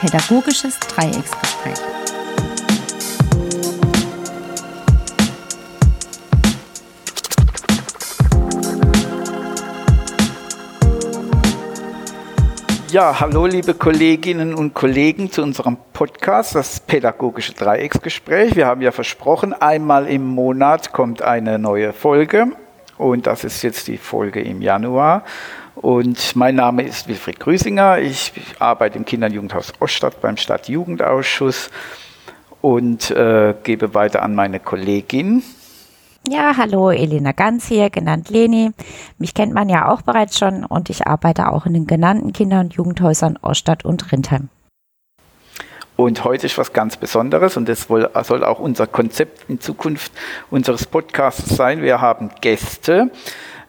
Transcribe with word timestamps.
Pädagogisches 0.00 0.78
Dreiecksgespräch. 0.80 1.74
Ja, 12.90 13.20
hallo 13.20 13.44
liebe 13.44 13.74
Kolleginnen 13.74 14.54
und 14.54 14.72
Kollegen 14.72 15.30
zu 15.30 15.42
unserem 15.42 15.76
Podcast, 15.92 16.54
das 16.54 16.80
Pädagogische 16.80 17.52
Dreiecksgespräch. 17.52 18.56
Wir 18.56 18.68
haben 18.68 18.80
ja 18.80 18.92
versprochen, 18.92 19.52
einmal 19.52 20.06
im 20.06 20.26
Monat 20.26 20.92
kommt 20.92 21.20
eine 21.20 21.58
neue 21.58 21.92
Folge 21.92 22.46
und 22.96 23.26
das 23.26 23.44
ist 23.44 23.60
jetzt 23.60 23.86
die 23.86 23.98
Folge 23.98 24.40
im 24.40 24.62
Januar. 24.62 25.24
Und 25.74 26.36
mein 26.36 26.56
Name 26.56 26.82
ist 26.82 27.08
Wilfried 27.08 27.40
Grüsinger. 27.40 27.98
Ich 27.98 28.32
arbeite 28.58 28.98
im 28.98 29.04
Kinder- 29.04 29.28
und 29.28 29.34
Jugendhaus 29.34 29.72
Oststadt 29.80 30.20
beim 30.20 30.36
Stadtjugendausschuss 30.36 31.70
und 32.60 33.10
äh, 33.10 33.54
gebe 33.62 33.94
weiter 33.94 34.22
an 34.22 34.34
meine 34.34 34.60
Kollegin. 34.60 35.42
Ja, 36.28 36.54
hallo, 36.56 36.90
Elena 36.90 37.32
Ganz 37.32 37.66
hier, 37.66 37.88
genannt 37.88 38.28
Leni. 38.28 38.72
Mich 39.18 39.32
kennt 39.32 39.54
man 39.54 39.70
ja 39.70 39.88
auch 39.88 40.02
bereits 40.02 40.38
schon 40.38 40.64
und 40.64 40.90
ich 40.90 41.06
arbeite 41.06 41.50
auch 41.50 41.64
in 41.64 41.72
den 41.72 41.86
genannten 41.86 42.32
Kinder- 42.32 42.60
und 42.60 42.74
Jugendhäusern 42.74 43.38
Oststadt 43.40 43.84
und 43.84 44.12
Rindheim. 44.12 44.50
Und 45.96 46.24
heute 46.24 46.46
ist 46.46 46.56
was 46.56 46.72
ganz 46.72 46.96
Besonderes 46.96 47.56
und 47.56 47.68
das 47.68 47.88
soll 48.22 48.44
auch 48.44 48.58
unser 48.58 48.86
Konzept 48.86 49.48
in 49.50 49.60
Zukunft 49.60 50.12
unseres 50.50 50.86
Podcasts 50.86 51.56
sein. 51.56 51.82
Wir 51.82 52.00
haben 52.00 52.30
Gäste 52.40 53.10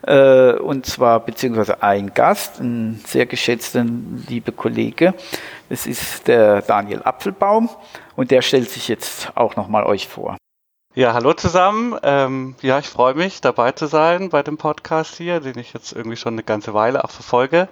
äh, 0.02 0.52
und 0.54 0.86
zwar 0.86 1.20
beziehungsweise 1.20 1.82
ein 1.82 2.14
Gast, 2.14 2.60
ein 2.60 3.00
sehr 3.06 3.26
geschätzter 3.26 3.84
liebe 4.28 4.52
Kollege. 4.52 5.14
Das 5.68 5.86
ist 5.86 6.28
der 6.28 6.62
Daniel 6.62 7.02
Apfelbaum 7.02 7.70
und 8.16 8.30
der 8.30 8.42
stellt 8.42 8.70
sich 8.70 8.88
jetzt 8.88 9.32
auch 9.34 9.56
nochmal 9.56 9.84
euch 9.84 10.08
vor. 10.08 10.36
Ja, 10.94 11.14
hallo 11.14 11.32
zusammen. 11.32 11.96
Ähm, 12.02 12.54
ja, 12.60 12.78
ich 12.78 12.86
freue 12.86 13.14
mich, 13.14 13.40
dabei 13.40 13.72
zu 13.72 13.86
sein 13.86 14.28
bei 14.28 14.42
dem 14.42 14.58
Podcast 14.58 15.16
hier, 15.16 15.40
den 15.40 15.58
ich 15.58 15.72
jetzt 15.72 15.92
irgendwie 15.92 16.18
schon 16.18 16.34
eine 16.34 16.42
ganze 16.42 16.74
Weile 16.74 17.02
auch 17.02 17.10
verfolge. 17.10 17.68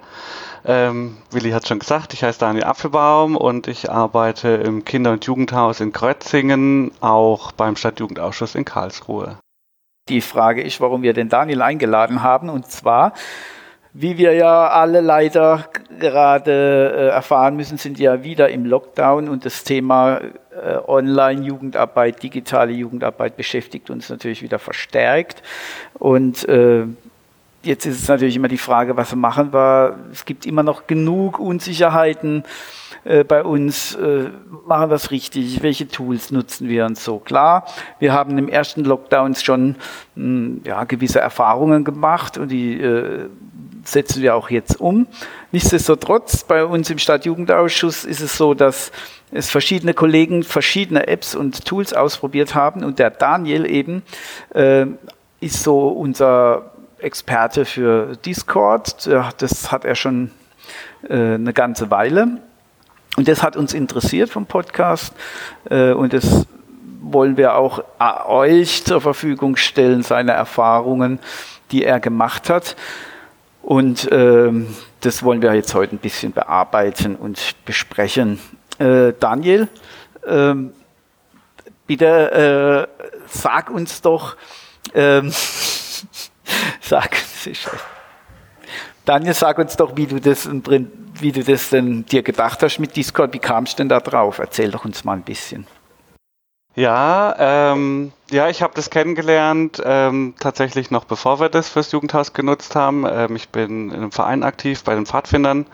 Ähm, 0.64 1.19
Willi 1.30 1.50
hat 1.50 1.69
schon 1.69 1.80
gesagt, 1.80 2.14
ich 2.14 2.24
heiße 2.24 2.38
Daniel 2.38 2.64
Apfelbaum 2.64 3.36
und 3.36 3.69
ich 3.69 3.91
arbeite 3.91 4.48
im 4.48 4.86
Kinder- 4.86 5.12
und 5.12 5.26
Jugendhaus 5.26 5.80
in 5.80 5.92
Krötzingen, 5.92 6.92
auch 7.00 7.52
beim 7.52 7.76
Stadtjugendausschuss 7.76 8.54
in 8.54 8.64
Karlsruhe. 8.64 9.36
Die 10.11 10.20
Frage 10.20 10.61
ist, 10.61 10.80
warum 10.80 11.03
wir 11.03 11.12
den 11.12 11.28
Daniel 11.28 11.62
eingeladen 11.62 12.25
haben. 12.25 12.48
Und 12.48 12.66
zwar, 12.66 13.12
wie 13.92 14.19
wir 14.19 14.34
ja 14.34 14.66
alle 14.66 15.00
leider 15.00 15.69
gerade 16.00 16.92
äh, 16.97 17.06
erfahren 17.11 17.55
müssen, 17.55 17.78
sind 17.78 18.00
ja 18.00 18.25
wieder 18.25 18.48
im 18.48 18.64
Lockdown 18.66 19.28
und 19.28 19.44
das 19.44 19.62
Thema 19.62 20.19
äh, 20.19 20.78
Online-Jugendarbeit, 20.84 22.25
digitale 22.25 22.72
Jugendarbeit 22.72 23.36
beschäftigt 23.36 23.88
uns 23.88 24.11
natürlich 24.11 24.42
wieder 24.42 24.58
verstärkt. 24.58 25.44
Und 25.94 26.48
äh, 26.48 26.86
jetzt 27.62 27.86
ist 27.86 28.03
es 28.03 28.08
natürlich 28.08 28.34
immer 28.34 28.48
die 28.48 28.58
Frage, 28.58 28.97
was 28.97 29.12
wir 29.12 29.19
machen 29.19 29.53
wir. 29.53 29.97
Es 30.11 30.25
gibt 30.25 30.44
immer 30.44 30.64
noch 30.64 30.88
genug 30.88 31.38
Unsicherheiten 31.38 32.42
äh, 33.04 33.24
bei 33.24 33.42
uns. 33.42 33.94
Äh, 33.94 34.30
machen 34.66 34.90
wir 34.90 34.96
es 34.96 35.10
richtig? 35.10 35.62
Welche 35.62 35.88
Tools 35.88 36.30
nutzen 36.30 36.68
wir 36.68 36.86
und 36.86 36.98
so? 36.98 37.18
Klar, 37.18 37.66
wir 37.98 38.12
haben 38.12 38.38
im 38.38 38.48
ersten 38.48 38.84
Lockdown 38.84 39.34
schon 39.34 39.70
mh, 39.70 39.76
hm, 40.16 40.60
ja, 40.64 40.84
gewisse 40.84 41.20
Erfahrungen 41.20 41.84
gemacht 41.84 42.38
und 42.38 42.48
die 42.48 42.80
äh, 42.80 43.28
setzen 43.84 44.22
wir 44.22 44.34
auch 44.34 44.50
jetzt 44.50 44.80
um. 44.80 45.06
Nichtsdestotrotz, 45.52 46.44
bei 46.44 46.64
uns 46.64 46.90
im 46.90 46.98
Stadtjugendausschuss 46.98 48.04
ist 48.04 48.20
es 48.20 48.36
so, 48.36 48.54
dass 48.54 48.92
es 49.32 49.50
verschiedene 49.50 49.94
Kollegen 49.94 50.42
verschiedene 50.42 51.06
Apps 51.06 51.34
und 51.34 51.64
Tools 51.64 51.92
ausprobiert 51.92 52.54
haben 52.54 52.84
und 52.84 52.98
der 52.98 53.10
Daniel 53.10 53.66
eben 53.66 54.02
äh, 54.54 54.86
ist 55.41 55.62
so 55.62 55.88
unser 55.88 56.72
Experte 56.98 57.64
für 57.64 58.16
Discord. 58.16 59.08
Das 59.38 59.72
hat 59.72 59.84
er 59.84 59.94
schon 59.94 60.30
äh, 61.08 61.14
eine 61.14 61.52
ganze 61.52 61.91
Weile. 61.91 62.38
Und 63.16 63.28
das 63.28 63.43
hat 63.43 63.56
uns 63.56 63.75
interessiert 63.75 64.31
vom 64.31 64.47
Podcast. 64.47 65.12
Äh, 65.69 65.93
und 65.93 66.12
das 66.12 66.47
wollen 67.03 67.37
wir 67.37 67.56
auch 67.56 67.81
äh, 67.98 68.28
euch 68.28 68.84
zur 68.84 69.00
Verfügung 69.00 69.56
stellen, 69.56 70.03
seine 70.03 70.32
Erfahrungen, 70.32 71.19
die 71.70 71.84
er 71.84 72.00
gemacht 72.00 72.50
hat. 72.50 72.76
Und 73.62 74.09
ähm, 74.10 74.75
das 75.00 75.22
wollen 75.22 75.43
wir 75.43 75.54
jetzt 75.54 75.75
heute 75.75 75.97
ein 75.97 75.99
bisschen 75.99 76.32
bearbeiten 76.32 77.16
und 77.16 77.54
besprechen. 77.65 78.38
Äh, 78.78 79.12
Daniel, 79.19 79.69
ähm, 80.26 80.72
bitte 81.87 82.88
sag 83.26 83.70
uns 83.70 84.00
doch, 84.00 84.37
ähm, 84.94 85.31
sag, 86.81 87.16
Daniel, 89.05 89.34
sag 89.34 89.59
uns 89.59 89.77
doch, 89.77 89.97
wie 89.97 90.06
du 90.06 90.21
das, 90.21 90.49
wie 90.49 91.33
du 91.33 91.43
das 91.43 91.71
denn 91.71 92.05
dir 92.06 92.22
gedacht 92.22 92.62
hast 92.62 92.78
mit 92.78 92.97
Discord. 92.97 93.33
Wie 93.33 93.38
kamst 93.38 93.75
du 93.75 93.77
denn 93.78 93.88
da 93.88 94.00
drauf? 94.00 94.38
Erzähl 94.38 94.71
doch 94.71 94.84
uns 94.84 95.05
mal 95.05 95.15
ein 95.15 95.22
bisschen. 95.22 95.66
Ja, 96.77 97.34
ähm, 97.38 98.12
ja, 98.31 98.49
ich 98.49 98.62
habe 98.62 98.72
das 98.77 98.91
kennengelernt 98.91 99.83
ähm, 99.84 100.34
tatsächlich 100.38 100.93
noch 100.93 101.05
bevor 101.05 101.41
wir 101.41 101.49
das 101.49 101.69
fürs 101.69 101.91
Jugendhaus 101.91 102.33
genutzt 102.33 102.77
haben. 102.77 103.05
Ähm, 103.11 103.34
ich 103.34 103.49
bin 103.49 103.91
in 103.91 103.97
einem 103.97 104.12
Verein 104.12 104.44
aktiv 104.44 104.84
bei 104.84 104.94
den 104.94 105.05
Pfadfindern, 105.05 105.67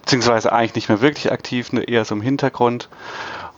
beziehungsweise 0.00 0.52
eigentlich 0.52 0.74
nicht 0.74 0.88
mehr 0.90 1.00
wirklich 1.00 1.32
aktiv, 1.32 1.72
nur 1.72 1.88
eher 1.88 2.04
so 2.04 2.14
im 2.14 2.20
Hintergrund. 2.20 2.90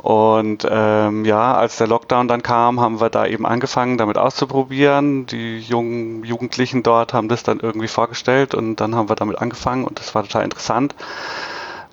Und 0.05 0.69
ähm, 0.71 1.25
ja, 1.25 1.55
als 1.55 1.79
der 1.79 1.87
Lockdown 1.87 2.29
dann 2.29 2.43
kam, 2.43 2.79
haben 2.79 3.01
wir 3.01 3.09
da 3.09 3.25
eben 3.25 3.47
angefangen, 3.47 3.97
damit 3.97 4.19
auszuprobieren. 4.19 5.25
Die 5.25 5.59
jungen 5.59 6.25
Jugendlichen 6.25 6.83
dort 6.83 7.15
haben 7.15 7.31
das 7.31 7.43
dann 7.43 7.59
irgendwie 7.59 7.89
vorgestellt 7.89 8.55
und 8.55 8.77
dann 8.77 8.95
haben 8.95 9.09
wir 9.09 9.17
damit 9.17 9.39
angefangen 9.39 9.83
und 9.85 9.99
das 9.99 10.15
war 10.15 10.23
total 10.23 10.45
interessant 10.45 10.95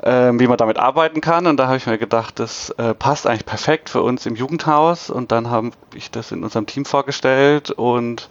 ähm, 0.03 0.39
wie 0.39 0.47
man 0.47 0.57
damit 0.57 0.77
arbeiten 0.77 1.21
kann. 1.21 1.47
Und 1.47 1.57
da 1.57 1.67
habe 1.67 1.77
ich 1.77 1.85
mir 1.85 1.97
gedacht, 1.97 2.39
das 2.39 2.71
äh, 2.71 2.93
passt 2.93 3.27
eigentlich 3.27 3.45
perfekt 3.45 3.89
für 3.89 4.01
uns 4.01 4.25
im 4.25 4.35
Jugendhaus. 4.35 5.09
Und 5.09 5.31
dann 5.31 5.49
habe 5.49 5.71
ich 5.93 6.11
das 6.11 6.31
in 6.31 6.43
unserem 6.43 6.65
Team 6.65 6.85
vorgestellt 6.85 7.71
und 7.71 8.29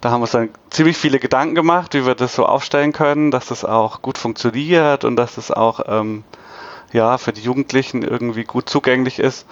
da 0.00 0.10
haben 0.10 0.20
wir 0.20 0.24
uns 0.24 0.30
dann 0.30 0.50
ziemlich 0.70 0.96
viele 0.96 1.18
Gedanken 1.18 1.54
gemacht, 1.54 1.94
wie 1.94 2.06
wir 2.06 2.14
das 2.14 2.34
so 2.34 2.46
aufstellen 2.46 2.92
können, 2.92 3.30
dass 3.30 3.46
das 3.46 3.64
auch 3.64 4.00
gut 4.00 4.16
funktioniert 4.16 5.04
und 5.04 5.16
dass 5.16 5.34
das 5.34 5.50
auch 5.50 5.80
ähm, 5.86 6.22
ja, 6.92 7.18
für 7.18 7.32
die 7.32 7.42
Jugendlichen 7.42 8.02
irgendwie 8.02 8.44
gut 8.44 8.68
zugänglich 8.68 9.18
ist. 9.18 9.46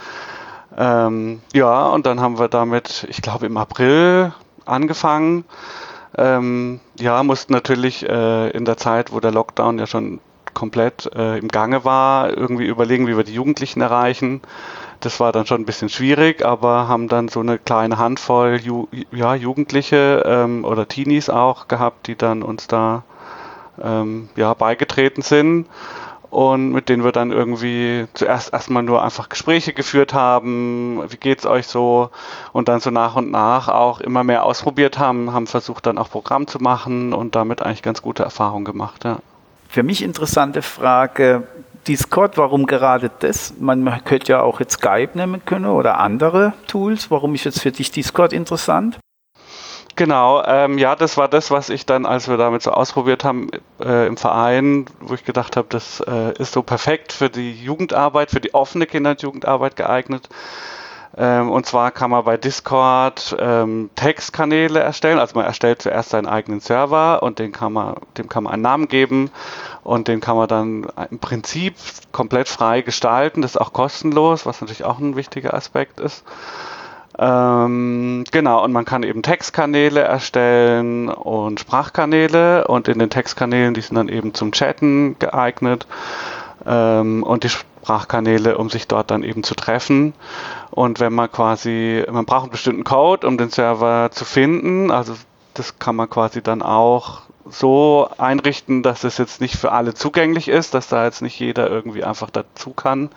Ähm, 0.77 1.41
ja, 1.55 1.89
und 1.89 2.07
dann 2.07 2.21
haben 2.21 2.39
wir 2.39 2.49
damit, 2.49 3.07
ich 3.09 3.23
glaube, 3.23 3.47
im 3.47 3.57
April 3.57 4.33
angefangen. 4.65 5.45
Ähm, 6.19 6.81
ja, 6.99 7.23
mussten 7.23 7.53
natürlich 7.53 8.09
äh, 8.09 8.51
in 8.51 8.65
der 8.65 8.77
Zeit, 8.77 9.13
wo 9.13 9.21
der 9.21 9.33
Lockdown 9.33 9.79
ja 9.79 9.87
schon 9.87 10.21
komplett 10.55 11.11
äh, 11.15 11.39
im 11.39 11.49
Gange 11.49 11.85
war, 11.85 12.35
irgendwie 12.35 12.67
überlegen, 12.67 13.07
wie 13.07 13.17
wir 13.17 13.25
die 13.25 13.35
Jugendlichen 13.35 13.83
erreichen. 13.83 14.41
Das 15.01 15.21
war 15.21 15.31
dann 15.31 15.45
schon 15.45 15.61
ein 15.61 15.67
bisschen 15.67 15.91
schwierig, 15.91 16.45
aber 16.45 16.89
haben 16.89 17.09
dann 17.09 17.29
so 17.29 17.41
eine 17.41 17.59
kleine 17.59 17.99
Handvoll 17.99 18.59
Ju 18.63 18.89
ja, 19.13 19.35
Jugendliche 19.35 20.25
ähm, 20.27 20.65
oder 20.65 20.89
Teenies 20.89 21.29
auch 21.29 21.69
gehabt, 21.69 22.07
die 22.07 22.17
dann 22.17 22.43
uns 22.43 22.67
da 22.67 23.05
ähm, 23.83 24.31
ja, 24.37 24.55
beigetreten 24.55 25.21
sind 25.21 25.67
und 26.37 26.73
mit 26.73 26.91
denen 26.91 27.03
wir 27.03 27.13
dann 27.13 27.33
irgendwie 27.33 28.09
zuerst 28.13 28.53
erstmal 28.53 28.83
nur 28.83 29.03
einfach 29.03 29.31
Gespräche 29.31 29.73
geführt 29.73 30.13
haben, 30.13 31.03
wie 31.09 31.17
geht's 31.17 31.47
euch 31.47 31.67
so 31.67 32.11
und 32.53 32.69
dann 32.69 32.81
so 32.81 32.91
nach 32.91 33.17
und 33.17 33.31
nach 33.31 33.69
auch 33.69 34.01
immer 34.01 34.23
mehr 34.23 34.45
ausprobiert 34.45 34.99
haben, 34.99 35.33
haben 35.33 35.47
versucht 35.47 35.87
dann 35.87 35.97
auch 35.97 36.11
Programm 36.11 36.47
zu 36.47 36.59
machen 36.59 37.15
und 37.15 37.37
damit 37.37 37.63
eigentlich 37.63 37.81
ganz 37.81 38.03
gute 38.03 38.23
Erfahrungen 38.23 38.67
gemacht, 38.67 39.05
ja 39.05 39.19
für 39.69 39.83
mich 39.83 40.03
interessante 40.03 40.63
Frage, 40.63 41.43
Discord, 41.89 42.37
warum 42.37 42.67
gerade 42.67 43.11
das? 43.19 43.55
Man 43.59 44.05
könnte 44.05 44.33
ja 44.33 44.41
auch 44.41 44.61
jetzt 44.61 44.75
Skype 44.75 45.11
nehmen 45.15 45.45
können 45.45 45.67
oder 45.67 45.99
andere 45.99 46.53
Tools. 46.67 47.11
Warum 47.11 47.35
ist 47.35 47.45
jetzt 47.45 47.61
für 47.61 47.73
dich 47.73 47.91
Discord 47.91 48.33
interessant? 48.33 48.99
Genau, 49.97 50.45
ähm, 50.45 50.77
ja, 50.77 50.95
das 50.95 51.17
war 51.17 51.27
das, 51.27 51.51
was 51.51 51.71
ich 51.71 51.87
dann, 51.87 52.05
als 52.05 52.29
wir 52.29 52.37
damit 52.37 52.61
so 52.61 52.71
ausprobiert 52.71 53.25
haben 53.25 53.49
äh, 53.81 54.07
im 54.07 54.19
Verein, 54.19 54.85
wo 55.01 55.15
ich 55.15 55.25
gedacht 55.25 55.57
habe, 55.57 55.69
das 55.71 56.01
äh, 56.01 56.35
ist 56.39 56.53
so 56.53 56.63
perfekt 56.63 57.15
für 57.15 57.31
die 57.31 57.53
Jugendarbeit, 57.53 58.31
für 58.31 58.41
die 58.41 58.53
offene 58.53 58.87
Kinder- 58.87 59.13
und 59.13 59.23
Jugendarbeit 59.23 59.75
geeignet. 59.75 60.29
Ähm, 61.17 61.51
und 61.51 61.65
zwar 61.65 61.93
kann 61.93 62.11
man 62.11 62.25
bei 62.25 62.37
Discord 62.37 63.35
ähm, 63.39 63.89
Textkanäle 63.95 64.81
erstellen. 64.81 65.19
Also 65.19 65.35
man 65.35 65.47
erstellt 65.47 65.81
zuerst 65.81 66.11
seinen 66.11 66.27
eigenen 66.27 66.61
Server 66.61 67.23
und 67.23 67.39
den 67.39 67.53
kann 67.53 67.73
man, 67.73 67.95
dem 68.19 68.29
kann 68.29 68.45
man 68.45 68.53
einen 68.53 68.63
Namen 68.63 68.89
geben 68.89 69.31
und 69.83 70.09
den 70.09 70.21
kann 70.21 70.37
man 70.37 70.49
dann 70.49 70.87
im 71.11 71.19
Prinzip 71.21 71.75
komplett 72.13 72.49
frei 72.49 72.83
gestalten. 72.83 73.41
Das 73.41 73.53
ist 73.53 73.61
auch 73.61 73.73
kostenlos, 73.73 74.45
was 74.45 74.61
natürlich 74.61 74.85
auch 74.85 74.99
ein 74.99 75.17
wichtiger 75.17 75.55
Aspekt 75.55 76.01
ist. 76.01 76.23
Ähm, 77.19 78.25
genau, 78.31 78.63
und 78.63 78.73
man 78.73 78.85
kann 78.85 79.03
eben 79.03 79.23
Textkanäle 79.23 80.01
erstellen 80.01 81.09
und 81.09 81.61
Sprachkanäle 81.61 82.67
und 82.69 82.89
in 82.89 82.99
den 82.99 83.11
Textkanälen, 83.11 83.75
die 83.75 83.81
sind 83.81 83.97
dann 83.97 84.09
eben 84.09 84.35
zum 84.35 84.53
Chatten 84.53 85.19
geeignet. 85.19 85.87
ähm, 86.67 87.23
und 87.23 87.45
die 87.45 87.49
Sprachkanäle, 87.49 88.59
um 88.59 88.71
sich 88.71 88.89
dort 88.89 89.11
dann 89.11 89.23
eben 89.23 89.43
zu 89.45 89.55
treffen. 89.55 90.15
Und 90.71 91.01
wenn 91.01 91.13
man 91.13 91.31
quasi, 91.31 92.05
man 92.11 92.25
braucht 92.27 92.45
einen 92.45 92.51
bestimmten 92.51 92.85
Code, 92.85 93.27
um 93.27 93.39
den 93.39 93.51
Server 93.51 94.11
zu 94.11 94.25
finden. 94.25 94.91
Also 94.91 95.15
das 95.55 95.79
kann 95.79 95.97
man 95.97 96.11
quasi 96.11 96.43
dann 96.43 96.63
auch 96.63 97.23
so 97.49 98.09
einrichten, 98.19 98.83
dass 98.83 99.05
es 99.05 99.19
jetzt 99.19 99.41
nicht 99.41 99.57
für 99.57 99.71
alle 99.73 99.95
zugänglich 99.95 100.49
ist, 100.49 100.75
dass 100.75 100.89
da 100.89 101.05
jetzt 101.05 101.23
nicht 101.23 101.39
jeder 101.39 101.71
irgendwie 101.71 102.03
einfach 102.03 102.31
dazu 102.31 102.71
kann 102.73 103.11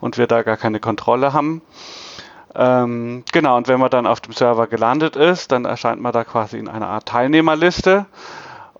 und 0.00 0.16
wir 0.16 0.28
da 0.28 0.42
gar 0.42 0.56
keine 0.56 0.78
Kontrolle 0.78 1.32
haben. 1.32 1.60
Ähm, 2.56 3.24
genau, 3.32 3.56
und 3.56 3.68
wenn 3.68 3.80
man 3.80 3.90
dann 3.90 4.06
auf 4.06 4.20
dem 4.20 4.32
Server 4.32 4.66
gelandet 4.66 5.16
ist, 5.16 5.50
dann 5.52 5.64
erscheint 5.64 6.00
man 6.00 6.12
da 6.12 6.24
quasi 6.24 6.58
in 6.58 6.68
einer 6.68 6.88
Art 6.88 7.06
Teilnehmerliste. 7.06 8.06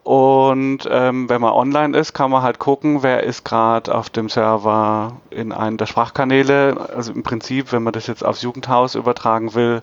Und 0.04 0.80
ähm, 0.90 1.30
wenn 1.30 1.40
man 1.40 1.54
online 1.54 1.96
ist, 1.96 2.12
kann 2.12 2.30
man 2.30 2.42
halt 2.42 2.58
gucken, 2.58 3.02
wer 3.02 3.22
ist 3.22 3.42
gerade 3.42 3.94
auf 3.94 4.10
dem 4.10 4.28
Server 4.28 5.12
in 5.30 5.50
einem 5.50 5.78
der 5.78 5.86
Sprachkanäle. 5.86 6.90
Also 6.94 7.12
im 7.12 7.22
Prinzip, 7.22 7.72
wenn 7.72 7.82
man 7.82 7.94
das 7.94 8.06
jetzt 8.06 8.24
aufs 8.24 8.42
Jugendhaus 8.42 8.96
übertragen 8.96 9.54
will, 9.54 9.82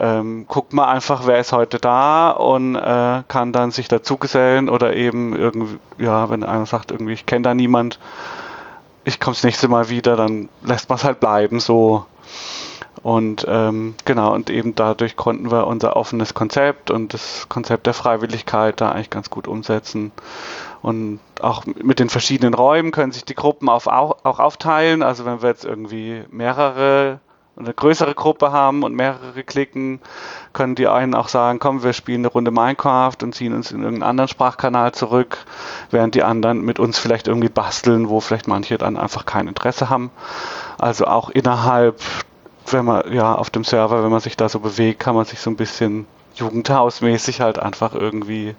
ähm, 0.00 0.46
guckt 0.48 0.72
man 0.72 0.88
einfach, 0.88 1.26
wer 1.26 1.38
ist 1.38 1.52
heute 1.52 1.78
da 1.78 2.30
und 2.30 2.76
äh, 2.76 3.22
kann 3.28 3.52
dann 3.52 3.70
sich 3.72 3.88
dazugesellen 3.88 4.70
oder 4.70 4.94
eben 4.94 5.36
irgendwie, 5.36 5.78
ja, 5.98 6.30
wenn 6.30 6.44
einer 6.44 6.64
sagt, 6.64 6.90
irgendwie, 6.90 7.12
ich 7.12 7.26
kenne 7.26 7.42
da 7.42 7.54
niemand, 7.54 7.98
ich 9.04 9.20
komme 9.20 9.34
das 9.34 9.44
nächste 9.44 9.68
Mal 9.68 9.90
wieder, 9.90 10.16
dann 10.16 10.48
lässt 10.62 10.88
man 10.88 10.96
es 10.96 11.04
halt 11.04 11.20
bleiben 11.20 11.60
so. 11.60 12.06
Und 13.02 13.46
ähm, 13.48 13.94
genau, 14.04 14.32
und 14.32 14.50
eben 14.50 14.74
dadurch 14.74 15.16
konnten 15.16 15.50
wir 15.50 15.66
unser 15.66 15.96
offenes 15.96 16.34
Konzept 16.34 16.90
und 16.90 17.14
das 17.14 17.48
Konzept 17.48 17.86
der 17.86 17.94
Freiwilligkeit 17.94 18.80
da 18.80 18.90
eigentlich 18.90 19.10
ganz 19.10 19.30
gut 19.30 19.48
umsetzen. 19.48 20.12
Und 20.82 21.20
auch 21.40 21.64
mit 21.64 21.98
den 21.98 22.08
verschiedenen 22.08 22.54
Räumen 22.54 22.90
können 22.90 23.12
sich 23.12 23.24
die 23.24 23.34
Gruppen 23.34 23.68
auf, 23.68 23.86
auch, 23.86 24.18
auch 24.24 24.38
aufteilen. 24.38 25.02
Also 25.02 25.24
wenn 25.24 25.42
wir 25.42 25.48
jetzt 25.48 25.64
irgendwie 25.64 26.24
mehrere 26.30 27.20
eine 27.56 27.74
größere 27.74 28.14
Gruppe 28.14 28.50
haben 28.50 28.82
und 28.82 28.94
mehrere 28.94 29.44
klicken, 29.44 30.00
können 30.52 30.74
die 30.74 30.88
einen 30.88 31.14
auch 31.14 31.28
sagen, 31.28 31.58
komm, 31.58 31.82
wir 31.82 31.92
spielen 31.92 32.22
eine 32.22 32.28
Runde 32.28 32.50
Minecraft 32.50 33.16
und 33.22 33.34
ziehen 33.34 33.54
uns 33.54 33.70
in 33.70 33.82
irgendeinen 33.82 34.08
anderen 34.08 34.28
Sprachkanal 34.28 34.92
zurück, 34.92 35.38
während 35.90 36.14
die 36.14 36.22
anderen 36.22 36.62
mit 36.62 36.78
uns 36.78 36.98
vielleicht 36.98 37.28
irgendwie 37.28 37.50
basteln, 37.50 38.08
wo 38.08 38.20
vielleicht 38.20 38.48
manche 38.48 38.78
dann 38.78 38.96
einfach 38.96 39.26
kein 39.26 39.48
Interesse 39.48 39.90
haben. 39.90 40.10
Also 40.78 41.06
auch 41.06 41.28
innerhalb 41.30 42.00
wenn 42.66 42.84
man 42.84 43.12
ja 43.12 43.34
auf 43.34 43.50
dem 43.50 43.64
Server, 43.64 44.02
wenn 44.02 44.10
man 44.10 44.20
sich 44.20 44.36
da 44.36 44.48
so 44.48 44.60
bewegt, 44.60 45.00
kann 45.00 45.14
man 45.14 45.24
sich 45.24 45.40
so 45.40 45.50
ein 45.50 45.56
bisschen 45.56 46.06
jugendhausmäßig 46.34 47.40
halt 47.40 47.58
einfach 47.58 47.94
irgendwie 47.94 48.54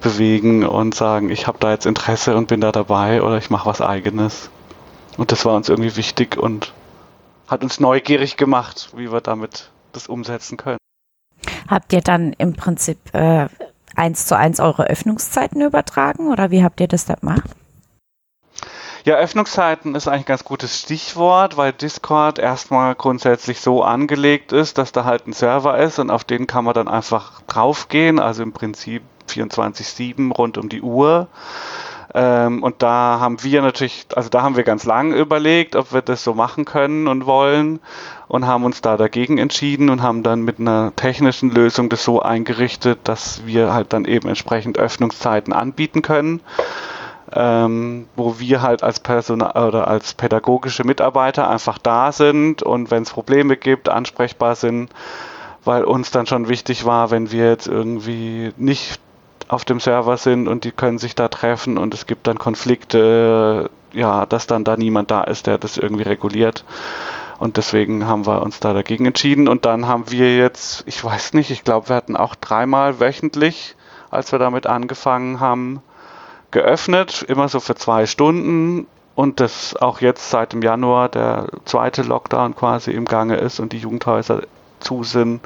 bewegen 0.00 0.66
und 0.66 0.94
sagen, 0.94 1.30
ich 1.30 1.46
habe 1.46 1.58
da 1.58 1.70
jetzt 1.70 1.86
Interesse 1.86 2.36
und 2.36 2.48
bin 2.48 2.60
da 2.60 2.72
dabei 2.72 3.22
oder 3.22 3.38
ich 3.38 3.50
mache 3.50 3.66
was 3.66 3.80
eigenes. 3.80 4.50
Und 5.16 5.32
das 5.32 5.44
war 5.44 5.54
uns 5.54 5.68
irgendwie 5.68 5.96
wichtig 5.96 6.36
und 6.36 6.72
hat 7.48 7.62
uns 7.62 7.80
neugierig 7.80 8.36
gemacht, 8.36 8.90
wie 8.96 9.10
wir 9.10 9.20
damit 9.20 9.70
das 9.92 10.06
umsetzen 10.06 10.56
können. 10.56 10.78
Habt 11.68 11.92
ihr 11.92 12.00
dann 12.00 12.34
im 12.34 12.54
Prinzip 12.54 12.98
äh, 13.14 13.48
eins 13.94 14.26
zu 14.26 14.36
eins 14.36 14.60
eure 14.60 14.86
Öffnungszeiten 14.86 15.62
übertragen 15.62 16.30
oder 16.30 16.50
wie 16.50 16.62
habt 16.62 16.80
ihr 16.80 16.88
das 16.88 17.06
da 17.06 17.14
gemacht? 17.14 17.50
Ja, 19.06 19.16
Öffnungszeiten 19.16 19.94
ist 19.94 20.08
eigentlich 20.08 20.22
ein 20.22 20.28
ganz 20.28 20.44
gutes 20.44 20.80
Stichwort, 20.80 21.58
weil 21.58 21.74
Discord 21.74 22.38
erstmal 22.38 22.94
grundsätzlich 22.94 23.60
so 23.60 23.82
angelegt 23.82 24.50
ist, 24.50 24.78
dass 24.78 24.92
da 24.92 25.04
halt 25.04 25.26
ein 25.26 25.34
Server 25.34 25.76
ist 25.76 25.98
und 25.98 26.10
auf 26.10 26.24
den 26.24 26.46
kann 26.46 26.64
man 26.64 26.72
dann 26.72 26.88
einfach 26.88 27.42
draufgehen, 27.42 28.18
also 28.18 28.42
im 28.42 28.54
Prinzip 28.54 29.02
24-7 29.28 30.32
rund 30.32 30.56
um 30.56 30.70
die 30.70 30.80
Uhr. 30.80 31.28
Ähm, 32.14 32.62
und 32.62 32.82
da 32.82 33.18
haben 33.20 33.42
wir 33.42 33.60
natürlich, 33.60 34.06
also 34.16 34.30
da 34.30 34.40
haben 34.40 34.56
wir 34.56 34.64
ganz 34.64 34.84
lange 34.84 35.16
überlegt, 35.16 35.76
ob 35.76 35.92
wir 35.92 36.00
das 36.00 36.24
so 36.24 36.32
machen 36.32 36.64
können 36.64 37.06
und 37.06 37.26
wollen 37.26 37.80
und 38.26 38.46
haben 38.46 38.64
uns 38.64 38.80
da 38.80 38.96
dagegen 38.96 39.36
entschieden 39.36 39.90
und 39.90 40.00
haben 40.00 40.22
dann 40.22 40.40
mit 40.40 40.60
einer 40.60 40.96
technischen 40.96 41.50
Lösung 41.50 41.90
das 41.90 42.04
so 42.04 42.22
eingerichtet, 42.22 43.00
dass 43.04 43.44
wir 43.44 43.74
halt 43.74 43.92
dann 43.92 44.06
eben 44.06 44.28
entsprechend 44.28 44.78
Öffnungszeiten 44.78 45.52
anbieten 45.52 46.00
können 46.00 46.40
ähm, 47.34 48.06
wo 48.16 48.38
wir 48.38 48.62
halt 48.62 48.82
als 48.82 49.00
Personal 49.00 49.68
oder 49.68 49.88
als 49.88 50.14
pädagogische 50.14 50.84
Mitarbeiter 50.84 51.48
einfach 51.50 51.78
da 51.78 52.12
sind 52.12 52.62
und 52.62 52.90
wenn 52.90 53.02
es 53.02 53.10
Probleme 53.10 53.56
gibt, 53.56 53.88
ansprechbar 53.88 54.54
sind, 54.54 54.90
weil 55.64 55.84
uns 55.84 56.10
dann 56.10 56.26
schon 56.26 56.48
wichtig 56.48 56.84
war, 56.84 57.10
wenn 57.10 57.32
wir 57.32 57.48
jetzt 57.48 57.66
irgendwie 57.66 58.52
nicht 58.56 59.00
auf 59.48 59.64
dem 59.64 59.80
Server 59.80 60.16
sind 60.16 60.48
und 60.48 60.64
die 60.64 60.72
können 60.72 60.98
sich 60.98 61.14
da 61.14 61.28
treffen 61.28 61.76
und 61.76 61.92
es 61.92 62.06
gibt 62.06 62.26
dann 62.26 62.38
Konflikte, 62.38 63.70
ja, 63.92 64.26
dass 64.26 64.46
dann 64.46 64.64
da 64.64 64.76
niemand 64.76 65.10
da 65.10 65.24
ist, 65.24 65.46
der 65.46 65.58
das 65.58 65.76
irgendwie 65.76 66.04
reguliert. 66.04 66.64
Und 67.38 67.56
deswegen 67.56 68.06
haben 68.06 68.26
wir 68.26 68.42
uns 68.42 68.60
da 68.60 68.72
dagegen 68.72 69.06
entschieden. 69.06 69.48
Und 69.48 69.64
dann 69.64 69.86
haben 69.86 70.10
wir 70.10 70.36
jetzt, 70.36 70.84
ich 70.86 71.02
weiß 71.02 71.34
nicht, 71.34 71.50
ich 71.50 71.64
glaube, 71.64 71.88
wir 71.88 71.96
hatten 71.96 72.16
auch 72.16 72.36
dreimal 72.36 73.00
wöchentlich, 73.00 73.76
als 74.10 74.32
wir 74.32 74.38
damit 74.38 74.66
angefangen 74.66 75.40
haben, 75.40 75.82
geöffnet, 76.54 77.22
immer 77.28 77.48
so 77.48 77.60
für 77.60 77.74
zwei 77.74 78.06
Stunden 78.06 78.86
und 79.14 79.40
das 79.40 79.76
auch 79.76 80.00
jetzt 80.00 80.30
seit 80.30 80.52
dem 80.52 80.62
Januar 80.62 81.08
der 81.08 81.48
zweite 81.64 82.02
Lockdown 82.02 82.54
quasi 82.54 82.92
im 82.92 83.04
Gange 83.04 83.36
ist 83.36 83.60
und 83.60 83.72
die 83.72 83.78
Jugendhäuser 83.78 84.42
zu 84.80 85.02
sind. 85.02 85.40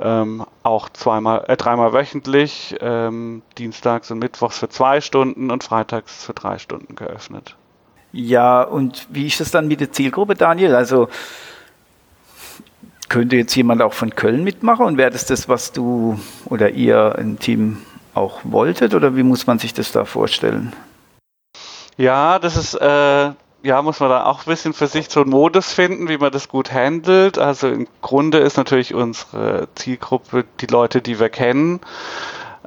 Ähm, 0.00 0.44
auch 0.62 0.88
zweimal, 0.90 1.44
äh, 1.48 1.56
dreimal 1.56 1.92
wöchentlich, 1.92 2.76
ähm, 2.80 3.42
dienstags 3.58 4.10
und 4.10 4.18
mittwochs 4.18 4.58
für 4.58 4.68
zwei 4.68 5.00
Stunden 5.00 5.50
und 5.50 5.64
freitags 5.64 6.24
für 6.24 6.32
drei 6.32 6.58
Stunden 6.58 6.94
geöffnet. 6.96 7.56
Ja, 8.12 8.62
und 8.62 9.06
wie 9.10 9.26
ist 9.26 9.40
das 9.40 9.50
dann 9.50 9.68
mit 9.68 9.80
der 9.80 9.92
Zielgruppe, 9.92 10.34
Daniel? 10.34 10.74
Also 10.74 11.08
könnte 13.08 13.36
jetzt 13.36 13.54
jemand 13.54 13.82
auch 13.82 13.92
von 13.92 14.14
Köln 14.14 14.44
mitmachen 14.44 14.86
und 14.86 14.96
wäre 14.96 15.10
das 15.10 15.26
das, 15.26 15.48
was 15.48 15.72
du 15.72 16.18
oder 16.46 16.70
ihr 16.70 17.16
ein 17.18 17.38
Team 17.38 17.78
auch 18.14 18.40
wolltet 18.44 18.94
oder 18.94 19.16
wie 19.16 19.22
muss 19.22 19.46
man 19.46 19.58
sich 19.58 19.74
das 19.74 19.92
da 19.92 20.04
vorstellen? 20.04 20.72
Ja, 21.96 22.38
das 22.38 22.56
ist, 22.56 22.74
äh, 22.74 23.30
ja, 23.62 23.82
muss 23.82 24.00
man 24.00 24.08
da 24.08 24.24
auch 24.24 24.46
ein 24.46 24.50
bisschen 24.50 24.72
für 24.72 24.86
sich 24.86 25.10
so 25.10 25.20
einen 25.20 25.30
Modus 25.30 25.72
finden, 25.72 26.08
wie 26.08 26.18
man 26.18 26.32
das 26.32 26.48
gut 26.48 26.72
handelt. 26.72 27.38
Also 27.38 27.68
im 27.68 27.86
Grunde 28.00 28.38
ist 28.38 28.56
natürlich 28.56 28.94
unsere 28.94 29.68
Zielgruppe 29.74 30.44
die 30.60 30.66
Leute, 30.66 31.02
die 31.02 31.20
wir 31.20 31.28
kennen. 31.28 31.80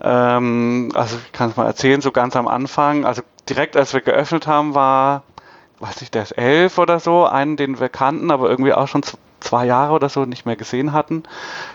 Ähm, 0.01 0.91
also 0.93 1.17
ich 1.25 1.31
kann 1.31 1.49
es 1.49 1.57
mal 1.57 1.65
erzählen, 1.65 2.01
so 2.01 2.11
ganz 2.11 2.35
am 2.35 2.47
Anfang, 2.47 3.05
also 3.05 3.21
direkt 3.49 3.75
als 3.77 3.93
wir 3.93 4.01
geöffnet 4.01 4.47
haben, 4.47 4.75
war, 4.75 5.23
weiß 5.79 6.01
ich, 6.01 6.11
der 6.11 6.23
ist 6.23 6.37
elf 6.37 6.77
oder 6.77 6.99
so, 6.99 7.25
einen, 7.25 7.57
den 7.57 7.79
wir 7.79 7.89
kannten, 7.89 8.31
aber 8.31 8.49
irgendwie 8.49 8.73
auch 8.73 8.87
schon 8.87 9.03
zwei 9.43 9.65
Jahre 9.65 9.93
oder 9.93 10.09
so 10.09 10.25
nicht 10.25 10.45
mehr 10.45 10.55
gesehen 10.55 10.93
hatten, 10.93 11.23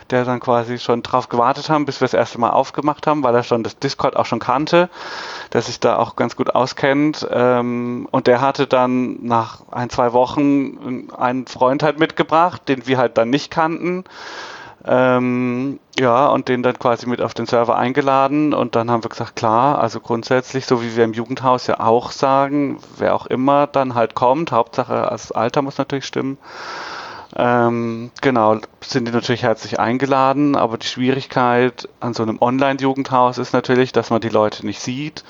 der 0.09 0.25
dann 0.25 0.39
quasi 0.39 0.79
schon 0.79 1.03
drauf 1.03 1.29
gewartet 1.29 1.69
haben, 1.69 1.85
bis 1.85 2.01
wir 2.01 2.05
das 2.05 2.13
erste 2.13 2.39
Mal 2.39 2.49
aufgemacht 2.49 3.07
haben, 3.07 3.23
weil 3.23 3.35
er 3.35 3.43
schon 3.43 3.63
das 3.63 3.77
Discord 3.79 4.15
auch 4.15 4.25
schon 4.25 4.39
kannte, 4.39 4.89
der 5.53 5.61
sich 5.61 5.79
da 5.79 5.97
auch 5.97 6.15
ganz 6.15 6.35
gut 6.35 6.55
auskennt. 6.55 7.27
Ähm, 7.31 8.07
und 8.11 8.27
der 8.27 8.41
hatte 8.41 8.67
dann 8.67 9.23
nach 9.23 9.61
ein, 9.71 9.89
zwei 9.89 10.13
Wochen 10.13 11.07
einen 11.15 11.47
Freund 11.47 11.83
halt 11.83 11.99
mitgebracht, 11.99 12.67
den 12.67 12.87
wir 12.87 12.97
halt 12.97 13.17
dann 13.17 13.29
nicht 13.29 13.51
kannten. 13.51 14.03
Ähm, 14.85 15.79
ja, 15.99 16.27
und 16.27 16.47
den 16.47 16.63
dann 16.63 16.79
quasi 16.79 17.05
mit 17.05 17.21
auf 17.21 17.33
den 17.33 17.45
Server 17.45 17.77
eingeladen 17.77 18.53
und 18.53 18.75
dann 18.75 18.89
haben 18.89 19.03
wir 19.03 19.09
gesagt, 19.09 19.35
klar, 19.35 19.79
also 19.79 19.99
grundsätzlich, 19.99 20.65
so 20.65 20.81
wie 20.81 20.95
wir 20.95 21.03
im 21.03 21.11
Jugendhaus 21.11 21.67
ja 21.67 21.81
auch 21.81 22.11
sagen, 22.11 22.79
wer 22.97 23.13
auch 23.13 23.25
immer 23.25 23.67
dann 23.67 23.93
halt 23.93 24.15
kommt, 24.15 24.53
Hauptsache 24.53 25.07
das 25.09 25.33
Alter 25.33 25.61
muss 25.61 25.77
natürlich 25.77 26.05
stimmen, 26.05 26.37
ähm, 27.35 28.11
genau, 28.21 28.57
sind 28.81 29.07
die 29.07 29.11
natürlich 29.11 29.43
herzlich 29.43 29.79
eingeladen, 29.79 30.55
aber 30.55 30.77
die 30.77 30.87
Schwierigkeit 30.87 31.87
an 31.99 32.13
so 32.13 32.23
einem 32.23 32.41
Online-Jugendhaus 32.41 33.37
ist 33.37 33.53
natürlich, 33.53 33.91
dass 33.91 34.09
man 34.09 34.21
die 34.21 34.29
Leute 34.29 34.65
nicht 34.65 34.81
sieht. 34.81 35.23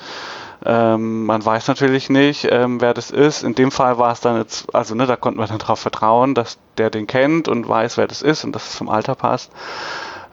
Ähm, 0.64 1.24
man 1.24 1.44
weiß 1.44 1.68
natürlich 1.68 2.10
nicht, 2.10 2.46
ähm, 2.50 2.80
wer 2.80 2.94
das 2.94 3.10
ist. 3.10 3.42
In 3.42 3.54
dem 3.54 3.70
Fall 3.70 3.98
war 3.98 4.12
es 4.12 4.20
dann 4.20 4.36
jetzt, 4.36 4.74
also 4.74 4.94
ne, 4.94 5.06
da 5.06 5.16
konnten 5.16 5.40
wir 5.40 5.46
dann 5.46 5.58
darauf 5.58 5.80
vertrauen, 5.80 6.34
dass 6.34 6.58
der 6.78 6.90
den 6.90 7.06
kennt 7.06 7.48
und 7.48 7.68
weiß, 7.68 7.96
wer 7.96 8.06
das 8.06 8.22
ist 8.22 8.44
und 8.44 8.52
dass 8.52 8.68
es 8.68 8.76
zum 8.76 8.88
Alter 8.88 9.14
passt. 9.14 9.50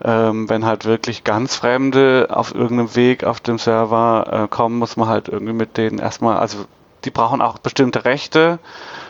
Ähm, 0.04 0.50
wenn 0.50 0.66
halt 0.66 0.86
wirklich 0.86 1.24
ganz 1.24 1.56
Fremde 1.56 2.28
auf 2.30 2.54
irgendeinem 2.54 2.96
Weg 2.96 3.24
auf 3.24 3.40
dem 3.40 3.58
Server 3.58 4.44
äh, 4.44 4.48
kommen, 4.48 4.78
muss 4.78 4.96
man 4.96 5.08
halt 5.08 5.28
irgendwie 5.28 5.54
mit 5.54 5.78
denen 5.78 5.98
erstmal, 5.98 6.38
also 6.38 6.66
die 7.06 7.12
brauchen 7.12 7.42
auch 7.42 7.58
bestimmte 7.60 8.06
Rechte 8.06 8.60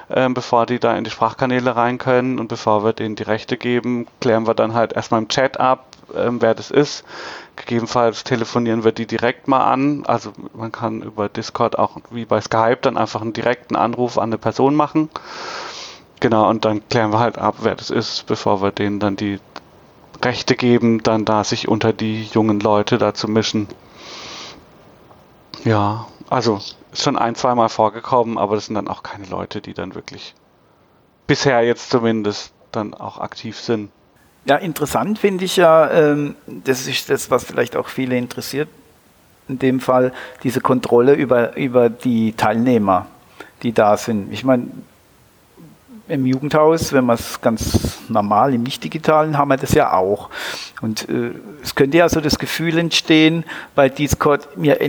ähm, 0.09 0.33
bevor 0.33 0.65
die 0.65 0.79
da 0.79 0.95
in 0.95 1.03
die 1.03 1.09
Sprachkanäle 1.09 1.75
rein 1.75 1.97
können 1.97 2.39
und 2.39 2.47
bevor 2.47 2.83
wir 2.83 2.93
denen 2.93 3.15
die 3.15 3.23
Rechte 3.23 3.57
geben, 3.57 4.07
klären 4.21 4.47
wir 4.47 4.53
dann 4.53 4.73
halt 4.73 4.93
erstmal 4.93 5.21
im 5.21 5.27
Chat 5.27 5.59
ab, 5.59 5.85
ähm, 6.15 6.41
wer 6.41 6.55
das 6.55 6.71
ist. 6.71 7.03
Gegebenenfalls 7.57 8.23
telefonieren 8.23 8.83
wir 8.83 8.91
die 8.93 9.05
direkt 9.05 9.47
mal 9.47 9.65
an. 9.65 10.05
Also 10.05 10.31
man 10.53 10.71
kann 10.71 11.01
über 11.01 11.27
Discord 11.27 11.77
auch 11.77 11.97
wie 12.11 12.25
bei 12.25 12.39
Skype 12.39 12.79
dann 12.81 12.97
einfach 12.97 13.21
einen 13.21 13.33
direkten 13.33 13.75
Anruf 13.75 14.17
an 14.17 14.29
eine 14.29 14.37
Person 14.37 14.75
machen. 14.75 15.09
Genau, 16.19 16.49
und 16.49 16.65
dann 16.65 16.87
klären 16.87 17.11
wir 17.11 17.19
halt 17.19 17.37
ab, 17.37 17.55
wer 17.59 17.75
das 17.75 17.89
ist, 17.89 18.25
bevor 18.27 18.61
wir 18.61 18.71
denen 18.71 18.99
dann 18.99 19.17
die 19.17 19.39
Rechte 20.23 20.55
geben, 20.55 21.03
dann 21.03 21.25
da 21.25 21.43
sich 21.43 21.67
unter 21.67 21.93
die 21.93 22.23
jungen 22.23 22.59
Leute 22.59 22.97
da 22.97 23.13
zu 23.13 23.27
mischen. 23.27 23.67
Ja, 25.63 26.07
Also 26.29 26.59
schon 26.93 27.17
ein, 27.17 27.35
zweimal 27.35 27.69
vorgekommen, 27.69 28.37
aber 28.37 28.55
das 28.55 28.67
sind 28.67 28.75
dann 28.75 28.87
auch 28.87 29.03
keine 29.03 29.25
Leute, 29.25 29.61
die 29.61 29.73
dann 29.73 29.95
wirklich 29.95 30.35
bisher 31.27 31.61
jetzt 31.61 31.89
zumindest 31.89 32.53
dann 32.71 32.93
auch 32.93 33.19
aktiv 33.19 33.57
sind. 33.59 33.91
Ja, 34.45 34.55
interessant 34.55 35.19
finde 35.19 35.43
ich 35.45 35.57
ja, 35.57 35.91
ähm, 35.91 36.35
das 36.47 36.87
ist 36.87 37.09
das, 37.09 37.29
was 37.29 37.43
vielleicht 37.43 37.75
auch 37.75 37.89
viele 37.89 38.17
interessiert, 38.17 38.69
in 39.49 39.59
dem 39.59 39.79
Fall 39.79 40.13
diese 40.43 40.61
Kontrolle 40.61 41.13
über, 41.13 41.57
über 41.57 41.89
die 41.89 42.33
Teilnehmer, 42.33 43.07
die 43.63 43.73
da 43.73 43.97
sind. 43.97 44.31
Ich 44.31 44.45
meine, 44.45 44.67
im 46.07 46.25
Jugendhaus, 46.25 46.93
wenn 46.93 47.05
man 47.05 47.15
es 47.15 47.41
ganz 47.41 47.99
normal 48.07 48.53
im 48.53 48.63
Nicht-Digitalen, 48.63 49.37
haben 49.37 49.49
wir 49.49 49.57
das 49.57 49.73
ja 49.73 49.93
auch. 49.93 50.29
Und 50.81 51.09
äh, 51.09 51.31
es 51.61 51.75
könnte 51.75 51.97
ja 51.97 52.07
so 52.07 52.21
das 52.21 52.39
Gefühl 52.39 52.77
entstehen, 52.77 53.43
bei 53.75 53.89
Discord 53.89 54.57
mir 54.57 54.79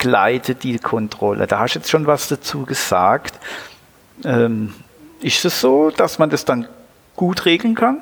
entgleitet 0.00 0.62
die 0.62 0.78
Kontrolle. 0.78 1.46
Da 1.46 1.60
hast 1.60 1.74
du 1.74 1.78
jetzt 1.78 1.90
schon 1.90 2.06
was 2.06 2.28
dazu 2.28 2.64
gesagt. 2.64 3.38
Ähm, 4.24 4.74
ist 5.20 5.44
es 5.44 5.60
so, 5.60 5.90
dass 5.90 6.18
man 6.18 6.30
das 6.30 6.44
dann 6.44 6.68
gut 7.16 7.44
regeln 7.44 7.74
kann? 7.74 8.00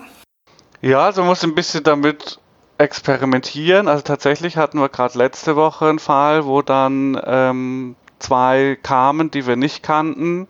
Ja, 0.80 1.00
also 1.06 1.22
man 1.22 1.30
muss 1.30 1.42
ein 1.42 1.56
bisschen 1.56 1.82
damit 1.82 2.38
experimentieren. 2.78 3.88
Also 3.88 4.02
tatsächlich 4.02 4.56
hatten 4.56 4.78
wir 4.78 4.88
gerade 4.88 5.18
letzte 5.18 5.56
Woche 5.56 5.88
einen 5.88 5.98
Fall, 5.98 6.46
wo 6.46 6.62
dann 6.62 7.20
ähm, 7.24 7.96
zwei 8.20 8.78
kamen, 8.80 9.32
die 9.32 9.46
wir 9.46 9.56
nicht 9.56 9.82
kannten, 9.82 10.46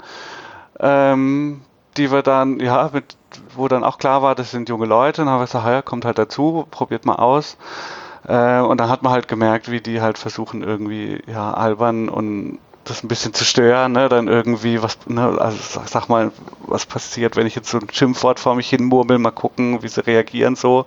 ähm, 0.79 1.63
die 1.97 2.11
wir 2.13 2.23
dann, 2.23 2.61
ja, 2.61 2.91
mit, 2.93 3.17
wo 3.55 3.69
dann 3.69 3.85
auch 3.85 3.97
klar 3.97 4.21
war, 4.21 4.35
das 4.35 4.51
sind 4.51 4.69
junge 4.69 4.87
Leute, 4.87 5.23
und 5.23 5.27
dann 5.27 5.35
haben 5.35 5.41
wir 5.41 5.47
gesagt, 5.47 5.67
ja, 5.67 5.81
kommt 5.81 6.05
halt 6.05 6.19
dazu, 6.19 6.67
probiert 6.71 7.07
mal 7.07 7.17
aus. 7.17 7.57
Äh, 8.29 8.61
und 8.61 8.79
dann 8.79 8.91
hat 8.91 9.03
man 9.03 9.13
halt 9.13 9.27
gemerkt, 9.27 9.71
wie 9.71 9.81
die 9.81 10.01
halt 10.01 10.19
versuchen, 10.19 10.63
irgendwie, 10.63 11.23
ja, 11.27 11.53
albern 11.55 12.09
und 12.09 12.59
das 12.85 13.03
ein 13.03 13.09
bisschen 13.09 13.35
zu 13.35 13.45
stören, 13.45 13.93
ne? 13.93 14.09
dann 14.09 14.29
irgendwie 14.29 14.83
was, 14.83 14.99
ne? 15.07 15.37
also 15.39 15.59
sag, 15.61 15.89
sag, 15.89 16.09
mal, 16.09 16.33
was 16.67 16.87
passiert, 16.87 17.37
wenn 17.37 17.47
ich 17.47 17.55
jetzt 17.55 17.71
so 17.71 17.79
ein 17.79 17.89
Schimpfwort 17.91 18.41
vor 18.41 18.55
mich 18.55 18.69
hin 18.71 18.85
murmel, 18.85 19.19
mal 19.19 19.31
gucken, 19.31 19.83
wie 19.83 19.89
sie 19.89 20.07
reagieren 20.07 20.57
so. 20.57 20.87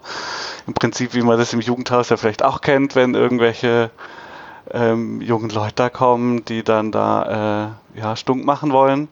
Im 0.67 0.73
Prinzip, 0.73 1.13
wie 1.13 1.21
man 1.21 1.37
das 1.37 1.53
im 1.53 1.61
Jugendhaus 1.61 2.09
ja 2.09 2.17
vielleicht 2.17 2.43
auch 2.43 2.61
kennt, 2.61 2.95
wenn 2.95 3.13
irgendwelche 3.13 3.91
ähm, 4.71 5.21
jungen 5.21 5.49
Leute 5.49 5.75
da 5.75 5.89
kommen, 5.89 6.45
die 6.45 6.63
dann 6.63 6.91
da 6.91 7.75
äh, 7.95 7.99
ja, 7.99 8.15
stunk 8.15 8.45
machen 8.45 8.71
wollen. 8.71 9.07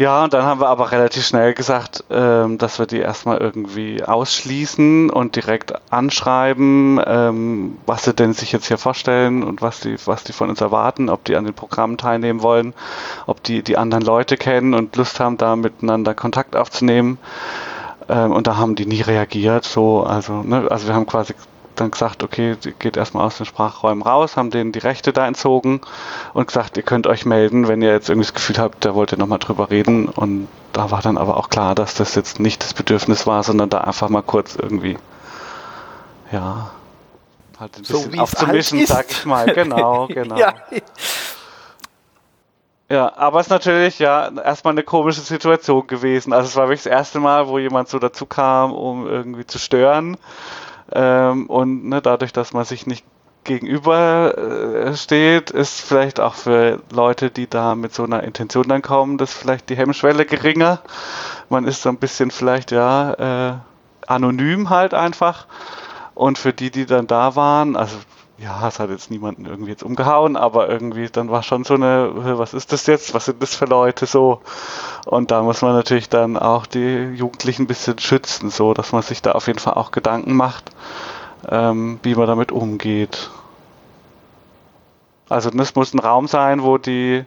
Ja, 0.00 0.24
und 0.24 0.32
dann 0.32 0.44
haben 0.44 0.62
wir 0.62 0.68
aber 0.68 0.92
relativ 0.92 1.26
schnell 1.26 1.52
gesagt, 1.52 2.04
ähm, 2.08 2.56
dass 2.56 2.78
wir 2.78 2.86
die 2.86 3.00
erstmal 3.00 3.36
irgendwie 3.36 4.02
ausschließen 4.02 5.10
und 5.10 5.36
direkt 5.36 5.74
anschreiben, 5.92 6.98
ähm, 7.04 7.76
was 7.84 8.04
sie 8.04 8.14
denn 8.14 8.32
sich 8.32 8.50
jetzt 8.50 8.68
hier 8.68 8.78
vorstellen 8.78 9.42
und 9.42 9.60
was 9.60 9.80
die, 9.80 9.96
was 10.06 10.24
die 10.24 10.32
von 10.32 10.48
uns 10.48 10.62
erwarten, 10.62 11.10
ob 11.10 11.24
die 11.26 11.36
an 11.36 11.44
den 11.44 11.52
Programmen 11.52 11.98
teilnehmen 11.98 12.40
wollen, 12.40 12.72
ob 13.26 13.42
die 13.42 13.62
die 13.62 13.76
anderen 13.76 14.02
Leute 14.02 14.38
kennen 14.38 14.72
und 14.72 14.96
Lust 14.96 15.20
haben, 15.20 15.36
da 15.36 15.54
miteinander 15.54 16.14
Kontakt 16.14 16.56
aufzunehmen. 16.56 17.18
Ähm, 18.08 18.32
und 18.32 18.46
da 18.46 18.56
haben 18.56 18.76
die 18.76 18.86
nie 18.86 19.02
reagiert. 19.02 19.64
So, 19.64 20.02
also, 20.04 20.42
ne, 20.42 20.66
also 20.70 20.86
wir 20.86 20.94
haben 20.94 21.04
quasi 21.04 21.34
dann 21.80 21.90
gesagt, 21.90 22.22
okay, 22.22 22.56
geht 22.78 22.96
erstmal 22.96 23.26
aus 23.26 23.36
den 23.36 23.46
Sprachräumen 23.46 24.02
raus, 24.02 24.36
haben 24.36 24.50
denen 24.50 24.72
die 24.72 24.78
Rechte 24.78 25.12
da 25.12 25.26
entzogen 25.26 25.80
und 26.34 26.46
gesagt, 26.46 26.76
ihr 26.76 26.82
könnt 26.82 27.06
euch 27.06 27.24
melden, 27.24 27.68
wenn 27.68 27.82
ihr 27.82 27.90
jetzt 27.92 28.08
irgendwie 28.08 28.26
das 28.26 28.34
Gefühl 28.34 28.58
habt, 28.58 28.84
da 28.84 28.94
wollt 28.94 29.12
ihr 29.12 29.18
nochmal 29.18 29.38
drüber 29.38 29.70
reden. 29.70 30.08
Und 30.08 30.48
da 30.72 30.90
war 30.90 31.02
dann 31.02 31.18
aber 31.18 31.36
auch 31.36 31.48
klar, 31.48 31.74
dass 31.74 31.94
das 31.94 32.14
jetzt 32.14 32.40
nicht 32.40 32.62
das 32.62 32.74
Bedürfnis 32.74 33.26
war, 33.26 33.42
sondern 33.42 33.70
da 33.70 33.78
einfach 33.78 34.08
mal 34.08 34.22
kurz 34.22 34.56
irgendwie, 34.56 34.98
ja, 36.30 36.70
halt 37.58 37.76
ein 37.76 37.82
bisschen 37.82 38.12
so, 38.12 38.20
aufzumischen, 38.20 38.78
halt 38.78 38.88
sag 38.88 39.10
ich 39.10 39.24
mal. 39.24 39.52
Genau, 39.52 40.06
genau. 40.10 40.36
ja. 40.36 40.54
Ja, 42.90 43.16
aber 43.16 43.38
es 43.38 43.46
ist 43.46 43.50
natürlich 43.50 44.00
ja 44.00 44.32
erstmal 44.42 44.74
eine 44.74 44.82
komische 44.82 45.20
Situation 45.20 45.86
gewesen. 45.86 46.32
Also 46.32 46.48
es 46.48 46.56
war 46.56 46.64
wirklich 46.66 46.82
das 46.82 46.92
erste 46.92 47.20
Mal, 47.20 47.46
wo 47.46 47.56
jemand 47.60 47.88
so 47.88 48.00
dazu 48.00 48.26
kam, 48.26 48.72
um 48.72 49.06
irgendwie 49.06 49.46
zu 49.46 49.60
stören. 49.60 50.16
Ähm, 50.92 51.46
und 51.46 51.88
ne, 51.88 52.00
dadurch, 52.02 52.32
dass 52.32 52.52
man 52.52 52.64
sich 52.64 52.86
nicht 52.86 53.04
gegenüber 53.44 54.34
äh, 54.36 54.90
ist 54.90 55.80
vielleicht 55.80 56.20
auch 56.20 56.34
für 56.34 56.80
Leute, 56.92 57.30
die 57.30 57.48
da 57.48 57.74
mit 57.74 57.94
so 57.94 58.04
einer 58.04 58.22
Intention 58.22 58.68
dann 58.68 58.82
kommen, 58.82 59.18
das 59.18 59.32
vielleicht 59.32 59.68
die 59.70 59.76
Hemmschwelle 59.76 60.26
geringer. 60.26 60.80
Man 61.48 61.64
ist 61.64 61.82
so 61.82 61.88
ein 61.88 61.96
bisschen 61.96 62.30
vielleicht 62.30 62.70
ja 62.70 63.52
äh, 63.52 63.54
anonym 64.06 64.70
halt 64.70 64.94
einfach. 64.94 65.46
Und 66.14 66.38
für 66.38 66.52
die, 66.52 66.70
die 66.70 66.86
dann 66.86 67.06
da 67.06 67.34
waren, 67.34 67.76
also 67.76 67.96
ja, 68.40 68.66
es 68.66 68.78
hat 68.78 68.88
jetzt 68.88 69.10
niemanden 69.10 69.44
irgendwie 69.44 69.70
jetzt 69.70 69.82
umgehauen, 69.82 70.36
aber 70.36 70.68
irgendwie 70.68 71.08
dann 71.08 71.30
war 71.30 71.42
schon 71.42 71.64
so 71.64 71.74
eine, 71.74 72.10
was 72.38 72.54
ist 72.54 72.72
das 72.72 72.86
jetzt? 72.86 73.12
Was 73.12 73.26
sind 73.26 73.42
das 73.42 73.54
für 73.54 73.66
Leute 73.66 74.06
so? 74.06 74.40
Und 75.04 75.30
da 75.30 75.42
muss 75.42 75.60
man 75.60 75.74
natürlich 75.74 76.08
dann 76.08 76.38
auch 76.38 76.64
die 76.64 77.12
Jugendlichen 77.14 77.64
ein 77.64 77.66
bisschen 77.66 77.98
schützen, 77.98 78.50
so 78.50 78.72
dass 78.72 78.92
man 78.92 79.02
sich 79.02 79.20
da 79.20 79.32
auf 79.32 79.46
jeden 79.46 79.58
Fall 79.58 79.74
auch 79.74 79.90
Gedanken 79.90 80.34
macht, 80.34 80.70
ähm, 81.48 82.00
wie 82.02 82.14
man 82.14 82.26
damit 82.26 82.50
umgeht. 82.50 83.30
Also 85.28 85.50
das 85.50 85.74
muss 85.74 85.92
ein 85.92 86.00
Raum 86.00 86.26
sein, 86.26 86.62
wo 86.62 86.78
die 86.78 87.24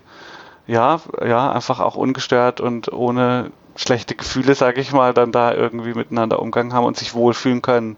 ja, 0.65 0.99
ja, 1.23 1.51
einfach 1.51 1.79
auch 1.79 1.95
ungestört 1.95 2.59
und 2.59 2.91
ohne 2.91 3.51
schlechte 3.75 4.15
Gefühle, 4.15 4.55
sage 4.55 4.81
ich 4.81 4.93
mal, 4.93 5.13
dann 5.13 5.31
da 5.31 5.53
irgendwie 5.53 5.93
miteinander 5.93 6.39
Umgang 6.39 6.73
haben 6.73 6.85
und 6.85 6.97
sich 6.97 7.13
wohlfühlen 7.13 7.61
können. 7.61 7.97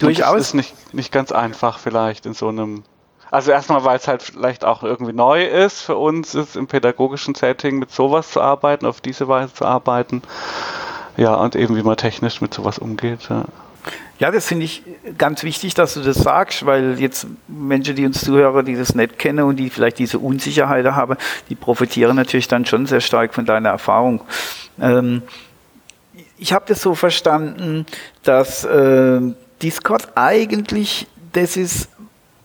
Durchaus. 0.00 0.36
Das 0.36 0.46
ist 0.48 0.54
nicht, 0.54 0.94
nicht 0.94 1.12
ganz 1.12 1.32
einfach 1.32 1.78
vielleicht 1.78 2.26
in 2.26 2.34
so 2.34 2.48
einem. 2.48 2.82
Also 3.30 3.50
erstmal, 3.50 3.84
weil 3.84 3.96
es 3.96 4.06
halt 4.06 4.22
vielleicht 4.22 4.64
auch 4.64 4.82
irgendwie 4.82 5.12
neu 5.12 5.44
ist 5.44 5.82
für 5.82 5.96
uns, 5.96 6.34
ist 6.34 6.56
im 6.56 6.68
pädagogischen 6.68 7.34
Setting 7.34 7.78
mit 7.78 7.90
sowas 7.90 8.30
zu 8.30 8.40
arbeiten, 8.40 8.86
auf 8.86 9.00
diese 9.00 9.26
Weise 9.26 9.52
zu 9.52 9.64
arbeiten. 9.64 10.22
Ja, 11.16 11.34
und 11.34 11.56
eben 11.56 11.76
wie 11.76 11.82
man 11.82 11.96
technisch 11.96 12.40
mit 12.40 12.54
sowas 12.54 12.78
umgeht. 12.78 13.28
Ja. 13.28 13.44
Ja, 14.18 14.30
das 14.30 14.46
finde 14.46 14.64
ich 14.64 14.82
ganz 15.18 15.42
wichtig, 15.42 15.74
dass 15.74 15.94
du 15.94 16.00
das 16.00 16.16
sagst, 16.16 16.64
weil 16.64 16.98
jetzt 16.98 17.26
Menschen, 17.48 17.94
die 17.96 18.06
uns 18.06 18.24
zuhören, 18.24 18.64
die 18.64 18.74
das 18.74 18.94
nicht 18.94 19.18
kennen 19.18 19.44
und 19.44 19.56
die 19.56 19.68
vielleicht 19.68 19.98
diese 19.98 20.18
Unsicherheit 20.18 20.86
haben, 20.86 21.16
die 21.50 21.54
profitieren 21.54 22.16
natürlich 22.16 22.48
dann 22.48 22.64
schon 22.64 22.86
sehr 22.86 23.02
stark 23.02 23.34
von 23.34 23.44
deiner 23.44 23.68
Erfahrung. 23.68 24.22
Ähm, 24.80 25.22
ich 26.38 26.54
habe 26.54 26.64
das 26.66 26.80
so 26.80 26.94
verstanden, 26.94 27.84
dass 28.22 28.64
äh, 28.64 29.20
Discord 29.62 30.08
eigentlich 30.16 31.06
das 31.32 31.56
ist, 31.56 31.88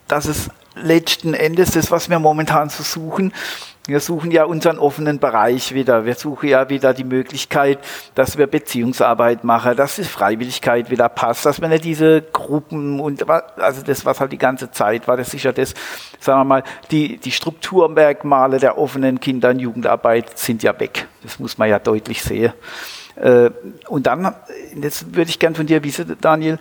dass 0.07 0.25
es 0.25 0.49
letzten 0.75 1.33
Endes 1.33 1.71
das, 1.71 1.91
was 1.91 2.09
wir 2.09 2.19
momentan 2.19 2.69
so 2.69 2.83
suchen. 2.83 3.33
Wir 3.87 3.99
suchen 3.99 4.29
ja 4.29 4.43
unseren 4.43 4.77
offenen 4.77 5.19
Bereich 5.19 5.73
wieder. 5.73 6.05
Wir 6.05 6.13
suchen 6.13 6.49
ja 6.49 6.69
wieder 6.69 6.93
die 6.93 7.03
Möglichkeit, 7.03 7.79
dass 8.13 8.37
wir 8.37 8.45
Beziehungsarbeit 8.47 9.43
machen, 9.43 9.75
dass 9.75 9.95
die 9.95 10.03
Freiwilligkeit 10.03 10.91
wieder 10.91 11.09
passt, 11.09 11.45
dass 11.45 11.59
wir 11.61 11.67
nicht 11.67 11.83
diese 11.83 12.21
Gruppen 12.21 12.99
und 12.99 13.27
also 13.27 13.81
das, 13.81 14.05
was 14.05 14.19
halt 14.19 14.31
die 14.31 14.37
ganze 14.37 14.71
Zeit 14.71 15.07
war, 15.07 15.17
das 15.17 15.33
ist 15.33 15.43
ja 15.43 15.51
das, 15.51 15.73
sagen 16.19 16.41
wir 16.41 16.45
mal, 16.45 16.63
die, 16.91 17.17
die 17.17 17.31
Strukturmerkmale 17.31 18.59
der 18.59 18.77
offenen 18.77 19.19
Kinder- 19.19 19.49
und 19.49 19.59
Jugendarbeit 19.59 20.37
sind 20.37 20.61
ja 20.61 20.79
weg. 20.79 21.07
Das 21.23 21.39
muss 21.39 21.57
man 21.57 21.67
ja 21.67 21.79
deutlich 21.79 22.21
sehen. 22.21 22.53
Äh, 23.15 23.49
und 23.87 24.07
dann, 24.07 24.35
jetzt 24.75 25.15
würde 25.15 25.29
ich 25.29 25.39
gern 25.39 25.55
von 25.55 25.65
dir 25.65 25.83
wissen, 25.83 26.17
Daniel, 26.21 26.59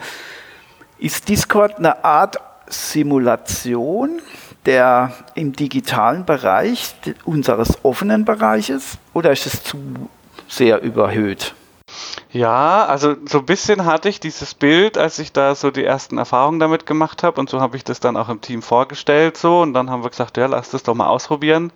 ist 1.01 1.29
Discord 1.29 1.79
eine 1.79 2.05
Art 2.05 2.37
Simulation 2.69 4.21
der 4.67 5.13
im 5.35 5.55
digitalen 5.55 6.25
Bereich 6.25 6.95
unseres 7.25 7.83
offenen 7.83 8.25
Bereiches 8.25 8.99
oder 9.15 9.33
ist 9.33 9.47
es 9.47 9.65
zu 9.65 9.79
sehr 10.49 10.83
überhöht? 10.83 11.55
Ja, 12.33 12.85
also 12.85 13.17
so 13.27 13.39
ein 13.39 13.47
bisschen 13.47 13.85
hatte 13.85 14.09
ich 14.09 14.21
dieses 14.21 14.55
Bild, 14.55 14.97
als 14.97 15.19
ich 15.19 15.33
da 15.33 15.55
so 15.55 15.71
die 15.71 15.85
ersten 15.85 16.19
Erfahrungen 16.19 16.61
damit 16.61 16.87
gemacht 16.87 17.23
habe 17.23 17.41
und 17.41 17.51
so 17.51 17.61
habe 17.61 17.77
ich 17.77 17.85
das 17.85 17.99
dann 17.99 18.17
auch 18.17 18.29
im 18.29 18.41
Team 18.41 18.63
vorgestellt 18.63 19.37
so 19.37 19.61
und 19.63 19.75
dann 19.75 19.91
haben 19.91 20.05
wir 20.05 20.11
gesagt, 20.11 20.37
ja, 20.37 20.47
lass 20.47 20.71
das 20.71 20.83
doch 20.83 20.95
mal 20.95 21.09
ausprobieren. 21.09 21.73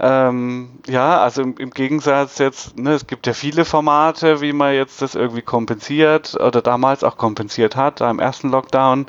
Ähm, 0.00 0.78
ja, 0.86 1.20
also 1.20 1.42
im, 1.42 1.56
im, 1.58 1.70
Gegensatz 1.70 2.38
jetzt, 2.38 2.78
ne, 2.78 2.92
es 2.94 3.06
gibt 3.06 3.26
ja 3.26 3.34
viele 3.34 3.66
Formate, 3.66 4.40
wie 4.40 4.54
man 4.54 4.74
jetzt 4.74 5.02
das 5.02 5.14
irgendwie 5.14 5.42
kompensiert 5.42 6.34
oder 6.40 6.62
damals 6.62 7.04
auch 7.04 7.18
kompensiert 7.18 7.76
hat, 7.76 8.00
da 8.00 8.10
im 8.10 8.18
ersten 8.18 8.50
Lockdown, 8.50 9.06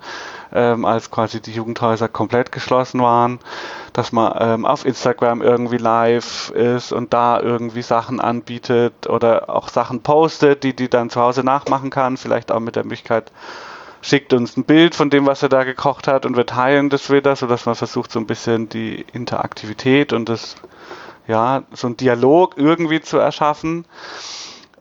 ähm, 0.51 0.83
als 0.83 1.09
quasi 1.09 1.41
die 1.41 1.53
Jugendhäuser 1.53 2.09
komplett 2.09 2.51
geschlossen 2.51 2.99
waren, 2.99 3.39
dass 3.93 4.11
man 4.11 4.33
ähm, 4.39 4.65
auf 4.65 4.85
Instagram 4.85 5.41
irgendwie 5.41 5.77
live 5.77 6.49
ist 6.51 6.91
und 6.91 7.13
da 7.13 7.39
irgendwie 7.39 7.81
Sachen 7.81 8.19
anbietet 8.19 9.07
oder 9.07 9.49
auch 9.49 9.69
Sachen 9.69 10.03
postet, 10.03 10.63
die 10.63 10.75
die 10.75 10.89
dann 10.89 11.09
zu 11.09 11.21
Hause 11.21 11.45
nachmachen 11.45 11.91
kann, 11.91 12.17
vielleicht 12.17 12.51
auch 12.51 12.59
mit 12.59 12.75
der 12.75 12.83
Möglichkeit, 12.83 13.31
schickt 14.03 14.33
uns 14.33 14.57
ein 14.57 14.65
Bild 14.65 14.95
von 14.95 15.09
dem, 15.09 15.25
was 15.25 15.41
er 15.41 15.49
da 15.49 15.63
gekocht 15.63 16.07
hat 16.07 16.25
und 16.25 16.35
wir 16.35 16.45
teilen 16.45 16.89
das 16.89 17.09
wieder, 17.09 17.35
sodass 17.35 17.65
man 17.65 17.75
versucht, 17.75 18.11
so 18.11 18.19
ein 18.19 18.27
bisschen 18.27 18.69
die 18.69 19.05
Interaktivität 19.13 20.13
und 20.13 20.27
das, 20.29 20.55
ja, 21.27 21.63
so 21.71 21.87
ein 21.87 21.97
Dialog 21.97 22.57
irgendwie 22.57 23.01
zu 23.01 23.17
erschaffen. 23.17 23.85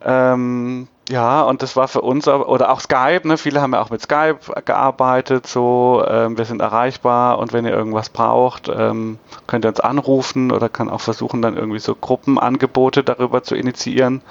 Ähm, 0.03 0.87
ja, 1.09 1.41
und 1.41 1.61
das 1.61 1.75
war 1.75 1.89
für 1.89 2.01
uns, 2.01 2.27
oder 2.27 2.71
auch 2.71 2.79
Skype, 2.79 3.27
ne? 3.27 3.37
viele 3.37 3.61
haben 3.61 3.73
ja 3.73 3.81
auch 3.81 3.89
mit 3.89 4.01
Skype 4.01 4.39
gearbeitet, 4.63 5.47
so, 5.47 6.03
ähm, 6.07 6.37
wir 6.37 6.45
sind 6.45 6.61
erreichbar 6.61 7.39
und 7.39 7.51
wenn 7.51 7.65
ihr 7.65 7.73
irgendwas 7.73 8.09
braucht, 8.09 8.69
ähm, 8.69 9.19
könnt 9.45 9.65
ihr 9.65 9.69
uns 9.69 9.81
anrufen 9.81 10.51
oder 10.51 10.69
kann 10.69 10.89
auch 10.89 11.01
versuchen, 11.01 11.41
dann 11.41 11.57
irgendwie 11.57 11.79
so 11.79 11.93
Gruppenangebote 11.93 13.03
darüber 13.03 13.43
zu 13.43 13.55
initiieren. 13.55 14.21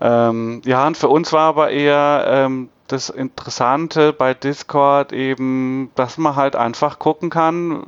Ähm, 0.00 0.62
ja, 0.64 0.86
und 0.86 0.96
für 0.96 1.08
uns 1.08 1.32
war 1.32 1.48
aber 1.48 1.70
eher 1.70 2.24
ähm, 2.26 2.70
das 2.86 3.10
Interessante 3.10 4.12
bei 4.12 4.32
Discord 4.32 5.12
eben, 5.12 5.90
dass 5.94 6.16
man 6.16 6.36
halt 6.36 6.56
einfach 6.56 6.98
gucken 6.98 7.30
kann, 7.30 7.86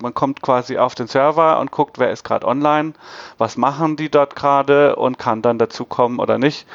man 0.00 0.14
kommt 0.14 0.42
quasi 0.42 0.78
auf 0.78 0.94
den 0.94 1.06
Server 1.06 1.58
und 1.60 1.70
guckt, 1.70 1.98
wer 1.98 2.10
ist 2.10 2.24
gerade 2.24 2.46
online, 2.46 2.94
was 3.38 3.56
machen 3.56 3.96
die 3.96 4.10
dort 4.10 4.36
gerade 4.36 4.96
und 4.96 5.18
kann 5.18 5.42
dann 5.42 5.58
dazu 5.58 5.84
kommen 5.84 6.18
oder 6.18 6.38
nicht. 6.38 6.66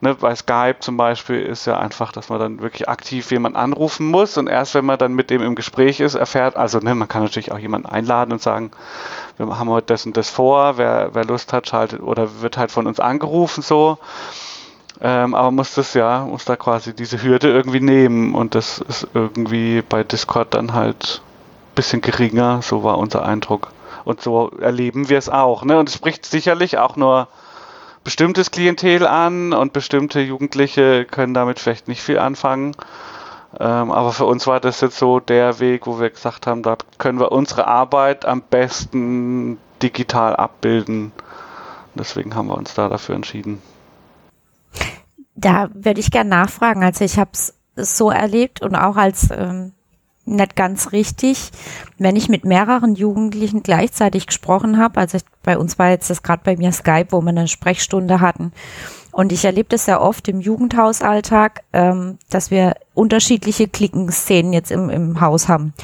Ne, 0.00 0.16
bei 0.16 0.34
Skype 0.34 0.80
zum 0.80 0.96
Beispiel 0.96 1.40
ist 1.42 1.64
ja 1.64 1.78
einfach, 1.78 2.10
dass 2.10 2.28
man 2.28 2.40
dann 2.40 2.60
wirklich 2.60 2.88
aktiv 2.88 3.30
jemanden 3.30 3.56
anrufen 3.56 4.08
muss 4.08 4.36
und 4.36 4.48
erst 4.48 4.74
wenn 4.74 4.84
man 4.84 4.98
dann 4.98 5.14
mit 5.14 5.30
dem 5.30 5.42
im 5.42 5.54
Gespräch 5.54 6.00
ist, 6.00 6.16
erfährt, 6.16 6.56
also 6.56 6.80
ne, 6.80 6.96
man 6.96 7.06
kann 7.06 7.22
natürlich 7.22 7.52
auch 7.52 7.58
jemanden 7.58 7.86
einladen 7.86 8.32
und 8.32 8.42
sagen, 8.42 8.72
wir 9.36 9.58
haben 9.58 9.70
heute 9.70 9.86
das 9.86 10.04
und 10.04 10.16
das 10.16 10.28
vor, 10.28 10.76
wer, 10.76 11.10
wer 11.12 11.24
Lust 11.24 11.52
hat, 11.52 11.68
schaltet 11.68 12.00
oder 12.02 12.40
wird 12.40 12.56
halt 12.56 12.72
von 12.72 12.88
uns 12.88 12.98
angerufen 12.98 13.62
so. 13.62 13.98
Ähm, 15.00 15.36
aber 15.36 15.52
muss 15.52 15.74
das 15.74 15.94
ja, 15.94 16.24
muss 16.24 16.44
da 16.44 16.56
quasi 16.56 16.94
diese 16.94 17.22
Hürde 17.22 17.48
irgendwie 17.50 17.80
nehmen 17.80 18.34
und 18.34 18.56
das 18.56 18.78
ist 18.78 19.06
irgendwie 19.14 19.82
bei 19.82 20.02
Discord 20.02 20.54
dann 20.54 20.74
halt 20.74 21.22
bisschen 21.74 22.00
geringer, 22.00 22.62
so 22.62 22.82
war 22.82 22.98
unser 22.98 23.24
Eindruck. 23.24 23.72
Und 24.04 24.20
so 24.20 24.50
erleben 24.60 25.08
wir 25.08 25.18
es 25.18 25.28
auch. 25.28 25.64
Ne? 25.64 25.78
Und 25.78 25.88
es 25.88 25.94
spricht 25.94 26.26
sicherlich 26.26 26.78
auch 26.78 26.96
nur 26.96 27.28
bestimmtes 28.04 28.50
Klientel 28.50 29.06
an 29.06 29.52
und 29.52 29.72
bestimmte 29.72 30.20
Jugendliche 30.20 31.04
können 31.04 31.34
damit 31.34 31.60
vielleicht 31.60 31.88
nicht 31.88 32.02
viel 32.02 32.18
anfangen. 32.18 32.74
Ähm, 33.60 33.90
aber 33.90 34.12
für 34.12 34.24
uns 34.24 34.46
war 34.46 34.60
das 34.60 34.80
jetzt 34.80 34.98
so 34.98 35.20
der 35.20 35.60
Weg, 35.60 35.86
wo 35.86 36.00
wir 36.00 36.10
gesagt 36.10 36.46
haben, 36.46 36.62
da 36.62 36.76
können 36.98 37.20
wir 37.20 37.32
unsere 37.32 37.66
Arbeit 37.66 38.24
am 38.24 38.42
besten 38.42 39.58
digital 39.82 40.34
abbilden. 40.36 41.12
Deswegen 41.94 42.34
haben 42.34 42.48
wir 42.48 42.56
uns 42.56 42.74
da 42.74 42.88
dafür 42.88 43.14
entschieden. 43.14 43.60
Da 45.34 45.68
würde 45.74 46.00
ich 46.00 46.10
gerne 46.10 46.30
nachfragen. 46.30 46.82
Also 46.82 47.04
ich 47.04 47.18
habe 47.18 47.30
es 47.34 47.54
so 47.76 48.10
erlebt 48.10 48.62
und 48.62 48.74
auch 48.74 48.96
als 48.96 49.30
ähm, 49.30 49.72
nicht 50.24 50.56
ganz 50.56 50.92
richtig, 50.92 51.50
wenn 51.98 52.16
ich 52.16 52.28
mit 52.28 52.44
mehreren 52.44 52.94
Jugendlichen 52.94 53.62
gleichzeitig 53.62 54.26
gesprochen 54.26 54.78
habe. 54.78 55.00
Also 55.00 55.18
ich, 55.18 55.24
bei 55.42 55.58
uns 55.58 55.78
war 55.78 55.90
jetzt 55.90 56.10
das 56.10 56.22
gerade 56.22 56.42
bei 56.44 56.56
mir 56.56 56.72
Skype, 56.72 57.08
wo 57.10 57.20
wir 57.20 57.30
eine 57.30 57.48
Sprechstunde 57.48 58.20
hatten. 58.20 58.52
Und 59.10 59.30
ich 59.30 59.44
erlebe 59.44 59.68
das 59.68 59.84
sehr 59.84 60.00
oft 60.00 60.26
im 60.28 60.40
Jugendhausalltag, 60.40 61.62
ähm, 61.72 62.18
dass 62.30 62.50
wir 62.50 62.74
unterschiedliche 62.94 63.68
Klickenszenen 63.68 64.52
jetzt 64.52 64.70
im, 64.70 64.88
im 64.88 65.20
Haus 65.20 65.48
haben. 65.48 65.74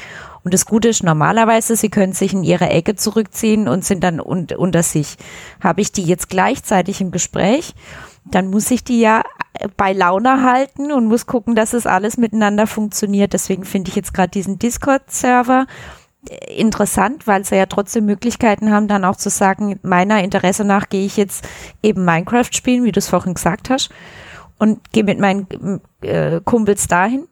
Und 0.43 0.53
das 0.53 0.65
Gute 0.65 0.87
ist 0.87 1.03
normalerweise, 1.03 1.75
sie 1.75 1.89
können 1.89 2.13
sich 2.13 2.33
in 2.33 2.43
ihre 2.43 2.69
Ecke 2.69 2.95
zurückziehen 2.95 3.67
und 3.67 3.85
sind 3.85 4.03
dann 4.03 4.19
un 4.19 4.47
unter 4.57 4.83
sich. 4.83 5.17
Habe 5.61 5.81
ich 5.81 5.91
die 5.91 6.03
jetzt 6.03 6.29
gleichzeitig 6.29 7.01
im 7.01 7.11
Gespräch, 7.11 7.75
dann 8.31 8.49
muss 8.49 8.69
ich 8.71 8.83
die 8.83 8.99
ja 8.99 9.23
bei 9.77 9.93
Laune 9.93 10.43
halten 10.43 10.91
und 10.91 11.07
muss 11.07 11.25
gucken, 11.25 11.55
dass 11.55 11.73
es 11.73 11.85
alles 11.85 12.17
miteinander 12.17 12.67
funktioniert. 12.67 13.33
Deswegen 13.33 13.65
finde 13.65 13.89
ich 13.89 13.95
jetzt 13.95 14.13
gerade 14.13 14.29
diesen 14.29 14.59
Discord-Server 14.59 15.65
äh, 16.29 16.53
interessant, 16.59 17.27
weil 17.27 17.45
sie 17.45 17.55
ja 17.55 17.65
trotzdem 17.65 18.05
Möglichkeiten 18.05 18.71
haben, 18.71 18.87
dann 18.87 19.05
auch 19.05 19.17
zu 19.17 19.29
sagen, 19.29 19.79
meiner 19.81 20.23
Interesse 20.23 20.63
nach 20.63 20.89
gehe 20.89 21.05
ich 21.05 21.17
jetzt 21.17 21.47
eben 21.83 22.05
Minecraft 22.05 22.51
spielen, 22.51 22.83
wie 22.83 22.91
du 22.91 22.99
es 22.99 23.09
vorhin 23.09 23.33
gesagt 23.33 23.69
hast, 23.69 23.89
und 24.57 24.91
gehe 24.91 25.03
mit 25.03 25.19
meinen 25.19 25.81
äh, 26.01 26.41
Kumpels 26.43 26.87
dahin. 26.87 27.27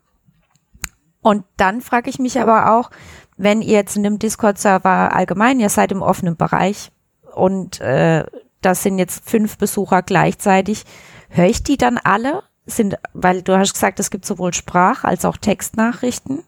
Und 1.21 1.43
dann 1.57 1.81
frage 1.81 2.09
ich 2.09 2.19
mich 2.19 2.39
aber 2.39 2.73
auch, 2.73 2.89
wenn 3.37 3.61
ihr 3.61 3.73
jetzt 3.73 3.95
in 3.95 4.03
dem 4.03 4.19
Discord-Server 4.19 5.13
allgemein, 5.13 5.59
ihr 5.59 5.69
seid 5.69 5.91
im 5.91 6.01
offenen 6.01 6.35
Bereich 6.35 6.91
und 7.35 7.79
äh, 7.81 8.25
das 8.61 8.83
sind 8.83 8.97
jetzt 8.99 9.29
fünf 9.29 9.57
Besucher 9.57 10.01
gleichzeitig, 10.01 10.85
Höre 11.29 11.45
ich 11.47 11.63
die 11.63 11.77
dann 11.77 11.97
alle? 11.97 12.43
Sind, 12.65 12.97
weil 13.13 13.41
du 13.41 13.57
hast 13.57 13.73
gesagt, 13.73 13.99
es 13.99 14.09
gibt 14.09 14.25
sowohl 14.25 14.53
Sprach- 14.53 15.03
als 15.03 15.23
auch 15.25 15.37
Textnachrichten. 15.37 16.43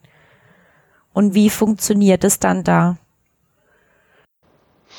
Und 1.12 1.34
wie 1.34 1.50
funktioniert 1.50 2.24
es 2.24 2.38
dann 2.38 2.62
da? 2.62 2.96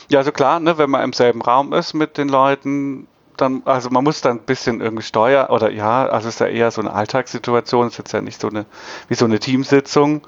Ja, 0.09 0.19
also 0.19 0.31
klar, 0.31 0.59
ne, 0.59 0.77
wenn 0.77 0.89
man 0.89 1.03
im 1.03 1.13
selben 1.13 1.41
Raum 1.41 1.73
ist 1.73 1.93
mit 1.93 2.17
den 2.17 2.27
Leuten, 2.27 3.07
dann, 3.37 3.61
also 3.65 3.89
man 3.89 4.03
muss 4.03 4.21
dann 4.21 4.39
ein 4.39 4.45
bisschen 4.45 4.81
irgendwie 4.81 5.03
steuern, 5.03 5.49
oder 5.49 5.71
ja, 5.71 6.05
also 6.07 6.27
es 6.27 6.35
ist 6.35 6.39
ja 6.39 6.47
eher 6.47 6.71
so 6.71 6.81
eine 6.81 6.91
Alltagssituation, 6.91 7.87
es 7.87 7.93
ist 7.93 7.97
jetzt 7.99 8.11
ja 8.13 8.21
nicht 8.21 8.41
so 8.41 8.49
eine, 8.49 8.65
wie 9.07 9.15
so 9.15 9.25
eine 9.25 9.39
Teamsitzung. 9.39 10.21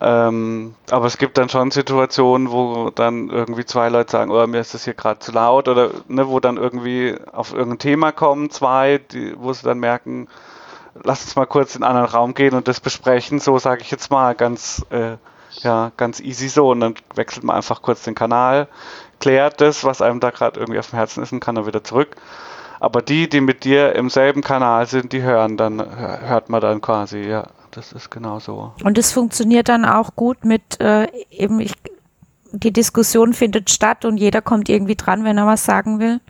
Ähm, 0.00 0.74
aber 0.90 1.06
es 1.06 1.18
gibt 1.18 1.36
dann 1.38 1.48
schon 1.48 1.70
Situationen, 1.70 2.50
wo 2.50 2.90
dann 2.90 3.28
irgendwie 3.28 3.64
zwei 3.64 3.88
Leute 3.88 4.10
sagen, 4.10 4.30
oh, 4.30 4.46
mir 4.46 4.60
ist 4.60 4.74
das 4.74 4.84
hier 4.84 4.94
gerade 4.94 5.20
zu 5.20 5.32
laut 5.32 5.68
oder 5.68 5.90
ne, 6.08 6.28
wo 6.28 6.40
dann 6.40 6.56
irgendwie 6.56 7.14
auf 7.30 7.52
irgendein 7.52 7.78
Thema 7.78 8.12
kommen, 8.12 8.50
zwei, 8.50 8.98
die, 8.98 9.34
wo 9.38 9.52
sie 9.52 9.64
dann 9.64 9.78
merken, 9.78 10.28
lass 11.04 11.24
uns 11.24 11.36
mal 11.36 11.46
kurz 11.46 11.76
in 11.76 11.82
einen 11.82 11.96
anderen 11.96 12.16
Raum 12.16 12.34
gehen 12.34 12.54
und 12.54 12.68
das 12.68 12.80
besprechen, 12.80 13.38
so 13.38 13.58
sage 13.58 13.82
ich 13.82 13.90
jetzt 13.90 14.10
mal, 14.10 14.34
ganz, 14.34 14.84
äh, 14.90 15.16
ja, 15.60 15.92
ganz 15.96 16.20
easy 16.20 16.48
so. 16.48 16.70
Und 16.70 16.80
dann 16.80 16.94
wechselt 17.14 17.44
man 17.44 17.56
einfach 17.56 17.82
kurz 17.82 18.02
den 18.02 18.14
Kanal, 18.14 18.68
klärt 19.20 19.60
das, 19.60 19.84
was 19.84 20.00
einem 20.00 20.20
da 20.20 20.30
gerade 20.30 20.58
irgendwie 20.58 20.78
auf 20.78 20.90
dem 20.90 20.96
Herzen 20.96 21.22
ist 21.22 21.32
und 21.32 21.40
kann 21.40 21.54
dann 21.54 21.66
wieder 21.66 21.84
zurück. 21.84 22.16
Aber 22.80 23.02
die, 23.02 23.28
die 23.28 23.40
mit 23.40 23.64
dir 23.64 23.94
im 23.94 24.10
selben 24.10 24.42
Kanal 24.42 24.86
sind, 24.86 25.12
die 25.12 25.22
hören 25.22 25.56
dann, 25.56 25.78
hört 26.26 26.48
man 26.48 26.60
dann 26.60 26.80
quasi, 26.80 27.20
ja 27.20 27.44
das 27.72 27.92
ist 27.92 28.10
genau 28.10 28.38
so. 28.38 28.72
Und 28.84 28.98
es 28.98 29.12
funktioniert 29.12 29.68
dann 29.68 29.84
auch 29.84 30.14
gut 30.14 30.44
mit 30.44 30.80
äh, 30.80 31.08
eben, 31.30 31.60
ich, 31.60 31.72
die 32.52 32.72
Diskussion 32.72 33.32
findet 33.32 33.70
statt 33.70 34.04
und 34.04 34.18
jeder 34.18 34.42
kommt 34.42 34.68
irgendwie 34.68 34.94
dran, 34.94 35.24
wenn 35.24 35.38
er 35.38 35.46
was 35.46 35.64
sagen 35.64 35.98
will. 35.98 36.20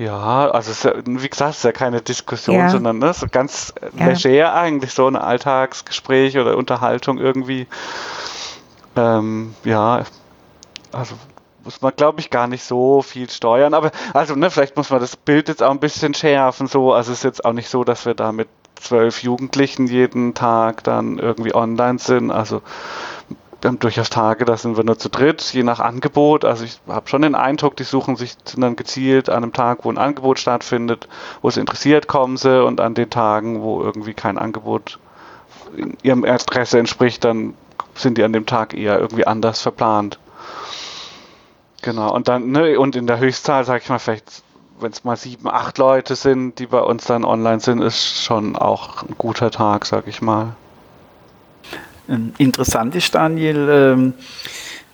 Ja, 0.00 0.50
also 0.50 0.88
ja, 0.88 0.94
wie 1.04 1.28
gesagt, 1.28 1.50
es 1.50 1.56
ist 1.58 1.64
ja 1.64 1.72
keine 1.72 2.00
Diskussion, 2.00 2.56
ja. 2.56 2.70
sondern 2.70 2.98
ne, 2.98 3.12
so 3.12 3.26
ganz 3.30 3.74
ja. 3.98 4.08
leger 4.08 4.54
eigentlich, 4.54 4.94
so 4.94 5.06
ein 5.06 5.14
Alltagsgespräch 5.14 6.38
oder 6.38 6.56
Unterhaltung 6.56 7.18
irgendwie. 7.18 7.66
Ähm, 8.96 9.54
ja, 9.62 10.04
also 10.90 11.16
muss 11.64 11.82
man, 11.82 11.92
glaube 11.94 12.20
ich, 12.20 12.30
gar 12.30 12.46
nicht 12.46 12.64
so 12.64 13.02
viel 13.02 13.28
steuern. 13.28 13.74
Aber 13.74 13.90
also, 14.14 14.34
ne, 14.36 14.50
vielleicht 14.50 14.74
muss 14.78 14.88
man 14.88 15.00
das 15.00 15.16
Bild 15.16 15.48
jetzt 15.48 15.62
auch 15.62 15.70
ein 15.70 15.80
bisschen 15.80 16.14
schärfen. 16.14 16.66
So, 16.66 16.94
also 16.94 17.12
es 17.12 17.18
ist 17.18 17.24
jetzt 17.24 17.44
auch 17.44 17.52
nicht 17.52 17.68
so, 17.68 17.84
dass 17.84 18.06
wir 18.06 18.14
da 18.14 18.32
mit 18.32 18.48
zwölf 18.80 19.22
Jugendlichen 19.22 19.86
jeden 19.86 20.34
Tag 20.34 20.84
dann 20.84 21.18
irgendwie 21.18 21.54
online 21.54 21.98
sind. 21.98 22.30
Also 22.30 22.62
wir 23.60 23.68
haben 23.68 23.78
durchaus 23.78 24.08
Tage, 24.08 24.44
da 24.44 24.56
sind 24.56 24.76
wir 24.76 24.84
nur 24.84 24.98
zu 24.98 25.10
dritt, 25.10 25.42
je 25.52 25.62
nach 25.62 25.80
Angebot. 25.80 26.44
Also 26.44 26.64
ich 26.64 26.80
habe 26.88 27.08
schon 27.08 27.22
den 27.22 27.34
Eindruck, 27.34 27.76
die 27.76 27.84
suchen 27.84 28.16
sich 28.16 28.36
dann 28.56 28.76
gezielt 28.76 29.28
an 29.28 29.42
einem 29.42 29.52
Tag, 29.52 29.84
wo 29.84 29.90
ein 29.90 29.98
Angebot 29.98 30.38
stattfindet, 30.38 31.08
wo 31.42 31.48
es 31.48 31.56
interessiert, 31.56 32.08
kommen 32.08 32.36
sie 32.36 32.64
und 32.64 32.80
an 32.80 32.94
den 32.94 33.10
Tagen, 33.10 33.60
wo 33.62 33.82
irgendwie 33.82 34.14
kein 34.14 34.38
Angebot 34.38 34.98
ihrem 36.02 36.24
Interesse 36.24 36.78
entspricht, 36.78 37.24
dann 37.24 37.54
sind 37.94 38.18
die 38.18 38.24
an 38.24 38.32
dem 38.32 38.46
Tag 38.46 38.74
eher 38.74 38.98
irgendwie 38.98 39.26
anders 39.26 39.60
verplant. 39.60 40.18
Genau, 41.82 42.12
und 42.12 42.28
dann, 42.28 42.50
ne, 42.50 42.78
und 42.78 42.96
in 42.96 43.06
der 43.06 43.18
Höchstzahl, 43.18 43.64
sag 43.64 43.82
ich 43.82 43.88
mal, 43.88 43.98
vielleicht 43.98 44.42
wenn 44.82 44.92
es 44.92 45.04
mal 45.04 45.16
sieben, 45.16 45.48
acht 45.48 45.78
Leute 45.78 46.14
sind, 46.16 46.58
die 46.58 46.66
bei 46.66 46.80
uns 46.80 47.04
dann 47.04 47.24
online 47.24 47.60
sind, 47.60 47.82
ist 47.82 48.22
schon 48.22 48.56
auch 48.56 49.02
ein 49.02 49.14
guter 49.18 49.50
Tag, 49.50 49.86
sag 49.86 50.06
ich 50.06 50.22
mal. 50.22 50.54
Ähm, 52.08 52.32
interessant 52.38 52.94
ist, 52.94 53.14
Daniel, 53.14 53.68
ähm, 53.70 54.14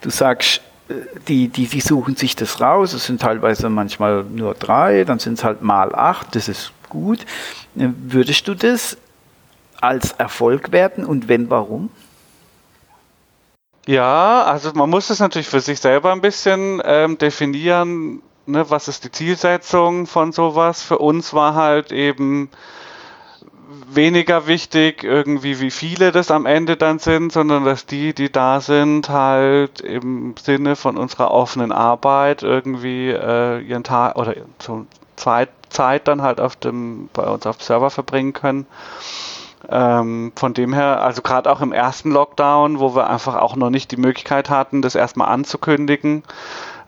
du 0.00 0.10
sagst, 0.10 0.60
äh, 0.88 0.94
die, 1.28 1.48
die, 1.48 1.66
die 1.66 1.80
suchen 1.80 2.16
sich 2.16 2.36
das 2.36 2.60
raus, 2.60 2.92
es 2.92 3.06
sind 3.06 3.20
teilweise 3.20 3.68
manchmal 3.68 4.24
nur 4.24 4.54
drei, 4.54 5.04
dann 5.04 5.18
sind 5.18 5.34
es 5.34 5.44
halt 5.44 5.62
mal 5.62 5.94
acht, 5.94 6.34
das 6.36 6.48
ist 6.48 6.72
gut. 6.88 7.20
Äh, 7.76 7.88
würdest 7.96 8.46
du 8.48 8.54
das 8.54 8.96
als 9.80 10.12
Erfolg 10.12 10.72
werten 10.72 11.04
und 11.04 11.28
wenn, 11.28 11.50
warum? 11.50 11.90
Ja, 13.86 14.42
also 14.42 14.72
man 14.74 14.90
muss 14.90 15.10
es 15.10 15.20
natürlich 15.20 15.46
für 15.46 15.60
sich 15.60 15.78
selber 15.78 16.12
ein 16.12 16.20
bisschen 16.20 16.82
ähm, 16.84 17.18
definieren, 17.18 18.20
ne, 18.46 18.68
was 18.70 18.88
ist 18.88 19.04
die 19.04 19.12
Zielsetzung 19.12 20.06
von 20.06 20.32
sowas? 20.32 20.82
Für 20.82 20.98
uns 20.98 21.34
war 21.34 21.54
halt 21.54 21.92
eben 21.92 22.50
weniger 23.88 24.46
wichtig 24.46 25.02
irgendwie, 25.02 25.60
wie 25.60 25.70
viele 25.70 26.12
das 26.12 26.30
am 26.30 26.46
Ende 26.46 26.76
dann 26.76 26.98
sind, 26.98 27.32
sondern 27.32 27.64
dass 27.64 27.86
die, 27.86 28.14
die 28.14 28.30
da 28.30 28.60
sind, 28.60 29.08
halt 29.08 29.80
im 29.80 30.34
Sinne 30.40 30.76
von 30.76 30.96
unserer 30.96 31.30
offenen 31.30 31.72
Arbeit 31.72 32.42
irgendwie 32.42 33.10
äh, 33.10 33.60
ihren 33.60 33.84
Tag 33.84 34.16
oder 34.16 34.34
so 34.60 34.86
Zeit, 35.16 35.50
Zeit 35.68 36.08
dann 36.08 36.22
halt 36.22 36.40
auf 36.40 36.56
dem, 36.56 37.08
bei 37.12 37.24
uns 37.24 37.46
auf 37.46 37.58
dem 37.58 37.62
Server 37.62 37.90
verbringen 37.90 38.32
können. 38.32 38.66
Ähm, 39.68 40.32
von 40.36 40.54
dem 40.54 40.72
her, 40.72 41.02
also 41.02 41.22
gerade 41.22 41.50
auch 41.50 41.60
im 41.60 41.72
ersten 41.72 42.12
Lockdown, 42.12 42.78
wo 42.78 42.94
wir 42.94 43.10
einfach 43.10 43.34
auch 43.34 43.56
noch 43.56 43.70
nicht 43.70 43.90
die 43.90 43.96
Möglichkeit 43.96 44.48
hatten, 44.48 44.80
das 44.80 44.94
erstmal 44.94 45.28
anzukündigen, 45.28 46.22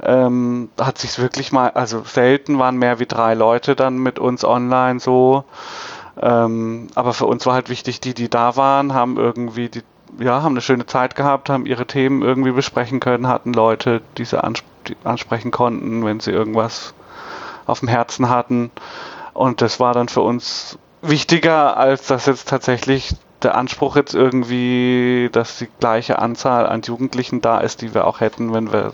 ähm, 0.03 0.71
hat 0.81 0.99
sich 0.99 1.19
wirklich 1.19 1.53
mal, 1.53 1.71
also 1.71 2.03
selten 2.05 2.59
waren 2.59 2.77
mehr 2.77 2.99
wie 2.99 3.07
drei 3.07 3.35
Leute 3.35 3.77
dann 3.77 3.99
mit 3.99 4.19
uns 4.19 4.45
online 4.45 5.01
so. 5.01 5.45
Ähm, 6.21 6.89
aber 6.95 7.13
für 7.13 7.27
uns 7.27 7.47
war 7.47 7.55
halt 7.55 7.69
wichtig, 7.69 8.01
die, 8.01 8.15
die 8.15 8.29
da 8.29 8.57
waren, 8.57 8.95
haben 8.95 9.17
irgendwie 9.17 9.69
die, 9.69 9.83
ja, 10.19 10.43
haben 10.43 10.53
eine 10.53 10.61
schöne 10.61 10.87
Zeit 10.87 11.15
gehabt, 11.15 11.49
haben 11.49 11.67
ihre 11.67 11.87
Themen 11.87 12.23
irgendwie 12.23 12.53
besprechen 12.53 13.01
können, 13.01 13.29
hatten 13.29 13.53
Leute, 13.53 14.03
die 14.17 14.25
sie 14.25 14.43
ansp 14.43 14.65
die 14.87 14.97
ansprechen 15.05 15.51
konnten, 15.51 16.05
wenn 16.07 16.21
sie 16.21 16.31
irgendwas 16.31 16.95
auf 17.67 17.81
dem 17.81 17.89
Herzen 17.89 18.31
hatten. 18.31 18.71
Und 19.35 19.61
das 19.61 19.81
war 19.81 19.93
dann 19.93 20.09
für 20.09 20.23
uns 20.23 20.79
wichtiger, 21.03 21.77
als 21.77 22.07
dass 22.07 22.25
jetzt 22.27 22.49
tatsächlich 22.49 23.15
der 23.43 23.55
Anspruch 23.55 23.97
jetzt 23.97 24.15
irgendwie, 24.15 25.29
dass 25.31 25.59
die 25.59 25.69
gleiche 25.79 26.19
Anzahl 26.19 26.67
an 26.67 26.83
Jugendlichen 26.83 27.41
da 27.41 27.59
ist, 27.59 27.83
die 27.83 27.95
wir 27.95 28.07
auch 28.07 28.21
hätten, 28.21 28.53
wenn 28.53 28.73
wir 28.73 28.93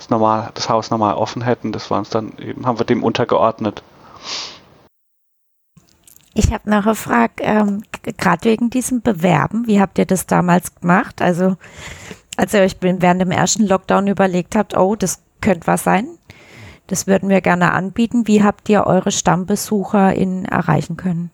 das, 0.00 0.08
normal, 0.08 0.50
das 0.54 0.70
Haus 0.70 0.90
normal 0.90 1.14
offen 1.14 1.42
hätten. 1.42 1.72
Das 1.72 1.90
war 1.90 1.98
uns 1.98 2.08
dann 2.08 2.32
eben, 2.38 2.66
haben 2.66 2.78
wir 2.78 2.86
dem 2.86 3.04
untergeordnet. 3.04 3.82
Ich 6.32 6.52
habe 6.52 6.70
noch 6.70 6.86
eine 6.86 6.94
Frage, 6.94 7.42
ähm, 7.42 7.82
gerade 8.16 8.44
wegen 8.44 8.70
diesem 8.70 9.02
Bewerben, 9.02 9.66
wie 9.66 9.80
habt 9.80 9.98
ihr 9.98 10.06
das 10.06 10.26
damals 10.26 10.74
gemacht? 10.74 11.20
Also, 11.20 11.56
als 12.36 12.54
ihr 12.54 12.60
euch 12.60 12.76
während 12.80 13.20
dem 13.20 13.30
ersten 13.30 13.66
Lockdown 13.66 14.06
überlegt 14.06 14.56
habt, 14.56 14.74
oh, 14.74 14.96
das 14.96 15.22
könnte 15.42 15.66
was 15.66 15.84
sein, 15.84 16.08
das 16.86 17.06
würden 17.06 17.28
wir 17.28 17.42
gerne 17.42 17.72
anbieten. 17.72 18.26
Wie 18.26 18.42
habt 18.42 18.68
ihr 18.70 18.86
eure 18.86 19.10
StammbesucherInnen 19.10 20.46
erreichen 20.46 20.96
können? 20.96 21.30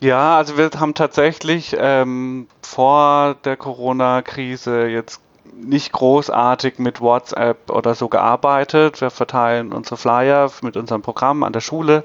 Ja, 0.00 0.36
also 0.36 0.56
wir 0.56 0.70
haben 0.78 0.94
tatsächlich 0.94 1.76
ähm, 1.78 2.48
vor 2.62 3.36
der 3.44 3.56
Corona-Krise 3.56 4.86
jetzt 4.86 5.20
nicht 5.60 5.92
großartig 5.92 6.78
mit 6.78 7.00
WhatsApp 7.00 7.70
oder 7.70 7.94
so 7.94 8.08
gearbeitet. 8.08 9.00
Wir 9.00 9.10
verteilen 9.10 9.72
unsere 9.72 9.96
Flyer 9.96 10.50
mit 10.62 10.76
unserem 10.76 11.02
Programm 11.02 11.42
an 11.42 11.52
der 11.52 11.60
Schule. 11.60 12.04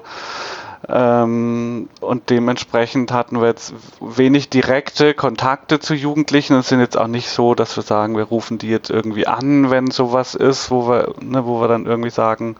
Ähm, 0.88 1.88
und 2.00 2.30
dementsprechend 2.30 3.10
hatten 3.10 3.40
wir 3.40 3.48
jetzt 3.48 3.72
wenig 4.00 4.50
direkte 4.50 5.14
Kontakte 5.14 5.80
zu 5.80 5.94
Jugendlichen. 5.94 6.56
Es 6.56 6.68
sind 6.68 6.80
jetzt 6.80 6.98
auch 6.98 7.06
nicht 7.06 7.28
so, 7.28 7.54
dass 7.54 7.76
wir 7.76 7.82
sagen, 7.82 8.16
wir 8.16 8.24
rufen 8.24 8.58
die 8.58 8.68
jetzt 8.68 8.90
irgendwie 8.90 9.26
an, 9.26 9.70
wenn 9.70 9.90
sowas 9.90 10.34
ist, 10.34 10.70
wo 10.70 10.88
wir, 10.88 11.14
ne, 11.20 11.46
wo 11.46 11.60
wir 11.60 11.68
dann 11.68 11.86
irgendwie 11.86 12.10
sagen, 12.10 12.56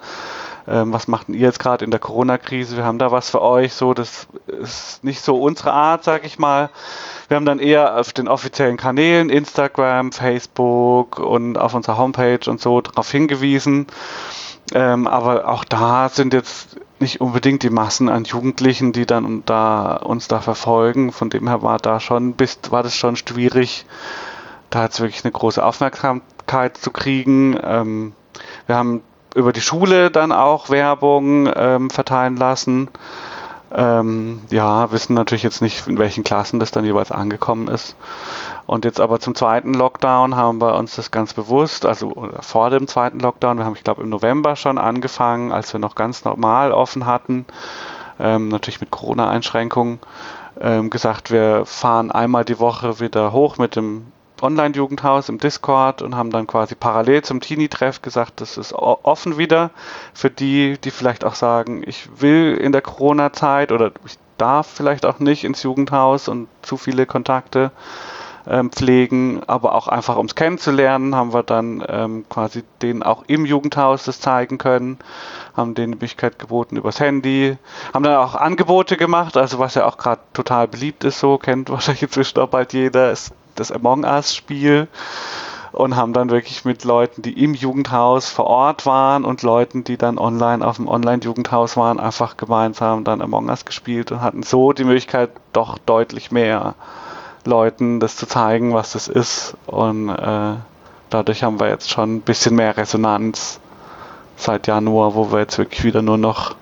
ähm, 0.66 0.92
was 0.92 1.08
macht 1.08 1.28
ihr 1.28 1.38
jetzt 1.38 1.58
gerade 1.58 1.84
in 1.84 1.90
der 1.90 2.00
Corona-Krise? 2.00 2.76
Wir 2.76 2.84
haben 2.84 2.98
da 2.98 3.10
was 3.10 3.30
für 3.30 3.42
euch. 3.42 3.74
So, 3.74 3.92
das 3.92 4.26
ist 4.46 5.04
nicht 5.04 5.20
so 5.20 5.40
unsere 5.40 5.72
Art, 5.72 6.04
sag 6.04 6.24
ich 6.24 6.38
mal. 6.38 6.70
Wir 7.28 7.36
haben 7.36 7.44
dann 7.44 7.58
eher 7.58 7.98
auf 7.98 8.12
den 8.12 8.28
offiziellen 8.28 8.76
Kanälen, 8.76 9.30
Instagram, 9.30 10.12
Facebook 10.12 11.18
und 11.18 11.58
auf 11.58 11.74
unserer 11.74 11.98
Homepage 11.98 12.48
und 12.48 12.60
so 12.60 12.80
darauf 12.80 13.10
hingewiesen. 13.10 13.86
Ähm, 14.72 15.06
aber 15.06 15.48
auch 15.48 15.64
da 15.64 16.08
sind 16.08 16.32
jetzt 16.32 16.78
nicht 16.98 17.20
unbedingt 17.20 17.62
die 17.62 17.70
Massen 17.70 18.08
an 18.08 18.24
Jugendlichen, 18.24 18.92
die 18.92 19.04
dann 19.04 19.42
da 19.44 19.96
uns 19.96 20.28
da 20.28 20.40
verfolgen. 20.40 21.12
Von 21.12 21.28
dem 21.28 21.48
her 21.48 21.62
war 21.62 21.78
da 21.78 22.00
schon 22.00 22.32
bis, 22.32 22.58
war 22.70 22.82
das 22.82 22.96
schon 22.96 23.16
schwierig, 23.16 23.84
da 24.70 24.84
jetzt 24.84 25.00
wirklich 25.00 25.24
eine 25.24 25.32
große 25.32 25.62
Aufmerksamkeit 25.62 26.78
zu 26.78 26.90
kriegen. 26.90 27.58
Ähm, 27.62 28.12
wir 28.66 28.76
haben 28.76 29.02
über 29.34 29.52
die 29.52 29.60
Schule 29.60 30.10
dann 30.10 30.32
auch 30.32 30.70
Werbung 30.70 31.50
ähm, 31.54 31.90
verteilen 31.90 32.36
lassen. 32.36 32.88
Ähm, 33.76 34.40
ja, 34.50 34.92
wissen 34.92 35.14
natürlich 35.14 35.42
jetzt 35.42 35.60
nicht, 35.60 35.88
in 35.88 35.98
welchen 35.98 36.22
Klassen 36.22 36.60
das 36.60 36.70
dann 36.70 36.84
jeweils 36.84 37.10
angekommen 37.10 37.66
ist. 37.66 37.96
Und 38.66 38.84
jetzt 38.84 39.00
aber 39.00 39.18
zum 39.18 39.34
zweiten 39.34 39.74
Lockdown 39.74 40.36
haben 40.36 40.60
wir 40.60 40.76
uns 40.76 40.94
das 40.94 41.10
ganz 41.10 41.34
bewusst, 41.34 41.84
also 41.84 42.30
vor 42.40 42.70
dem 42.70 42.86
zweiten 42.86 43.18
Lockdown, 43.18 43.58
wir 43.58 43.64
haben, 43.64 43.74
ich 43.74 43.84
glaube, 43.84 44.02
im 44.02 44.08
November 44.08 44.54
schon 44.54 44.78
angefangen, 44.78 45.52
als 45.52 45.72
wir 45.72 45.80
noch 45.80 45.96
ganz 45.96 46.24
normal 46.24 46.72
offen 46.72 47.04
hatten, 47.04 47.46
ähm, 48.20 48.48
natürlich 48.48 48.80
mit 48.80 48.92
Corona-Einschränkungen, 48.92 49.98
ähm, 50.60 50.88
gesagt, 50.88 51.32
wir 51.32 51.66
fahren 51.66 52.12
einmal 52.12 52.44
die 52.44 52.60
Woche 52.60 53.00
wieder 53.00 53.32
hoch 53.32 53.58
mit 53.58 53.74
dem 53.74 54.06
Online-Jugendhaus 54.44 55.28
im 55.28 55.38
Discord 55.38 56.02
und 56.02 56.14
haben 56.14 56.30
dann 56.30 56.46
quasi 56.46 56.74
parallel 56.74 57.22
zum 57.22 57.40
Teenie-Treff 57.40 58.02
gesagt, 58.02 58.40
das 58.40 58.56
ist 58.56 58.72
offen 58.72 59.38
wieder 59.38 59.70
für 60.12 60.30
die, 60.30 60.78
die 60.78 60.90
vielleicht 60.90 61.24
auch 61.24 61.34
sagen, 61.34 61.82
ich 61.86 62.20
will 62.20 62.56
in 62.56 62.72
der 62.72 62.82
Corona-Zeit 62.82 63.72
oder 63.72 63.92
ich 64.06 64.18
darf 64.38 64.66
vielleicht 64.66 65.06
auch 65.06 65.18
nicht 65.18 65.44
ins 65.44 65.62
Jugendhaus 65.62 66.28
und 66.28 66.48
zu 66.62 66.76
viele 66.76 67.06
Kontakte 67.06 67.70
ähm, 68.46 68.70
pflegen, 68.70 69.42
aber 69.46 69.74
auch 69.74 69.88
einfach 69.88 70.16
ums 70.16 70.34
kennenzulernen, 70.34 71.14
haben 71.14 71.32
wir 71.32 71.42
dann 71.42 71.82
ähm, 71.88 72.24
quasi 72.28 72.62
denen 72.82 73.02
auch 73.02 73.24
im 73.26 73.46
Jugendhaus 73.46 74.04
das 74.04 74.20
zeigen 74.20 74.58
können, 74.58 74.98
haben 75.56 75.74
denen 75.74 75.92
die 75.92 75.96
Möglichkeit 75.96 76.38
geboten 76.38 76.76
übers 76.76 77.00
Handy, 77.00 77.56
haben 77.92 78.02
dann 78.02 78.16
auch 78.16 78.34
Angebote 78.34 78.96
gemacht, 78.96 79.36
also 79.36 79.58
was 79.58 79.74
ja 79.74 79.86
auch 79.86 79.96
gerade 79.96 80.20
total 80.34 80.68
beliebt 80.68 81.04
ist, 81.04 81.20
so 81.20 81.38
kennt 81.38 81.70
wahrscheinlich 81.70 82.02
inzwischen 82.02 82.38
auch 82.40 82.48
bald 82.48 82.72
jeder, 82.72 83.10
ist 83.10 83.32
das 83.54 83.72
Among 83.72 84.04
Us-Spiel 84.04 84.88
und 85.72 85.96
haben 85.96 86.12
dann 86.12 86.30
wirklich 86.30 86.64
mit 86.64 86.84
Leuten, 86.84 87.22
die 87.22 87.42
im 87.42 87.54
Jugendhaus 87.54 88.28
vor 88.28 88.46
Ort 88.46 88.86
waren 88.86 89.24
und 89.24 89.42
Leuten, 89.42 89.82
die 89.82 89.96
dann 89.96 90.18
online 90.18 90.66
auf 90.66 90.76
dem 90.76 90.86
Online-Jugendhaus 90.86 91.76
waren, 91.76 91.98
einfach 91.98 92.36
gemeinsam 92.36 93.02
dann 93.02 93.20
Among 93.20 93.48
Us 93.48 93.64
gespielt 93.64 94.12
und 94.12 94.20
hatten 94.20 94.44
so 94.44 94.72
die 94.72 94.84
Möglichkeit, 94.84 95.30
doch 95.52 95.78
deutlich 95.78 96.30
mehr 96.30 96.74
Leuten 97.44 98.00
das 98.00 98.16
zu 98.16 98.26
zeigen, 98.26 98.72
was 98.72 98.92
das 98.92 99.08
ist. 99.08 99.56
Und 99.66 100.10
äh, 100.10 100.54
dadurch 101.10 101.42
haben 101.42 101.58
wir 101.58 101.68
jetzt 101.68 101.90
schon 101.90 102.16
ein 102.16 102.20
bisschen 102.20 102.54
mehr 102.54 102.76
Resonanz 102.76 103.60
seit 104.36 104.66
Januar, 104.68 105.14
wo 105.14 105.32
wir 105.32 105.40
jetzt 105.40 105.58
wirklich 105.58 105.84
wieder 105.84 106.02
nur 106.02 106.18
noch 106.18 106.54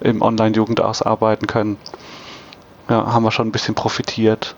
im 0.00 0.20
Online-Jugendhaus 0.20 1.02
arbeiten 1.02 1.46
können. 1.46 1.76
Ja, 2.88 3.12
haben 3.12 3.22
wir 3.22 3.30
schon 3.30 3.48
ein 3.48 3.52
bisschen 3.52 3.74
profitiert. 3.74 4.54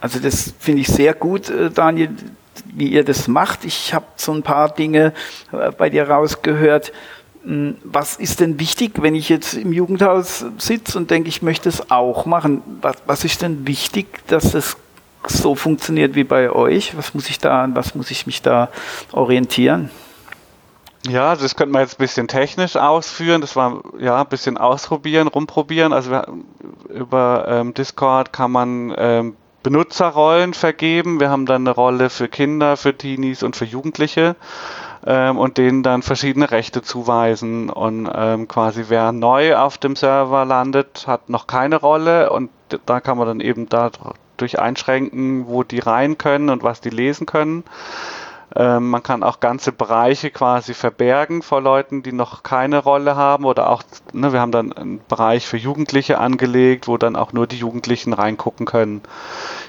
Also 0.00 0.20
das 0.20 0.54
finde 0.58 0.82
ich 0.82 0.88
sehr 0.88 1.14
gut, 1.14 1.50
äh, 1.50 1.70
Daniel, 1.70 2.10
wie 2.74 2.88
ihr 2.88 3.04
das 3.04 3.28
macht. 3.28 3.64
Ich 3.64 3.94
habe 3.94 4.06
so 4.16 4.32
ein 4.32 4.42
paar 4.42 4.68
Dinge 4.70 5.12
äh, 5.52 5.70
bei 5.72 5.90
dir 5.90 6.08
rausgehört. 6.08 6.92
Hm, 7.44 7.76
was 7.84 8.16
ist 8.16 8.40
denn 8.40 8.60
wichtig, 8.60 8.92
wenn 9.00 9.14
ich 9.14 9.28
jetzt 9.28 9.54
im 9.54 9.72
Jugendhaus 9.72 10.44
sitze 10.58 10.98
und 10.98 11.10
denke, 11.10 11.28
ich 11.28 11.42
möchte 11.42 11.68
es 11.68 11.90
auch 11.90 12.26
machen? 12.26 12.62
Was, 12.80 12.96
was 13.06 13.24
ist 13.24 13.42
denn 13.42 13.66
wichtig, 13.66 14.06
dass 14.26 14.52
das 14.52 14.76
so 15.26 15.54
funktioniert 15.54 16.14
wie 16.14 16.24
bei 16.24 16.50
euch? 16.50 16.96
Was 16.96 17.14
muss 17.14 17.28
ich 17.28 17.38
da, 17.38 17.68
was 17.74 17.94
muss 17.94 18.10
ich 18.10 18.26
mich 18.26 18.42
da 18.42 18.68
orientieren? 19.12 19.90
Ja, 21.06 21.36
das 21.36 21.54
könnte 21.54 21.72
man 21.72 21.82
jetzt 21.82 21.94
ein 21.94 22.02
bisschen 22.02 22.28
technisch 22.28 22.76
ausführen. 22.76 23.40
Das 23.40 23.56
war 23.56 23.82
ja 23.98 24.20
ein 24.20 24.28
bisschen 24.28 24.58
ausprobieren, 24.58 25.28
rumprobieren. 25.28 25.92
Also 25.92 26.20
über 26.88 27.46
ähm, 27.48 27.72
Discord 27.72 28.32
kann 28.32 28.50
man 28.50 28.94
ähm, 28.96 29.36
Benutzerrollen 29.62 30.54
vergeben. 30.54 31.20
Wir 31.20 31.30
haben 31.30 31.46
dann 31.46 31.62
eine 31.62 31.74
Rolle 31.74 32.10
für 32.10 32.28
Kinder, 32.28 32.76
für 32.76 32.96
Teenies 32.96 33.42
und 33.42 33.56
für 33.56 33.64
Jugendliche 33.64 34.36
ähm, 35.06 35.38
und 35.38 35.58
denen 35.58 35.82
dann 35.82 36.02
verschiedene 36.02 36.50
Rechte 36.50 36.82
zuweisen. 36.82 37.70
Und 37.70 38.08
ähm, 38.14 38.48
quasi 38.48 38.84
wer 38.88 39.12
neu 39.12 39.56
auf 39.56 39.78
dem 39.78 39.96
Server 39.96 40.44
landet, 40.44 41.06
hat 41.06 41.28
noch 41.28 41.46
keine 41.46 41.76
Rolle 41.76 42.30
und 42.30 42.50
da 42.86 43.00
kann 43.00 43.18
man 43.18 43.26
dann 43.26 43.40
eben 43.40 43.68
dadurch 43.68 44.58
einschränken, 44.58 45.46
wo 45.46 45.62
die 45.62 45.80
rein 45.80 46.18
können 46.18 46.50
und 46.50 46.62
was 46.62 46.80
die 46.80 46.90
lesen 46.90 47.26
können. 47.26 47.64
Ähm, 48.58 48.90
man 48.90 49.04
kann 49.04 49.22
auch 49.22 49.38
ganze 49.38 49.70
Bereiche 49.70 50.32
quasi 50.32 50.74
verbergen 50.74 51.42
vor 51.42 51.62
Leuten, 51.62 52.02
die 52.02 52.10
noch 52.10 52.42
keine 52.42 52.78
Rolle 52.78 53.14
haben 53.14 53.44
oder 53.44 53.70
auch, 53.70 53.84
ne, 54.12 54.32
wir 54.32 54.40
haben 54.40 54.50
dann 54.50 54.72
einen 54.72 55.00
Bereich 55.06 55.46
für 55.46 55.56
Jugendliche 55.56 56.18
angelegt, 56.18 56.88
wo 56.88 56.98
dann 56.98 57.14
auch 57.14 57.32
nur 57.32 57.46
die 57.46 57.58
Jugendlichen 57.58 58.12
reingucken 58.12 58.66
können. 58.66 59.02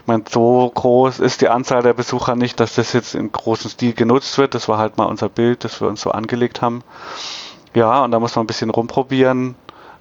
Ich 0.02 0.08
meine, 0.08 0.24
so 0.28 0.72
groß 0.74 1.20
ist 1.20 1.42
die 1.42 1.50
Anzahl 1.50 1.84
der 1.84 1.94
Besucher 1.94 2.36
nicht, 2.36 2.60
dass 2.60 2.74
das 2.74 2.92
jetzt 2.94 3.14
im 3.14 3.32
großen 3.32 3.70
Stil 3.70 3.94
genutzt 3.94 4.36
wird. 4.40 4.56
Das 4.56 4.68
war 4.68 4.80
halt 4.80 4.98
mal 4.98 5.06
unser 5.06 5.30
Bild, 5.30 5.64
das 5.64 5.80
wir 5.82 5.88
uns 5.88 6.02
so 6.02 6.10
angelegt 6.10 6.64
haben. 6.64 6.82
Ja, 7.76 8.04
und 8.04 8.10
da 8.10 8.20
muss 8.20 8.36
man 8.36 8.46
ein 8.46 8.48
bisschen 8.48 8.72
rumprobieren, 8.72 9.54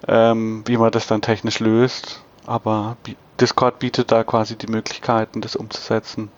ähm, 0.07 0.63
wie 0.65 0.77
man 0.77 0.89
das 0.89 1.05
dann 1.05 1.21
technisch 1.21 1.59
löst. 1.59 2.23
Aber 2.47 2.97
Discord 3.39 3.77
bietet 3.77 4.11
da 4.11 4.23
quasi 4.23 4.55
die 4.55 4.65
Möglichkeiten, 4.65 5.41
das 5.41 5.55
umzusetzen. 5.55 6.31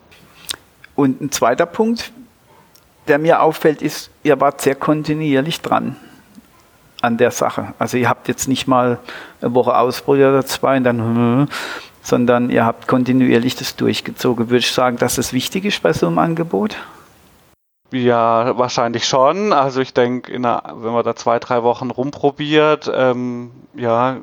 Und 0.94 1.22
ein 1.22 1.32
zweiter 1.32 1.64
Punkt, 1.64 2.12
der 3.08 3.18
mir 3.18 3.42
auffällt, 3.42 3.82
ist, 3.82 4.10
ihr 4.22 4.40
wart 4.40 4.60
sehr 4.60 4.74
kontinuierlich 4.74 5.60
dran 5.60 5.96
an 7.00 7.16
der 7.18 7.32
Sache. 7.32 7.74
Also 7.78 7.96
ihr 7.96 8.08
habt 8.08 8.28
jetzt 8.28 8.48
nicht 8.48 8.66
mal 8.66 8.98
eine 9.40 9.54
Woche 9.54 9.76
ausprobiert 9.76 10.30
oder 10.30 10.46
zwei 10.46 10.76
und 10.76 10.84
dann, 10.84 11.48
sondern 12.02 12.48
ihr 12.48 12.64
habt 12.64 12.86
kontinuierlich 12.86 13.56
das 13.56 13.76
durchgezogen. 13.76 14.48
Würde 14.48 14.58
ich 14.58 14.72
sagen, 14.72 14.96
dass 14.96 15.16
das 15.16 15.32
wichtig 15.32 15.64
ist 15.64 15.82
bei 15.82 15.92
so 15.92 16.06
einem 16.06 16.18
Angebot? 16.18 16.76
Ja, 17.90 18.56
wahrscheinlich 18.56 19.06
schon. 19.06 19.52
Also 19.52 19.80
ich 19.80 19.92
denke, 19.92 20.32
wenn 20.32 20.40
man 20.40 21.04
da 21.04 21.14
zwei, 21.14 21.38
drei 21.38 21.62
Wochen 21.62 21.90
rumprobiert, 21.90 22.90
ähm, 22.94 23.50
ja, 23.74 24.16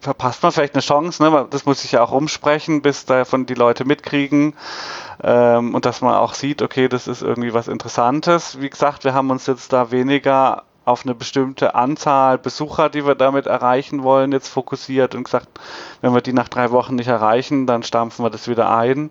verpasst 0.00 0.42
man 0.42 0.52
vielleicht 0.52 0.74
eine 0.74 0.82
Chance. 0.82 1.22
Ne? 1.22 1.46
Das 1.50 1.66
muss 1.66 1.82
sich 1.82 1.92
ja 1.92 2.02
auch 2.02 2.12
umsprechen, 2.12 2.82
bis 2.82 3.04
davon 3.04 3.46
die 3.46 3.54
Leute 3.54 3.84
mitkriegen 3.84 4.54
ähm, 5.22 5.74
und 5.74 5.84
dass 5.84 6.00
man 6.00 6.14
auch 6.14 6.34
sieht, 6.34 6.62
okay, 6.62 6.88
das 6.88 7.08
ist 7.08 7.22
irgendwie 7.22 7.54
was 7.54 7.68
Interessantes. 7.68 8.60
Wie 8.60 8.70
gesagt, 8.70 9.04
wir 9.04 9.14
haben 9.14 9.30
uns 9.30 9.46
jetzt 9.46 9.72
da 9.72 9.90
weniger 9.90 10.64
auf 10.84 11.04
eine 11.04 11.14
bestimmte 11.14 11.74
Anzahl 11.74 12.38
Besucher, 12.38 12.88
die 12.88 13.06
wir 13.06 13.14
damit 13.14 13.46
erreichen 13.46 14.02
wollen, 14.02 14.32
jetzt 14.32 14.48
fokussiert 14.48 15.14
und 15.14 15.24
gesagt, 15.24 15.48
wenn 16.00 16.14
wir 16.14 16.22
die 16.22 16.32
nach 16.32 16.48
drei 16.48 16.70
Wochen 16.70 16.94
nicht 16.94 17.08
erreichen, 17.08 17.66
dann 17.66 17.82
stampfen 17.82 18.24
wir 18.24 18.30
das 18.30 18.48
wieder 18.48 18.70
ein 18.74 19.10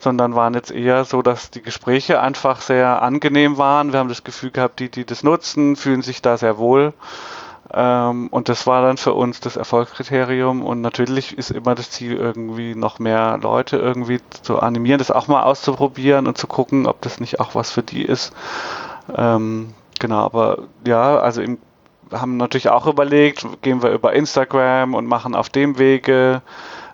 sondern 0.00 0.34
waren 0.34 0.52
jetzt 0.52 0.70
eher 0.70 1.04
so, 1.06 1.22
dass 1.22 1.50
die 1.50 1.62
Gespräche 1.62 2.20
einfach 2.20 2.60
sehr 2.60 3.00
angenehm 3.00 3.56
waren. 3.56 3.92
Wir 3.92 4.00
haben 4.00 4.10
das 4.10 4.22
Gefühl 4.22 4.50
gehabt, 4.50 4.78
die, 4.78 4.90
die 4.90 5.06
das 5.06 5.22
nutzen, 5.22 5.76
fühlen 5.76 6.02
sich 6.02 6.20
da 6.20 6.36
sehr 6.36 6.58
wohl. 6.58 6.92
Ähm, 7.74 8.28
und 8.28 8.48
das 8.48 8.66
war 8.66 8.82
dann 8.82 8.96
für 8.96 9.14
uns 9.14 9.40
das 9.40 9.56
Erfolgskriterium. 9.56 10.62
Und 10.62 10.80
natürlich 10.80 11.36
ist 11.36 11.50
immer 11.50 11.74
das 11.74 11.90
Ziel, 11.90 12.16
irgendwie 12.16 12.74
noch 12.74 12.98
mehr 12.98 13.38
Leute 13.42 13.76
irgendwie 13.76 14.20
zu 14.42 14.60
animieren, 14.60 14.98
das 14.98 15.10
auch 15.10 15.28
mal 15.28 15.42
auszuprobieren 15.42 16.26
und 16.26 16.38
zu 16.38 16.46
gucken, 16.46 16.86
ob 16.86 17.00
das 17.02 17.20
nicht 17.20 17.40
auch 17.40 17.54
was 17.54 17.70
für 17.70 17.82
die 17.82 18.04
ist. 18.04 18.32
Ähm, 19.16 19.74
genau, 19.98 20.24
aber 20.24 20.58
ja, 20.86 21.18
also 21.18 21.42
im, 21.42 21.58
haben 22.12 22.36
natürlich 22.36 22.68
auch 22.68 22.86
überlegt, 22.86 23.46
gehen 23.62 23.82
wir 23.82 23.90
über 23.90 24.12
Instagram 24.12 24.94
und 24.94 25.06
machen 25.06 25.34
auf 25.34 25.48
dem 25.48 25.78
Wege 25.78 26.42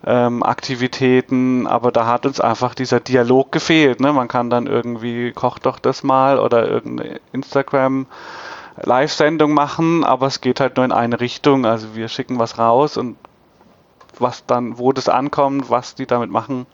ähm, 0.07 0.43
Aktivitäten, 0.43 1.66
aber 1.66 1.93
da 1.93 2.07
hat 2.07 2.25
uns 2.25 2.40
einfach 2.40 2.75
dieser 2.75 3.01
Dialog 3.01 3.53
gefehlt. 3.53 4.01
Ne? 4.01 4.12
Man 4.12 4.29
kann 4.29 4.49
dann 4.49 4.66
irgendwie, 4.66 5.33
kocht 5.33 5.66
doch 5.66 5.79
das 5.79 6.03
mal 6.03 6.38
oder 6.38 6.66
irgendeine 6.66 7.21
Instagram 7.33 8.07
Live-Sendung 8.83 9.53
machen, 9.53 10.05
aber 10.05 10.27
es 10.27 10.40
geht 10.40 10.61
halt 10.61 10.77
nur 10.77 10.85
in 10.85 10.93
eine 10.93 11.21
Richtung. 11.21 11.66
Also 11.66 11.95
wir 11.95 12.09
schicken 12.09 12.38
was 12.38 12.59
raus 12.59 12.97
und 12.97 13.16
was 14.19 14.45
dann, 14.47 14.79
wo 14.79 14.93
das 14.93 15.09
ankommt, 15.09 15.71
was 15.71 15.95
die 15.95 16.07
damit 16.07 16.31
machen. 16.31 16.66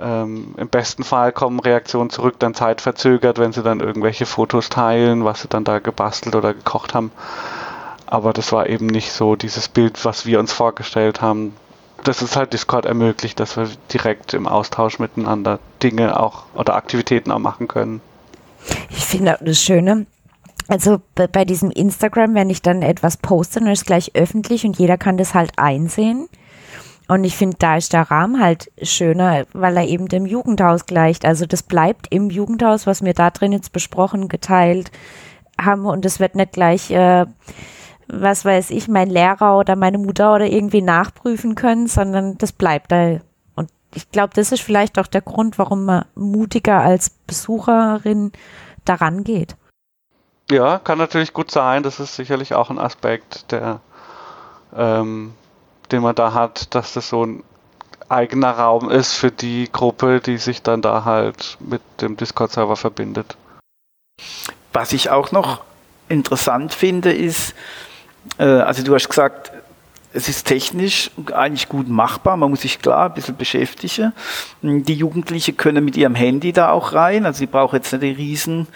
Ähm, 0.00 0.54
Im 0.56 0.68
besten 0.68 1.04
Fall 1.04 1.32
kommen 1.32 1.60
Reaktionen 1.60 2.10
zurück, 2.10 2.36
dann 2.38 2.54
zeitverzögert, 2.54 3.38
wenn 3.38 3.52
sie 3.52 3.62
dann 3.62 3.80
irgendwelche 3.80 4.26
Fotos 4.26 4.68
teilen, 4.68 5.24
was 5.24 5.42
sie 5.42 5.48
dann 5.48 5.64
da 5.64 5.78
gebastelt 5.78 6.34
oder 6.34 6.54
gekocht 6.54 6.94
haben. 6.94 7.10
Aber 8.06 8.32
das 8.32 8.52
war 8.52 8.68
eben 8.68 8.86
nicht 8.86 9.12
so 9.12 9.36
dieses 9.36 9.68
Bild, 9.68 10.04
was 10.04 10.26
wir 10.26 10.40
uns 10.40 10.52
vorgestellt 10.52 11.20
haben 11.20 11.54
das 12.04 12.22
ist 12.22 12.36
halt 12.36 12.52
Discord 12.52 12.84
ermöglicht, 12.84 13.38
dass 13.40 13.56
wir 13.56 13.68
direkt 13.92 14.34
im 14.34 14.46
Austausch 14.46 14.98
miteinander 14.98 15.58
Dinge 15.82 16.18
auch 16.18 16.44
oder 16.54 16.74
Aktivitäten 16.74 17.30
auch 17.30 17.38
machen 17.38 17.68
können. 17.68 18.00
Ich 18.90 19.04
finde 19.04 19.38
das 19.40 19.60
Schöne, 19.60 20.06
also 20.68 21.00
bei 21.14 21.44
diesem 21.44 21.70
Instagram, 21.70 22.34
wenn 22.34 22.50
ich 22.50 22.62
dann 22.62 22.82
etwas 22.82 23.16
poste, 23.16 23.60
dann 23.60 23.68
ist 23.68 23.80
es 23.80 23.84
gleich 23.86 24.12
öffentlich 24.14 24.64
und 24.64 24.78
jeder 24.78 24.96
kann 24.98 25.16
das 25.16 25.34
halt 25.34 25.52
einsehen. 25.56 26.28
Und 27.08 27.24
ich 27.24 27.36
finde, 27.36 27.56
da 27.58 27.76
ist 27.76 27.92
der 27.92 28.10
Rahmen 28.10 28.40
halt 28.40 28.70
schöner, 28.80 29.44
weil 29.52 29.76
er 29.76 29.86
eben 29.86 30.08
dem 30.08 30.24
Jugendhaus 30.24 30.86
gleicht. 30.86 31.24
Also 31.26 31.46
das 31.46 31.62
bleibt 31.62 32.06
im 32.10 32.30
Jugendhaus, 32.30 32.86
was 32.86 33.02
wir 33.02 33.12
da 33.12 33.30
drin 33.30 33.52
jetzt 33.52 33.72
besprochen, 33.72 34.28
geteilt 34.28 34.90
haben 35.60 35.84
und 35.84 36.06
es 36.06 36.20
wird 36.20 36.34
nicht 36.34 36.52
gleich 36.52 36.90
äh, 36.90 37.26
was 38.12 38.44
weiß 38.44 38.70
ich, 38.70 38.88
mein 38.88 39.08
Lehrer 39.08 39.58
oder 39.58 39.74
meine 39.74 39.98
Mutter 39.98 40.34
oder 40.34 40.46
irgendwie 40.46 40.82
nachprüfen 40.82 41.54
können, 41.54 41.86
sondern 41.86 42.36
das 42.36 42.52
bleibt 42.52 42.92
da. 42.92 43.20
Und 43.54 43.70
ich 43.94 44.10
glaube, 44.10 44.34
das 44.34 44.52
ist 44.52 44.60
vielleicht 44.60 44.98
auch 44.98 45.06
der 45.06 45.22
Grund, 45.22 45.58
warum 45.58 45.86
man 45.86 46.04
mutiger 46.14 46.80
als 46.80 47.10
Besucherin 47.10 48.32
daran 48.84 49.24
geht. 49.24 49.56
Ja, 50.52 50.78
kann 50.78 50.98
natürlich 50.98 51.32
gut 51.32 51.50
sein. 51.50 51.82
Das 51.82 51.98
ist 51.98 52.14
sicherlich 52.14 52.54
auch 52.54 52.68
ein 52.68 52.78
Aspekt, 52.78 53.50
der, 53.52 53.80
ähm, 54.76 55.32
den 55.90 56.02
man 56.02 56.14
da 56.14 56.34
hat, 56.34 56.74
dass 56.74 56.92
das 56.92 57.08
so 57.08 57.24
ein 57.24 57.42
eigener 58.10 58.50
Raum 58.50 58.90
ist 58.90 59.14
für 59.14 59.30
die 59.30 59.70
Gruppe, 59.72 60.20
die 60.20 60.36
sich 60.36 60.60
dann 60.60 60.82
da 60.82 61.06
halt 61.06 61.56
mit 61.60 61.80
dem 62.02 62.18
Discord-Server 62.18 62.76
verbindet. 62.76 63.38
Was 64.74 64.92
ich 64.92 65.08
auch 65.08 65.32
noch 65.32 65.62
interessant 66.10 66.74
finde, 66.74 67.14
ist, 67.14 67.54
äh, 68.36 68.44
also 68.44 68.82
du 68.82 68.94
hast 68.94 69.08
gesagt, 69.08 69.52
es 70.12 70.28
ist 70.28 70.46
technisch 70.46 71.10
eigentlich 71.32 71.70
gut 71.70 71.88
machbar. 71.88 72.36
Man 72.36 72.50
muss 72.50 72.60
sich 72.60 72.82
klar 72.82 73.06
ein 73.06 73.14
bisschen 73.14 73.38
beschäftigen. 73.38 74.12
Die 74.60 74.94
Jugendlichen 74.94 75.56
können 75.56 75.82
mit 75.82 75.96
ihrem 75.96 76.14
Handy 76.14 76.52
da 76.52 76.70
auch 76.70 76.92
rein. 76.92 77.24
Also 77.24 77.38
sie 77.38 77.46
brauchen 77.46 77.76
jetzt 77.76 77.90
nicht 77.92 78.02
die 78.02 78.10
riesen 78.10 78.68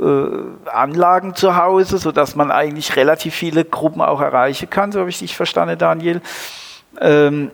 äh, 0.00 0.68
Anlagen 0.68 1.34
zu 1.34 1.56
Hause, 1.56 1.98
so 1.98 2.12
dass 2.12 2.36
man 2.36 2.50
eigentlich 2.50 2.96
relativ 2.96 3.34
viele 3.34 3.64
Gruppen 3.64 4.00
auch 4.00 4.20
erreichen 4.20 4.70
kann. 4.70 4.92
So 4.92 5.00
habe 5.00 5.10
ich 5.10 5.18
dich 5.18 5.36
verstanden, 5.36 5.78
Daniel. 5.78 6.20
Ähm, 7.00 7.50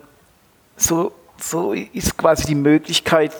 so, 0.75 1.11
so 1.37 1.73
ist 1.73 2.17
quasi 2.17 2.45
die 2.45 2.55
Möglichkeit 2.55 3.33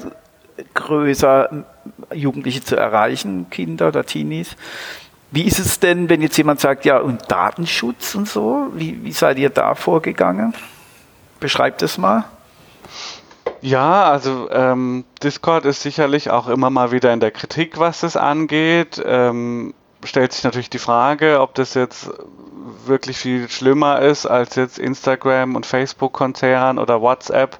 größer, 0.73 1.65
Jugendliche 2.13 2.63
zu 2.63 2.75
erreichen, 2.75 3.49
Kinder 3.49 3.87
oder 3.89 4.05
Teenies. 4.05 4.55
Wie 5.31 5.43
ist 5.43 5.59
es 5.59 5.79
denn, 5.79 6.09
wenn 6.09 6.21
jetzt 6.21 6.37
jemand 6.37 6.59
sagt, 6.59 6.85
ja, 6.85 6.97
und 6.97 7.31
Datenschutz 7.31 8.15
und 8.15 8.27
so? 8.27 8.67
Wie, 8.73 9.03
wie 9.03 9.11
seid 9.11 9.37
ihr 9.37 9.49
da 9.49 9.75
vorgegangen? 9.75 10.53
Beschreibt 11.39 11.81
es 11.83 11.97
mal. 11.97 12.25
Ja, 13.61 14.09
also 14.09 14.49
ähm, 14.51 15.03
Discord 15.21 15.65
ist 15.65 15.81
sicherlich 15.81 16.29
auch 16.29 16.47
immer 16.47 16.69
mal 16.69 16.91
wieder 16.91 17.11
in 17.11 17.19
der 17.19 17.31
Kritik, 17.31 17.77
was 17.77 18.01
das 18.01 18.15
angeht. 18.15 19.01
Ähm, 19.05 19.73
stellt 20.05 20.31
sich 20.31 20.43
natürlich 20.43 20.69
die 20.69 20.79
Frage, 20.79 21.41
ob 21.41 21.55
das 21.55 21.73
jetzt 21.73 22.09
wirklich 22.85 23.17
viel 23.17 23.49
schlimmer 23.49 24.01
ist 24.01 24.25
als 24.25 24.55
jetzt 24.55 24.79
Instagram 24.79 25.55
und 25.55 25.65
Facebook-Konzern 25.65 26.79
oder 26.79 27.01
WhatsApp. 27.01 27.57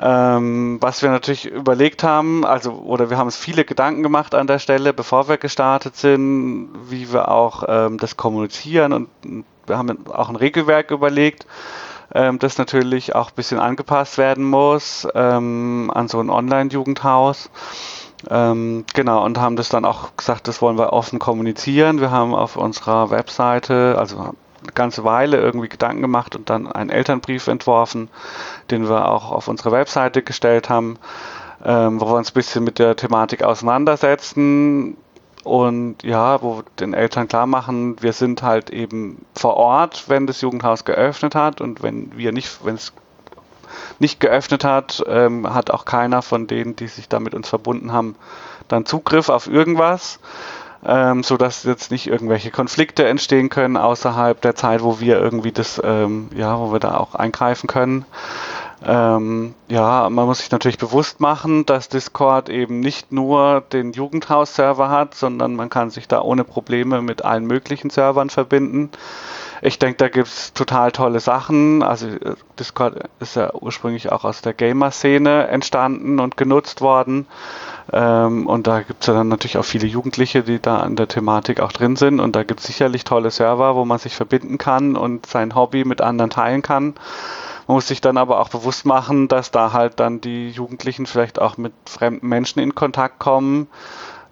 Ähm, 0.00 0.78
was 0.80 1.02
wir 1.02 1.10
natürlich 1.10 1.44
überlegt 1.46 2.02
haben, 2.02 2.46
also 2.46 2.72
oder 2.72 3.10
wir 3.10 3.18
haben 3.18 3.26
uns 3.26 3.36
viele 3.36 3.64
Gedanken 3.64 4.02
gemacht 4.02 4.34
an 4.34 4.46
der 4.46 4.58
Stelle, 4.58 4.94
bevor 4.94 5.28
wir 5.28 5.36
gestartet 5.36 5.96
sind, 5.96 6.70
wie 6.88 7.12
wir 7.12 7.28
auch 7.28 7.64
ähm, 7.68 7.98
das 7.98 8.16
kommunizieren 8.16 8.92
und 8.94 9.44
wir 9.66 9.76
haben 9.76 10.06
auch 10.08 10.30
ein 10.30 10.36
Regelwerk 10.36 10.90
überlegt, 10.90 11.46
ähm, 12.14 12.38
das 12.38 12.58
natürlich 12.58 13.14
auch 13.14 13.30
ein 13.30 13.34
bisschen 13.36 13.58
angepasst 13.58 14.18
werden 14.18 14.44
muss 14.44 15.06
ähm, 15.14 15.90
an 15.94 16.08
so 16.08 16.20
ein 16.20 16.30
Online-Jugendhaus. 16.30 17.50
Ähm, 18.28 18.84
genau, 18.94 19.24
und 19.24 19.38
haben 19.38 19.56
das 19.56 19.70
dann 19.70 19.84
auch 19.84 20.16
gesagt, 20.16 20.48
das 20.48 20.60
wollen 20.60 20.76
wir 20.76 20.92
offen 20.92 21.18
kommunizieren. 21.18 22.00
Wir 22.00 22.10
haben 22.10 22.34
auf 22.34 22.56
unserer 22.56 23.10
Webseite, 23.10 23.96
also 23.98 24.18
eine 24.18 24.72
ganze 24.74 25.04
Weile 25.04 25.38
irgendwie 25.38 25.68
Gedanken 25.68 26.02
gemacht 26.02 26.36
und 26.36 26.50
dann 26.50 26.70
einen 26.70 26.90
Elternbrief 26.90 27.46
entworfen, 27.46 28.10
den 28.70 28.88
wir 28.88 29.08
auch 29.08 29.30
auf 29.30 29.48
unsere 29.48 29.72
Webseite 29.72 30.22
gestellt 30.22 30.68
haben, 30.68 30.98
ähm, 31.64 32.00
wo 32.00 32.06
wir 32.06 32.16
uns 32.16 32.30
ein 32.30 32.34
bisschen 32.34 32.64
mit 32.64 32.78
der 32.78 32.96
Thematik 32.96 33.42
auseinandersetzen 33.42 34.96
und 35.44 36.02
ja, 36.02 36.42
wo 36.42 36.62
den 36.78 36.94
Eltern 36.94 37.28
klar 37.28 37.46
machen, 37.46 37.96
wir 38.00 38.12
sind 38.12 38.42
halt 38.42 38.70
eben 38.70 39.24
vor 39.34 39.56
Ort, 39.56 40.08
wenn 40.08 40.26
das 40.26 40.40
Jugendhaus 40.40 40.84
geöffnet 40.84 41.34
hat 41.34 41.60
und 41.60 41.82
wenn 41.82 42.16
wir 42.16 42.32
nicht, 42.32 42.64
wenn 42.64 42.74
es 42.74 42.92
nicht 43.98 44.20
geöffnet 44.20 44.64
hat, 44.64 45.02
ähm, 45.06 45.52
hat 45.52 45.70
auch 45.70 45.84
keiner 45.84 46.22
von 46.22 46.46
denen, 46.46 46.76
die 46.76 46.88
sich 46.88 47.08
da 47.08 47.20
mit 47.20 47.34
uns 47.34 47.48
verbunden 47.48 47.92
haben, 47.92 48.16
dann 48.68 48.86
Zugriff 48.86 49.28
auf 49.28 49.46
irgendwas 49.46 50.20
ähm, 50.84 51.22
so 51.22 51.36
dass 51.36 51.64
jetzt 51.64 51.90
nicht 51.90 52.06
irgendwelche 52.06 52.50
Konflikte 52.50 53.06
entstehen 53.06 53.48
können 53.50 53.76
außerhalb 53.76 54.40
der 54.40 54.54
Zeit, 54.54 54.82
wo 54.82 55.00
wir 55.00 55.18
irgendwie 55.18 55.52
das, 55.52 55.80
ähm, 55.84 56.30
ja, 56.34 56.58
wo 56.58 56.72
wir 56.72 56.80
da 56.80 56.96
auch 56.96 57.14
eingreifen 57.14 57.66
können. 57.66 58.04
Ähm, 58.82 59.54
ja, 59.68 60.08
man 60.08 60.26
muss 60.26 60.38
sich 60.38 60.50
natürlich 60.50 60.78
bewusst 60.78 61.20
machen, 61.20 61.66
dass 61.66 61.88
Discord 61.88 62.48
eben 62.48 62.80
nicht 62.80 63.12
nur 63.12 63.62
den 63.72 63.92
Jugendhaus-Server 63.92 64.88
hat, 64.88 65.14
sondern 65.14 65.54
man 65.54 65.68
kann 65.68 65.90
sich 65.90 66.08
da 66.08 66.22
ohne 66.22 66.44
Probleme 66.44 67.02
mit 67.02 67.22
allen 67.24 67.46
möglichen 67.46 67.90
Servern 67.90 68.30
verbinden. 68.30 68.90
Ich 69.62 69.78
denke, 69.78 69.98
da 69.98 70.08
gibt 70.08 70.28
es 70.28 70.54
total 70.54 70.90
tolle 70.92 71.20
Sachen. 71.20 71.82
Also 71.82 72.08
äh, 72.08 72.34
Discord 72.58 73.08
ist 73.20 73.36
ja 73.36 73.52
ursprünglich 73.54 74.10
auch 74.10 74.24
aus 74.24 74.40
der 74.40 74.54
Gamer-Szene 74.54 75.48
entstanden 75.48 76.18
und 76.18 76.38
genutzt 76.38 76.80
worden. 76.80 77.26
Ähm, 77.92 78.46
und 78.46 78.66
da 78.66 78.80
gibt 78.80 79.02
es 79.02 79.08
ja 79.08 79.14
dann 79.14 79.28
natürlich 79.28 79.58
auch 79.58 79.64
viele 79.64 79.86
Jugendliche, 79.86 80.42
die 80.42 80.60
da 80.60 80.78
an 80.78 80.96
der 80.96 81.08
Thematik 81.08 81.60
auch 81.60 81.72
drin 81.72 81.96
sind. 81.96 82.20
Und 82.20 82.36
da 82.36 82.44
gibt 82.44 82.60
es 82.60 82.66
sicherlich 82.66 83.04
tolle 83.04 83.30
Server, 83.30 83.74
wo 83.74 83.84
man 83.84 83.98
sich 83.98 84.16
verbinden 84.16 84.56
kann 84.56 84.96
und 84.96 85.26
sein 85.26 85.54
Hobby 85.54 85.84
mit 85.84 86.00
anderen 86.00 86.30
teilen 86.30 86.62
kann. 86.62 86.94
Man 87.70 87.76
muss 87.76 87.86
sich 87.86 88.00
dann 88.00 88.16
aber 88.16 88.40
auch 88.40 88.48
bewusst 88.48 88.84
machen, 88.84 89.28
dass 89.28 89.52
da 89.52 89.72
halt 89.72 90.00
dann 90.00 90.20
die 90.20 90.50
Jugendlichen 90.50 91.06
vielleicht 91.06 91.40
auch 91.40 91.56
mit 91.56 91.72
fremden 91.86 92.26
Menschen 92.26 92.58
in 92.58 92.74
Kontakt 92.74 93.20
kommen, 93.20 93.68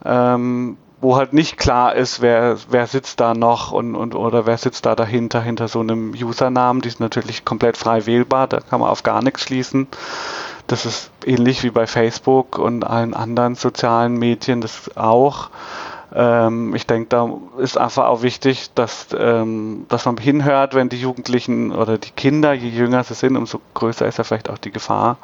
ähm, 0.04 0.76
wo 1.00 1.16
halt 1.16 1.34
nicht 1.34 1.56
klar 1.56 1.94
ist, 1.94 2.20
wer, 2.20 2.56
wer 2.68 2.88
sitzt 2.88 3.20
da 3.20 3.34
noch 3.34 3.70
und, 3.70 3.94
und 3.94 4.16
oder 4.16 4.44
wer 4.46 4.58
sitzt 4.58 4.86
da 4.86 4.96
dahinter, 4.96 5.40
hinter 5.40 5.68
so 5.68 5.78
einem 5.78 6.14
Usernamen. 6.20 6.82
Die 6.82 6.88
ist 6.88 6.98
natürlich 6.98 7.44
komplett 7.44 7.76
frei 7.76 8.06
wählbar, 8.06 8.48
da 8.48 8.58
kann 8.58 8.80
man 8.80 8.90
auf 8.90 9.04
gar 9.04 9.22
nichts 9.22 9.42
schließen. 9.42 9.86
Das 10.66 10.84
ist 10.84 11.12
ähnlich 11.24 11.62
wie 11.62 11.70
bei 11.70 11.86
Facebook 11.86 12.58
und 12.58 12.82
allen 12.82 13.14
anderen 13.14 13.54
sozialen 13.54 14.18
Medien, 14.18 14.60
das 14.60 14.96
auch. 14.96 15.50
Ähm, 16.14 16.74
ich 16.74 16.86
denke, 16.86 17.08
da 17.10 17.30
ist 17.58 17.76
einfach 17.76 18.06
auch 18.06 18.22
wichtig, 18.22 18.70
dass, 18.74 19.08
ähm, 19.16 19.84
dass 19.88 20.06
man 20.06 20.16
hinhört, 20.16 20.74
wenn 20.74 20.88
die 20.88 21.00
Jugendlichen 21.00 21.70
oder 21.70 21.98
die 21.98 22.10
Kinder, 22.10 22.52
je 22.54 22.68
jünger 22.68 23.04
sie 23.04 23.14
sind, 23.14 23.36
umso 23.36 23.60
größer 23.74 24.06
ist 24.06 24.18
ja 24.18 24.24
vielleicht 24.24 24.48
auch 24.48 24.58
die 24.58 24.70
Gefahr, 24.70 25.18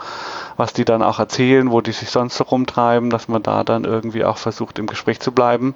was 0.57 0.73
die 0.75 0.85
dann 0.85 1.03
auch 1.03 1.19
erzählen, 1.19 1.71
wo 1.71 1.81
die 1.81 1.93
sich 1.93 2.11
sonst 2.11 2.37
so 2.37 2.45
rumtreiben, 2.45 3.09
dass 3.09 3.29
man 3.29 3.43
da 3.43 3.65
dann 3.65 3.85
irgendwie 3.85 4.25
auch 4.25 4.37
versucht, 4.37 4.79
im 4.79 4.87
Gespräch 4.87 5.21
zu 5.21 5.33
bleiben. 5.33 5.75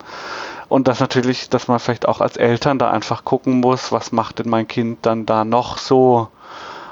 Und 0.69 0.89
dass 0.89 1.01
natürlich, 1.01 1.49
dass 1.49 1.69
man 1.69 1.79
vielleicht 1.79 2.07
auch 2.07 2.21
als 2.21 2.37
Eltern 2.37 2.79
da 2.79 2.91
einfach 2.91 3.25
gucken 3.25 3.61
muss, 3.61 3.91
was 3.91 4.13
macht 4.13 4.39
denn 4.41 4.51
mein 4.51 4.69
Kind 4.69 5.07
dann 5.07 5.25
da 5.25 5.45
noch 5.45 5.79
so 5.79 6.29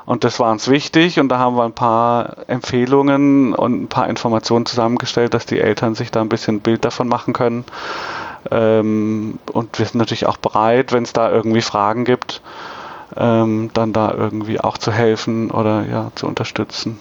und 0.06 0.22
das 0.22 0.38
war 0.38 0.52
uns 0.52 0.68
wichtig 0.68 1.18
und 1.18 1.28
da 1.28 1.38
haben 1.38 1.56
wir 1.56 1.64
ein 1.64 1.72
paar 1.72 2.48
Empfehlungen 2.48 3.52
und 3.52 3.82
ein 3.82 3.88
paar 3.88 4.08
Informationen 4.08 4.64
zusammengestellt, 4.64 5.34
dass 5.34 5.46
die 5.46 5.58
Eltern 5.58 5.96
sich 5.96 6.12
da 6.12 6.20
ein 6.20 6.28
bisschen 6.28 6.56
ein 6.56 6.60
Bild 6.60 6.84
davon 6.84 7.08
machen 7.08 7.34
können. 7.34 7.64
Ähm, 8.52 9.40
und 9.52 9.78
wir 9.78 9.84
sind 9.86 9.98
natürlich 9.98 10.26
auch 10.26 10.36
bereit, 10.36 10.92
wenn 10.92 11.02
es 11.02 11.12
da 11.12 11.30
irgendwie 11.30 11.60
Fragen 11.60 12.04
gibt, 12.04 12.40
ähm, 13.16 13.70
dann 13.74 13.92
da 13.92 14.12
irgendwie 14.12 14.60
auch 14.60 14.78
zu 14.78 14.92
helfen 14.92 15.50
oder 15.50 15.84
ja, 15.90 16.12
zu 16.14 16.28
unterstützen. 16.28 17.00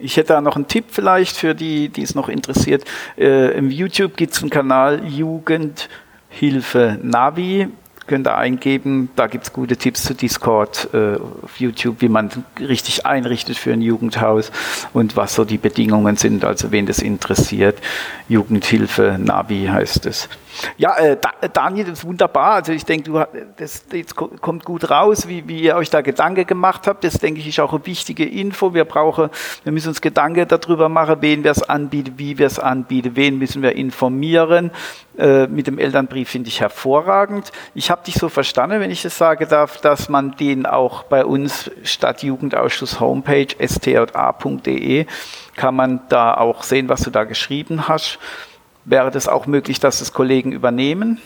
Ich 0.00 0.16
hätte 0.16 0.32
da 0.32 0.40
noch 0.40 0.56
einen 0.56 0.66
Tipp 0.66 0.86
vielleicht 0.88 1.36
für 1.36 1.54
die, 1.54 1.88
die 1.88 2.02
es 2.02 2.16
noch 2.16 2.28
interessiert. 2.28 2.84
Äh, 3.16 3.56
Im 3.56 3.70
YouTube 3.70 4.16
gibt 4.16 4.32
es 4.32 4.40
einen 4.40 4.50
Kanal 4.50 5.06
Jugendhilfe 5.06 6.98
Navi 7.00 7.68
könnt 8.10 8.26
ihr 8.26 8.36
eingeben. 8.36 9.08
Da 9.14 9.28
gibt 9.28 9.44
es 9.44 9.52
gute 9.52 9.76
Tipps 9.76 10.02
zu 10.02 10.14
Discord 10.14 10.88
äh, 10.92 11.14
auf 11.44 11.60
YouTube, 11.60 12.00
wie 12.00 12.08
man 12.08 12.28
richtig 12.58 13.06
einrichtet 13.06 13.56
für 13.56 13.72
ein 13.72 13.80
Jugendhaus 13.80 14.50
und 14.92 15.16
was 15.16 15.36
so 15.36 15.44
die 15.44 15.58
Bedingungen 15.58 16.16
sind, 16.16 16.44
also 16.44 16.72
wen 16.72 16.86
das 16.86 16.98
interessiert. 16.98 17.78
Jugendhilfe 18.28 19.16
Navi 19.16 19.68
heißt 19.70 20.06
es. 20.06 20.28
Ja, 20.76 20.96
äh, 20.96 21.16
Daniel, 21.52 21.84
das 21.84 22.00
ist 22.00 22.04
wunderbar. 22.04 22.54
Also 22.54 22.72
ich 22.72 22.84
denke, 22.84 23.10
du 23.10 23.24
das 23.56 23.84
jetzt 23.92 24.16
kommt 24.16 24.64
gut 24.64 24.90
raus, 24.90 25.28
wie, 25.28 25.46
wie 25.46 25.60
ihr 25.60 25.76
euch 25.76 25.90
da 25.90 26.00
Gedanken 26.00 26.46
gemacht 26.46 26.88
habt. 26.88 27.04
Das 27.04 27.14
denke 27.14 27.40
ich 27.40 27.46
ist 27.46 27.60
auch 27.60 27.72
eine 27.72 27.86
wichtige 27.86 28.24
Info. 28.24 28.74
Wir 28.74 28.84
brauchen, 28.84 29.30
wir 29.62 29.72
müssen 29.72 29.88
uns 29.88 30.00
Gedanken 30.00 30.48
darüber 30.48 30.88
machen, 30.88 31.16
wen 31.20 31.44
wir 31.44 31.52
es 31.52 31.62
anbieten, 31.62 32.14
wie 32.16 32.38
wir 32.38 32.46
es 32.46 32.58
anbieten, 32.58 33.12
wen 33.14 33.38
müssen 33.38 33.62
wir 33.62 33.76
informieren. 33.76 34.72
Äh, 35.18 35.48
mit 35.48 35.66
dem 35.66 35.78
Elternbrief 35.78 36.30
finde 36.30 36.48
ich 36.48 36.60
hervorragend. 36.60 37.52
Ich 37.74 37.90
habe 37.90 37.99
dich 38.06 38.14
so 38.14 38.28
verstanden, 38.28 38.80
wenn 38.80 38.90
ich 38.90 39.02
das 39.02 39.16
sagen 39.16 39.46
darf, 39.48 39.80
dass 39.80 40.08
man 40.08 40.36
den 40.36 40.66
auch 40.66 41.04
bei 41.04 41.24
uns 41.24 41.70
Stadtjugendausschuss 41.82 43.00
Homepage 43.00 43.48
stja.de 43.66 45.06
kann 45.56 45.74
man 45.74 46.00
da 46.08 46.34
auch 46.34 46.62
sehen, 46.62 46.88
was 46.88 47.02
du 47.02 47.10
da 47.10 47.24
geschrieben 47.24 47.88
hast. 47.88 48.18
Wäre 48.84 49.10
das 49.10 49.28
auch 49.28 49.46
möglich, 49.46 49.78
dass 49.78 49.98
das 49.98 50.12
Kollegen 50.12 50.52
übernehmen? 50.52 51.20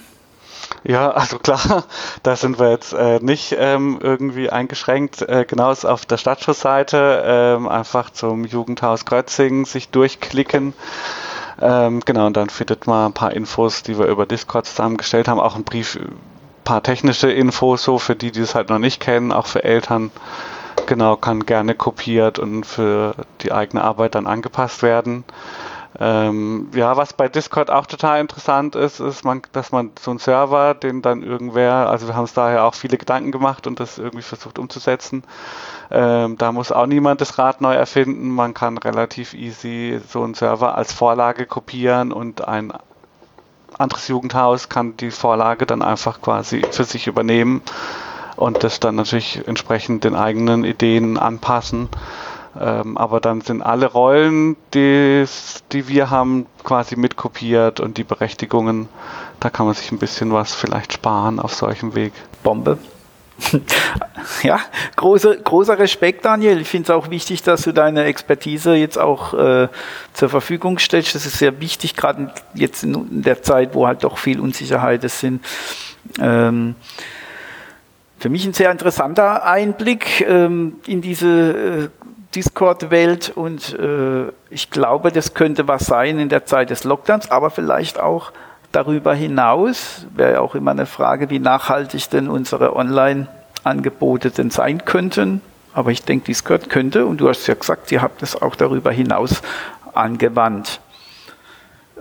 Ja, 0.83 1.11
also 1.11 1.39
klar, 1.39 1.85
da 2.23 2.37
sind 2.37 2.59
wir 2.59 2.71
jetzt 2.71 2.93
äh, 2.93 3.19
nicht 3.21 3.55
ähm, 3.59 3.99
irgendwie 4.03 4.51
eingeschränkt. 4.51 5.23
Äh, 5.23 5.45
genau 5.49 5.71
ist 5.71 5.85
auf 5.85 6.05
der 6.07 6.17
Stadtschussseite 6.17 7.23
ähm, 7.27 7.69
einfach 7.69 8.11
zum 8.11 8.45
Jugendhaus 8.45 9.05
Grötzing 9.05 9.67
sich 9.67 9.89
durchklicken. 9.91 10.75
Ähm, 11.61 12.01
genau, 12.05 12.27
und 12.27 12.37
dann 12.37 12.51
findet 12.51 12.87
man 12.87 13.07
ein 13.07 13.13
paar 13.13 13.33
Infos, 13.33 13.83
die 13.83 13.99
wir 13.99 14.07
über 14.07 14.27
Discord 14.27 14.67
zusammengestellt 14.67 15.29
haben. 15.29 15.41
Auch 15.41 15.57
ein 15.57 15.65
Brief, 15.65 15.99
paar 16.64 16.83
technische 16.83 17.31
Infos, 17.31 17.83
so 17.85 17.98
für 17.98 18.16
die, 18.16 18.33
die 18.33 18.40
es 18.40 18.55
halt 18.55 18.70
noch 18.70 18.79
nicht 18.79 19.00
kennen, 19.00 19.33
auch 19.33 19.46
für 19.46 19.64
Eltern. 19.64 20.11
Genau, 20.87 21.16
kann 21.16 21.46
gerne 21.46 21.74
kopiert 21.74 22.38
und 22.38 22.64
für 22.64 23.14
die 23.40 23.53
eigene 23.53 23.83
Arbeit 23.83 24.14
dann 24.14 24.27
angepasst 24.27 24.83
werden. 24.83 25.24
Ähm, 25.98 26.68
ja, 26.74 26.96
was 26.96 27.12
bei 27.12 27.29
Discord 27.29 27.70
auch 27.70 27.87
total 27.87 28.20
interessant 28.20 28.74
ist, 28.74 28.98
ist, 28.98 29.24
man, 29.24 29.42
dass 29.53 29.70
man 29.70 29.92
so 29.98 30.11
einen 30.11 30.18
Server, 30.18 30.74
den 30.74 31.03
dann 31.03 31.22
irgendwer, 31.22 31.88
also 31.88 32.09
wir 32.09 32.14
haben 32.14 32.22
uns 32.22 32.35
daher 32.35 32.64
auch 32.64 32.74
viele 32.74 32.98
Gedanken 32.98 33.31
gemacht 33.31 33.68
und 33.68 33.79
das 33.79 33.98
irgendwie 33.98 34.22
versucht 34.22 34.59
umzusetzen. 34.59 35.22
Ähm, 35.92 36.37
da 36.37 36.50
muss 36.50 36.72
auch 36.72 36.87
niemand 36.87 37.20
das 37.20 37.38
Rad 37.38 37.61
neu 37.61 37.74
erfinden. 37.74 38.31
Man 38.31 38.55
kann 38.55 38.77
relativ 38.79 39.35
easy 39.35 40.00
so 40.09 40.24
einen 40.24 40.35
Server 40.35 40.74
als 40.74 40.92
Vorlage 40.92 41.46
kopieren 41.46 42.12
und 42.12 42.46
ein 42.46 42.72
anderes 43.79 44.09
Jugendhaus 44.09 44.69
kann 44.69 44.97
die 44.97 45.11
Vorlage 45.11 45.67
dann 45.67 45.83
einfach 45.83 46.21
quasi 46.21 46.65
für 46.71 46.85
sich 46.85 47.07
übernehmen 47.07 47.63
und 48.37 48.65
das 48.65 48.81
dann 48.81 48.97
natürlich 48.97 49.47
entsprechend 49.47 50.05
den 50.05 50.15
eigenen 50.15 50.65
Ideen 50.65 51.19
anpassen. 51.19 51.89
Ähm, 52.61 52.97
aber 52.97 53.21
dann 53.21 53.41
sind 53.41 53.63
alle 53.63 53.87
Rollen, 53.87 54.57
die, 54.75 55.27
wir 55.73 56.11
haben, 56.11 56.47
quasi 56.63 56.97
mitkopiert 56.97 57.81
und 57.81 57.99
die 57.99 58.05
Berechtigungen, 58.05 58.89
da 59.41 59.51
kann 59.51 59.67
man 59.67 59.75
sich 59.75 59.91
ein 59.91 59.99
bisschen 59.99 60.33
was 60.33 60.55
vielleicht 60.55 60.93
sparen 60.93 61.41
auf 61.41 61.55
solchem 61.55 61.95
Weg. 61.95 62.13
Bombe. 62.43 62.79
ja, 64.42 64.61
große, 64.97 65.40
großer 65.42 65.79
Respekt, 65.79 66.25
Daniel. 66.25 66.61
Ich 66.61 66.68
finde 66.68 66.85
es 66.85 66.90
auch 66.90 67.11
wichtig, 67.11 67.42
dass 67.42 67.62
du 67.62 67.73
deine 67.73 68.05
Expertise 68.05 68.75
jetzt 68.75 68.99
auch 68.99 69.35
äh, 69.35 69.68
zur 70.12 70.29
Verfügung 70.29 70.79
stellst. 70.79 71.14
Das 71.14 71.27
ist 71.27 71.38
sehr 71.38 71.61
wichtig, 71.61 71.97
gerade 71.97 72.33
jetzt 72.55 72.85
in 72.85 73.23
der 73.23 73.42
Zeit, 73.42 73.75
wo 73.75 73.87
halt 73.87 74.05
doch 74.05 74.18
viel 74.18 74.40
Unsicherheiten 74.40 75.09
sind. 75.09 75.44
Ähm, 76.20 76.77
für 78.18 78.29
mich 78.29 78.47
ein 78.47 78.55
sehr 78.55 78.70
interessanter 78.70 79.44
Einblick 79.44 80.23
ähm, 80.23 80.77
in 80.87 81.03
diese 81.03 81.29
äh, 81.29 81.88
Discord-Welt 82.35 83.33
und 83.35 83.79
äh, 83.79 84.33
ich 84.51 84.70
glaube, 84.70 85.12
das 85.12 85.35
könnte 85.35 85.68
was 85.68 85.87
sein 85.87 86.18
in 86.18 86.29
der 86.29 86.47
Zeit 86.47 86.70
des 86.70 86.85
Lockdowns, 86.85 87.31
aber 87.31 87.51
vielleicht 87.51 88.01
auch 88.01 88.33
darüber 88.75 89.15
hinaus. 89.15 90.07
Wäre 90.15 90.33
ja 90.35 90.41
auch 90.41 90.55
immer 90.55 90.73
eine 90.73 90.87
Frage, 90.87 91.31
wie 91.31 91.39
nachhaltig 91.39 92.11
denn 92.11 92.29
unsere 92.29 92.77
Online-Angebote 92.77 94.31
denn 94.31 94.51
sein 94.51 94.85
könnten. 94.85 95.41
Aber 95.73 95.91
ich 95.91 96.03
denke, 96.03 96.27
Discord 96.27 96.71
könnte, 96.71 97.07
und 97.07 97.19
du 97.19 97.29
hast 97.29 97.47
ja 97.47 97.55
gesagt, 97.55 97.91
ihr 97.91 98.03
habt 98.03 98.23
es 98.23 98.41
auch 98.41 98.55
darüber 98.55 98.93
hinaus 98.93 99.43
angewandt. 99.93 100.81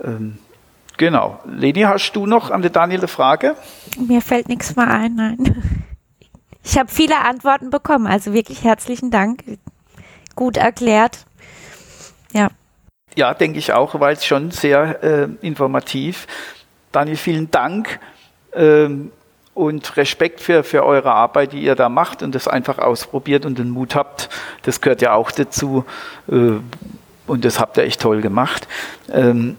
Ähm, 0.02 0.38
genau. 0.96 1.40
Leni, 1.44 1.82
hast 1.82 2.12
du 2.12 2.26
noch 2.26 2.50
an 2.50 2.62
der 2.62 2.70
Daniel 2.70 3.00
eine 3.00 3.08
Frage? 3.08 3.56
Mir 3.98 4.20
fällt 4.20 4.48
nichts 4.48 4.76
mehr 4.76 4.88
ein, 4.88 5.14
nein. 5.14 5.84
Ich 6.62 6.78
habe 6.78 6.90
viele 6.90 7.18
Antworten 7.18 7.70
bekommen, 7.70 8.06
also 8.06 8.32
wirklich 8.32 8.64
herzlichen 8.64 9.10
Dank 9.10 9.44
gut 10.34 10.56
erklärt. 10.56 11.26
Ja. 12.32 12.48
Ja, 13.16 13.34
denke 13.34 13.58
ich 13.58 13.72
auch, 13.72 14.00
war 14.00 14.10
jetzt 14.10 14.26
schon 14.26 14.50
sehr 14.50 15.02
äh, 15.02 15.28
informativ. 15.40 16.26
Daniel, 16.94 17.16
vielen 17.16 17.50
Dank 17.50 17.98
ähm, 18.52 19.10
und 19.52 19.96
Respekt 19.96 20.40
für, 20.40 20.62
für 20.62 20.84
eure 20.84 21.12
Arbeit, 21.12 21.52
die 21.52 21.60
ihr 21.60 21.74
da 21.74 21.88
macht 21.88 22.22
und 22.22 22.36
das 22.36 22.46
einfach 22.46 22.78
ausprobiert 22.78 23.44
und 23.44 23.58
den 23.58 23.70
Mut 23.70 23.96
habt. 23.96 24.28
Das 24.62 24.80
gehört 24.80 25.02
ja 25.02 25.12
auch 25.12 25.32
dazu 25.32 25.84
äh, 26.28 26.52
und 27.26 27.44
das 27.44 27.58
habt 27.58 27.78
ihr 27.78 27.82
echt 27.82 28.00
toll 28.00 28.20
gemacht. 28.20 28.68
Ähm, 29.12 29.56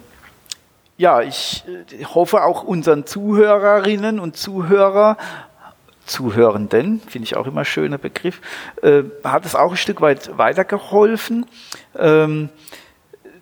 ja, 0.95 1.21
ich 1.24 1.65
äh, 1.67 2.06
hoffe 2.06 2.41
auch 2.41 2.63
unseren 2.63 3.06
Zuhörerinnen 3.06 4.17
und 4.21 4.38
Zuhörer 4.38 5.17
Zuhörenden, 6.06 7.02
finde 7.02 7.26
ich 7.26 7.36
auch 7.36 7.48
immer 7.48 7.65
schöner 7.65 7.98
Begriff, 7.98 8.39
äh, 8.82 9.04
hat 9.26 9.45
es 9.45 9.56
auch 9.56 9.71
ein 9.71 9.78
Stück 9.78 10.00
weit 10.00 10.38
weitergeholfen. 10.38 11.48
Ähm, 11.98 12.48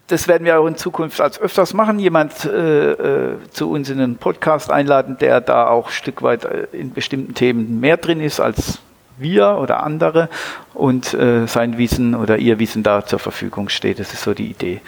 das 0.07 0.27
werden 0.27 0.45
wir 0.45 0.59
auch 0.59 0.67
in 0.67 0.75
Zukunft 0.75 1.21
als 1.21 1.39
öfters 1.39 1.73
machen, 1.73 1.97
jemand 1.97 2.45
äh, 2.45 2.91
äh, 2.91 3.37
zu 3.51 3.71
uns 3.71 3.89
in 3.89 3.99
einen 3.99 4.17
Podcast 4.17 4.69
einladen, 4.69 5.17
der 5.19 5.41
da 5.41 5.67
auch 5.67 5.87
ein 5.87 5.93
Stück 5.93 6.21
weit 6.21 6.45
äh, 6.45 6.67
in 6.73 6.93
bestimmten 6.93 7.33
Themen 7.33 7.79
mehr 7.79 7.97
drin 7.97 8.19
ist 8.19 8.39
als 8.39 8.79
wir 9.17 9.57
oder 9.59 9.83
andere 9.83 10.29
und 10.73 11.13
äh, 11.13 11.47
sein 11.47 11.77
Wissen 11.77 12.15
oder 12.15 12.37
ihr 12.37 12.59
Wissen 12.59 12.83
da 12.83 13.05
zur 13.05 13.19
Verfügung 13.19 13.69
steht. 13.69 13.99
Das 13.99 14.13
ist 14.13 14.23
so 14.23 14.33
die 14.33 14.49
Idee. 14.49 14.81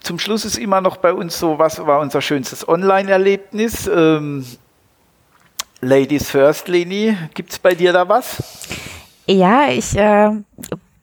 Zum 0.00 0.18
Schluss 0.18 0.44
ist 0.44 0.56
immer 0.56 0.80
noch 0.80 0.96
bei 0.96 1.12
uns 1.12 1.38
so, 1.38 1.58
was 1.58 1.84
war 1.84 2.00
unser 2.00 2.22
schönstes 2.22 2.66
Online-Erlebnis? 2.66 3.86
Ähm, 3.86 4.46
Ladies 5.80 6.30
First, 6.30 6.68
Leni, 6.68 7.16
gibt 7.34 7.52
es 7.52 7.58
bei 7.58 7.74
dir 7.74 7.92
da 7.92 8.08
was? 8.08 8.66
Ja, 9.26 9.68
ich 9.68 9.96
äh, 9.96 10.30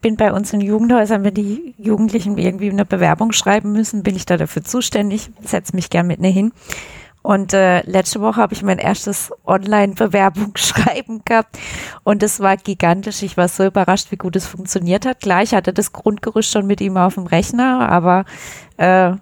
bin 0.06 0.18
bei 0.18 0.32
uns 0.32 0.54
in 0.54 0.62
Jugendhäusern, 0.62 1.24
wenn 1.24 1.34
die 1.34 1.74
Jugendlichen 1.80 2.38
irgendwie 2.38 2.70
eine 2.70 2.86
Bewerbung 2.86 3.32
schreiben 3.32 3.72
müssen, 3.72 4.04
bin 4.04 4.16
ich 4.16 4.28
da 4.28 4.38
dafür 4.38 4.64
zuständig, 4.64 5.32
setze 5.42 5.76
mich 5.76 5.90
gern 5.90 6.06
mit 6.06 6.20
mir 6.20 6.30
hin. 6.30 6.52
Und 7.24 7.54
äh, 7.54 7.82
letzte 7.90 8.22
Woche 8.22 8.40
habe 8.40 8.54
ich 8.54 8.62
mein 8.62 8.78
erstes 8.78 9.32
Online-Bewerbungsschreiben 9.48 11.24
gehabt 11.26 11.58
und 12.04 12.22
es 12.22 12.40
war 12.40 12.56
gigantisch. 12.56 13.24
Ich 13.24 13.36
war 13.36 13.48
so 13.48 13.66
überrascht, 13.66 14.12
wie 14.12 14.18
gut 14.18 14.36
es 14.36 14.46
funktioniert 14.46 15.08
hat. 15.08 15.22
Gleich 15.22 15.56
hatte 15.56 15.74
das 15.74 15.92
Grundgerüst 15.92 16.52
schon 16.52 16.68
mit 16.68 16.82
ihm 16.82 16.98
auf 16.98 17.16
dem 17.16 17.26
Rechner, 17.26 17.90
aber 17.90 18.26
äh, 18.78 19.14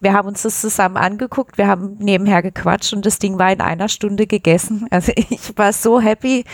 wir 0.00 0.12
haben 0.12 0.28
uns 0.28 0.42
das 0.42 0.60
zusammen 0.60 0.98
angeguckt, 0.98 1.56
wir 1.56 1.66
haben 1.66 1.96
nebenher 1.98 2.42
gequatscht 2.42 2.92
und 2.92 3.06
das 3.06 3.18
Ding 3.18 3.38
war 3.38 3.50
in 3.50 3.62
einer 3.62 3.88
Stunde 3.88 4.26
gegessen. 4.26 4.86
Also 4.90 5.12
ich 5.16 5.56
war 5.56 5.72
so 5.72 5.98
happy 5.98 6.44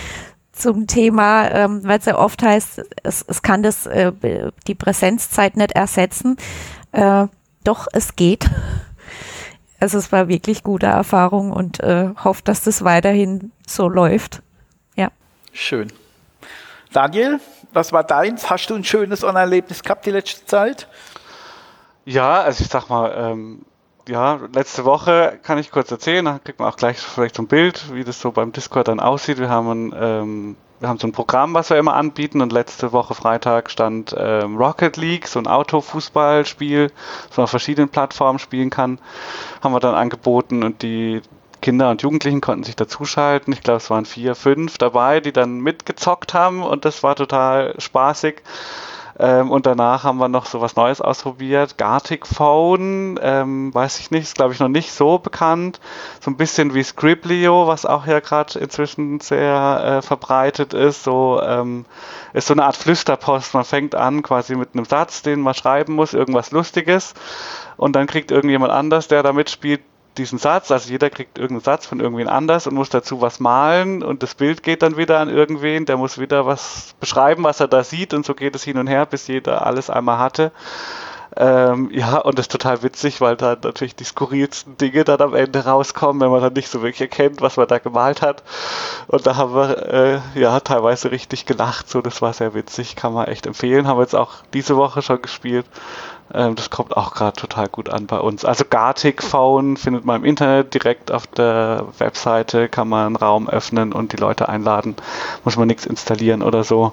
zum 0.53 0.87
Thema, 0.87 1.51
ähm, 1.51 1.81
weil 1.85 1.99
es 1.99 2.05
ja 2.05 2.19
oft 2.19 2.43
heißt, 2.43 2.83
es, 3.03 3.25
es 3.27 3.43
kann 3.43 3.63
das 3.63 3.87
äh, 3.87 4.13
die 4.67 4.75
Präsenzzeit 4.75 5.57
nicht 5.57 5.73
ersetzen. 5.73 6.37
Äh, 6.93 7.27
doch, 7.65 7.89
es 7.93 8.17
geht. 8.17 8.49
Also 9.81 9.99
es 9.99 10.13
war 10.13 10.29
wirklich 10.29 10.63
gute 10.63 10.87
Erfahrung 10.87 11.51
und 11.51 11.81
äh, 11.81 12.11
hoffe, 12.23 12.43
dass 12.45 12.63
das 12.63 12.85
weiterhin 12.85 13.51
so 13.67 13.89
läuft. 13.89 14.41
Ja. 14.95 15.11
Schön. 15.53 15.93
Daniel, 16.93 17.41
was 17.73 17.93
war 17.93 18.05
deins? 18.05 18.49
Hast 18.49 18.69
du 18.69 18.75
ein 18.75 18.85
schönes 18.85 19.25
Online-Erlebnis 19.25 19.83
gehabt 19.83 20.07
die 20.07 20.11
letzte 20.11 20.47
Zeit? 20.47 20.87
Ja, 22.05 22.43
also 22.43 22.63
ich 22.63 22.71
sag 22.71 22.89
mal, 22.89 23.13
ähm, 23.17 23.65
ja, 24.09 24.41
letzte 24.55 24.85
Woche 24.85 25.39
kann 25.43 25.59
ich 25.59 25.71
kurz 25.71 25.91
erzählen, 25.91 26.25
dann 26.25 26.43
kriegt 26.43 26.59
man 26.59 26.69
auch 26.69 26.77
gleich 26.77 26.99
vielleicht 26.99 27.37
so 27.37 27.43
ein 27.43 27.49
Bild, 27.49 27.95
wie 27.95 28.05
das 28.05 28.21
so 28.21 28.33
beim 28.33 28.53
Discord 28.53 28.89
dann 28.89 29.01
aussieht. 29.01 29.39
Wir 29.39 29.49
haben 29.49 29.95
ähm, 29.97 30.57
wir 30.83 30.89
haben 30.89 30.99
so 30.99 31.07
ein 31.07 31.13
Programm, 31.13 31.55
was 31.55 31.71
wir 31.71 31.77
immer 31.77 31.95
anbieten 31.95 32.41
und 32.41 32.53
letzte 32.53 32.91
Woche 32.91 33.15
Freitag 33.15 33.71
stand 33.71 34.17
ähm, 34.19 34.57
Rocket 34.57 34.97
League, 34.97 35.29
so 35.29 35.39
ein 35.39 35.47
Autofußballspiel, 35.47 36.91
das 37.29 37.37
man 37.37 37.45
auf 37.45 37.51
verschiedenen 37.51 37.89
Plattformen 37.89 38.41
spielen 38.41 38.69
kann, 38.69 38.99
haben 39.63 39.73
wir 39.73 39.79
dann 39.79 39.95
angeboten 39.95 40.65
und 40.65 40.83
die 40.83 41.23
Kinder 41.61 41.89
und 41.89 42.03
Jugendlichen 42.03 42.41
konnten 42.41 42.65
sich 42.65 42.75
dazuschalten. 42.75 43.53
Ich 43.53 43.63
glaube, 43.63 43.77
es 43.77 43.91
waren 43.91 44.07
vier, 44.07 44.35
fünf 44.35 44.77
dabei, 44.77 45.21
die 45.21 45.33
dann 45.33 45.61
mitgezockt 45.61 46.35
haben 46.35 46.65
und 46.65 46.85
das 46.85 47.05
war 47.05 47.15
total 47.15 47.81
spaßig. 47.81 48.43
Ähm, 49.19 49.51
und 49.51 49.67
danach 49.67 50.05
haben 50.05 50.19
wir 50.19 50.29
noch 50.29 50.47
so 50.47 50.61
was 50.61 50.77
Neues 50.77 51.01
ausprobiert. 51.01 51.79
Gartic 51.79 52.27
Phone, 52.27 53.19
ähm, 53.23 53.75
weiß 53.75 54.01
ich 54.01 54.11
nicht, 54.11 54.23
ist 54.23 54.35
glaube 54.35 54.53
ich 54.53 54.61
noch 54.61 54.69
nicht 54.69 54.93
so 54.93 55.19
bekannt. 55.19 55.81
So 56.21 56.31
ein 56.31 56.37
bisschen 56.37 56.75
wie 56.75 56.83
Scriblio, 56.83 57.67
was 57.67 57.87
auch 57.87 58.07
ja 58.07 58.21
gerade 58.21 58.59
inzwischen 58.59 59.21
sehr 59.21 59.99
äh, 59.99 60.03
verbreitet 60.03 60.75
ist. 60.75 61.05
So 61.05 61.41
ähm, 61.43 61.85
ist 62.33 62.47
so 62.47 62.55
eine 62.55 62.65
Art 62.65 62.77
Flüsterpost. 62.77 63.55
Man 63.55 63.65
fängt 63.65 63.95
an 63.95 64.23
quasi 64.23 64.55
mit 64.57 64.71
einem 64.75 64.85
Satz, 64.85 65.23
den 65.23 65.41
man 65.41 65.55
schreiben 65.55 65.95
muss, 65.95 66.15
irgendwas 66.15 66.51
Lustiges. 66.51 67.15
Und 67.77 67.97
dann 67.97 68.07
kriegt 68.07 68.31
irgendjemand 68.31 68.73
anders, 68.73 69.09
der 69.09 69.23
da 69.23 69.33
mitspielt, 69.33 69.83
diesen 70.19 70.39
Satz, 70.39 70.71
also 70.71 70.91
jeder 70.91 71.11
kriegt 71.11 71.39
irgendeinen 71.39 71.65
Satz 71.65 71.87
von 71.87 72.01
irgendwen 72.01 72.29
anders 72.29 72.67
und 72.67 72.75
muss 72.75 72.91
dazu 72.91 73.21
was 73.21 73.41
malen 73.41 74.03
und 74.03 74.23
das 74.23 74.35
Bild 74.35 74.63
geht 74.63 74.83
dann 74.83 74.97
wieder 74.97 75.19
an 75.19 75.29
irgendwen, 75.29 75.87
der 75.87 75.97
muss 75.97 76.19
wieder 76.19 76.47
was 76.47 76.95
beschreiben, 77.01 77.45
was 77.45 77.61
er 77.61 77.69
da 77.69 77.83
sieht 77.85 78.13
und 78.15 78.27
so 78.27 78.35
geht 78.35 78.55
es 78.55 78.63
hin 78.63 78.79
und 78.79 78.87
her, 78.87 79.07
bis 79.07 79.27
jeder 79.27 79.67
alles 79.67 79.91
einmal 79.91 80.19
hatte. 80.19 80.53
Ähm, 81.35 81.91
ja, 81.93 82.19
und 82.19 82.39
das 82.39 82.45
ist 82.45 82.53
total 82.53 82.83
witzig, 82.83 83.21
weil 83.23 83.37
da 83.37 83.57
natürlich 83.63 83.97
die 83.97 84.05
skurrilsten 84.05 84.77
Dinge 84.77 85.05
dann 85.05 85.21
am 85.23 85.35
Ende 85.35 85.65
rauskommen, 85.65 86.21
wenn 86.21 86.31
man 86.31 86.43
dann 86.43 86.53
nicht 86.53 86.69
so 86.69 86.83
wirklich 86.83 87.01
erkennt, 87.01 87.41
was 87.41 87.57
man 87.57 87.67
da 87.67 87.79
gemalt 87.79 88.21
hat. 88.21 88.43
Und 89.07 89.27
da 89.27 89.37
haben 89.37 89.55
wir 89.55 89.93
äh, 90.35 90.39
ja 90.39 90.61
teilweise 90.61 91.11
richtig 91.11 91.47
gelacht, 91.47 91.89
so 91.89 92.03
das 92.03 92.21
war 92.21 92.35
sehr 92.35 92.53
witzig, 92.53 92.97
kann 92.97 93.15
man 93.15 93.29
echt 93.29 93.47
empfehlen. 93.47 93.87
Haben 93.87 93.99
wir 93.99 94.03
jetzt 94.03 94.15
auch 94.15 94.35
diese 94.53 94.77
Woche 94.77 95.01
schon 95.01 95.23
gespielt. 95.23 95.65
Ähm, 96.35 96.55
das 96.55 96.71
kommt 96.71 96.97
auch 96.97 97.15
gerade 97.15 97.37
total 97.37 97.69
gut 97.69 97.89
an 97.91 98.07
bei 98.07 98.19
uns. 98.19 98.45
Also 98.45 98.65
Gartic 98.69 99.23
Phone 99.23 99.77
findet 99.77 100.05
man 100.05 100.23
im 100.23 100.25
Internet 100.25 100.75
direkt 100.75 101.13
auf 101.13 101.27
der 101.27 101.87
Webseite, 101.99 102.69
kann 102.69 102.89
man 102.89 103.07
einen 103.07 103.17
Raum 103.17 103.49
öffnen 103.49 103.93
und 103.93 104.13
die 104.13 104.17
Leute 104.17 104.49
einladen. 104.49 104.97
Muss 105.45 105.57
man 105.57 105.69
nichts 105.69 105.87
installieren 105.87 106.43
oder 106.43 106.65
so. 106.65 106.93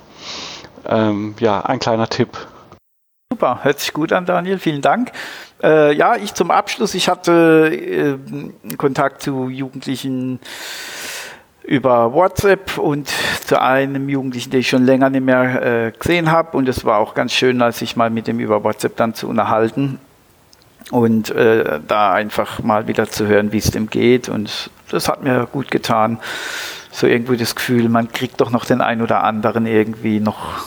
Ähm, 0.86 1.36
ja, 1.40 1.62
ein 1.62 1.80
kleiner 1.80 2.10
Tipp. 2.10 2.38
Super, 3.32 3.60
hört 3.64 3.80
sich 3.80 3.94
gut 3.94 4.12
an, 4.12 4.26
Daniel. 4.26 4.60
Vielen 4.60 4.82
Dank. 4.82 5.12
Äh, 5.62 5.94
ja, 5.94 6.16
ich 6.16 6.34
zum 6.34 6.52
Abschluss. 6.52 6.94
Ich 6.96 7.08
hatte 7.08 7.70
äh, 7.72 8.76
Kontakt 8.76 9.22
zu 9.22 9.50
Jugendlichen 9.50 10.40
über 11.70 12.14
WhatsApp 12.14 12.80
und 12.80 13.14
zu 13.46 13.62
einem 13.62 14.10
Jugendlichen, 14.10 14.50
den 14.50 14.62
ich 14.62 14.70
schon 14.70 14.86
länger 14.86 15.12
nicht 15.12 15.24
mehr 15.24 15.86
äh, 15.86 15.92
gesehen 15.92 16.32
habe. 16.32 16.58
Und 16.58 16.68
es 16.68 16.84
war 16.84 16.98
auch 16.98 17.14
ganz 17.14 17.32
schön, 17.32 17.62
als 17.62 17.84
ich 17.84 17.96
mal 17.96 18.10
mit 18.10 18.26
dem 18.26 18.40
über 18.40 18.64
WhatsApp 18.64 18.98
dann 18.98 19.14
zu 19.14 19.30
unterhalten 19.30 20.00
und 20.90 21.30
äh, 21.30 21.80
da 21.88 22.12
einfach 22.12 22.64
mal 22.64 22.88
wieder 22.88 23.08
zu 23.08 23.28
hören, 23.28 23.52
wie 23.52 23.60
es 23.60 23.70
dem 23.70 23.88
geht. 23.88 24.30
Und 24.30 24.72
das 24.90 25.08
hat 25.08 25.22
mir 25.22 25.48
gut 25.52 25.70
getan. 25.70 26.18
So 26.92 27.06
irgendwie 27.06 27.38
das 27.38 27.56
Gefühl, 27.56 27.88
man 27.88 28.12
kriegt 28.12 28.42
doch 28.42 28.50
noch 28.50 28.66
den 28.66 28.82
einen 28.82 29.04
oder 29.04 29.24
anderen 29.24 29.68
irgendwie 29.68 30.20
noch 30.20 30.66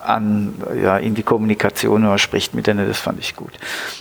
an, 0.00 0.54
ja, 0.82 0.96
in 0.96 1.14
die 1.14 1.24
Kommunikation 1.24 2.06
oder 2.06 2.16
spricht 2.16 2.54
mit 2.54 2.66
denen, 2.66 2.88
das 2.88 3.00
fand 3.00 3.18
ich 3.20 3.36
gut. 3.36 3.52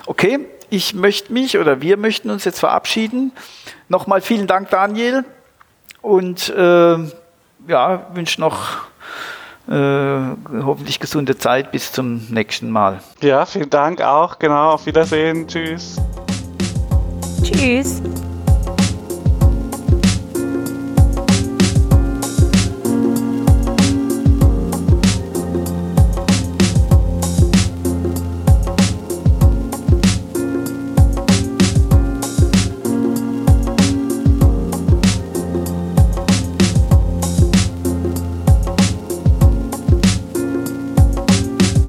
Okay, 0.06 0.40
ich 0.70 0.94
möchte 0.94 1.34
mich 1.34 1.58
oder 1.58 1.82
wir 1.82 1.98
möchten 1.98 2.30
uns 2.30 2.46
jetzt 2.46 2.62
verabschieden. 2.62 3.34
Nochmal 3.90 4.22
vielen 4.22 4.48
Dank, 4.48 4.70
Daniel, 4.70 5.26
und 6.08 6.50
äh, 6.50 6.98
ja, 7.68 8.08
wünsche 8.14 8.40
noch 8.40 8.88
äh, 9.68 10.64
hoffentlich 10.64 11.00
gesunde 11.00 11.38
Zeit 11.38 11.72
bis 11.72 11.92
zum 11.92 12.26
nächsten 12.30 12.72
Mal. 12.72 13.02
Ja, 13.22 13.46
vielen 13.46 13.70
Dank 13.70 14.02
auch. 14.02 14.40
Genau, 14.40 14.72
auf 14.72 14.86
Wiedersehen. 14.86 15.48
Tschüss. 15.48 15.98
Tschüss. 17.44 18.02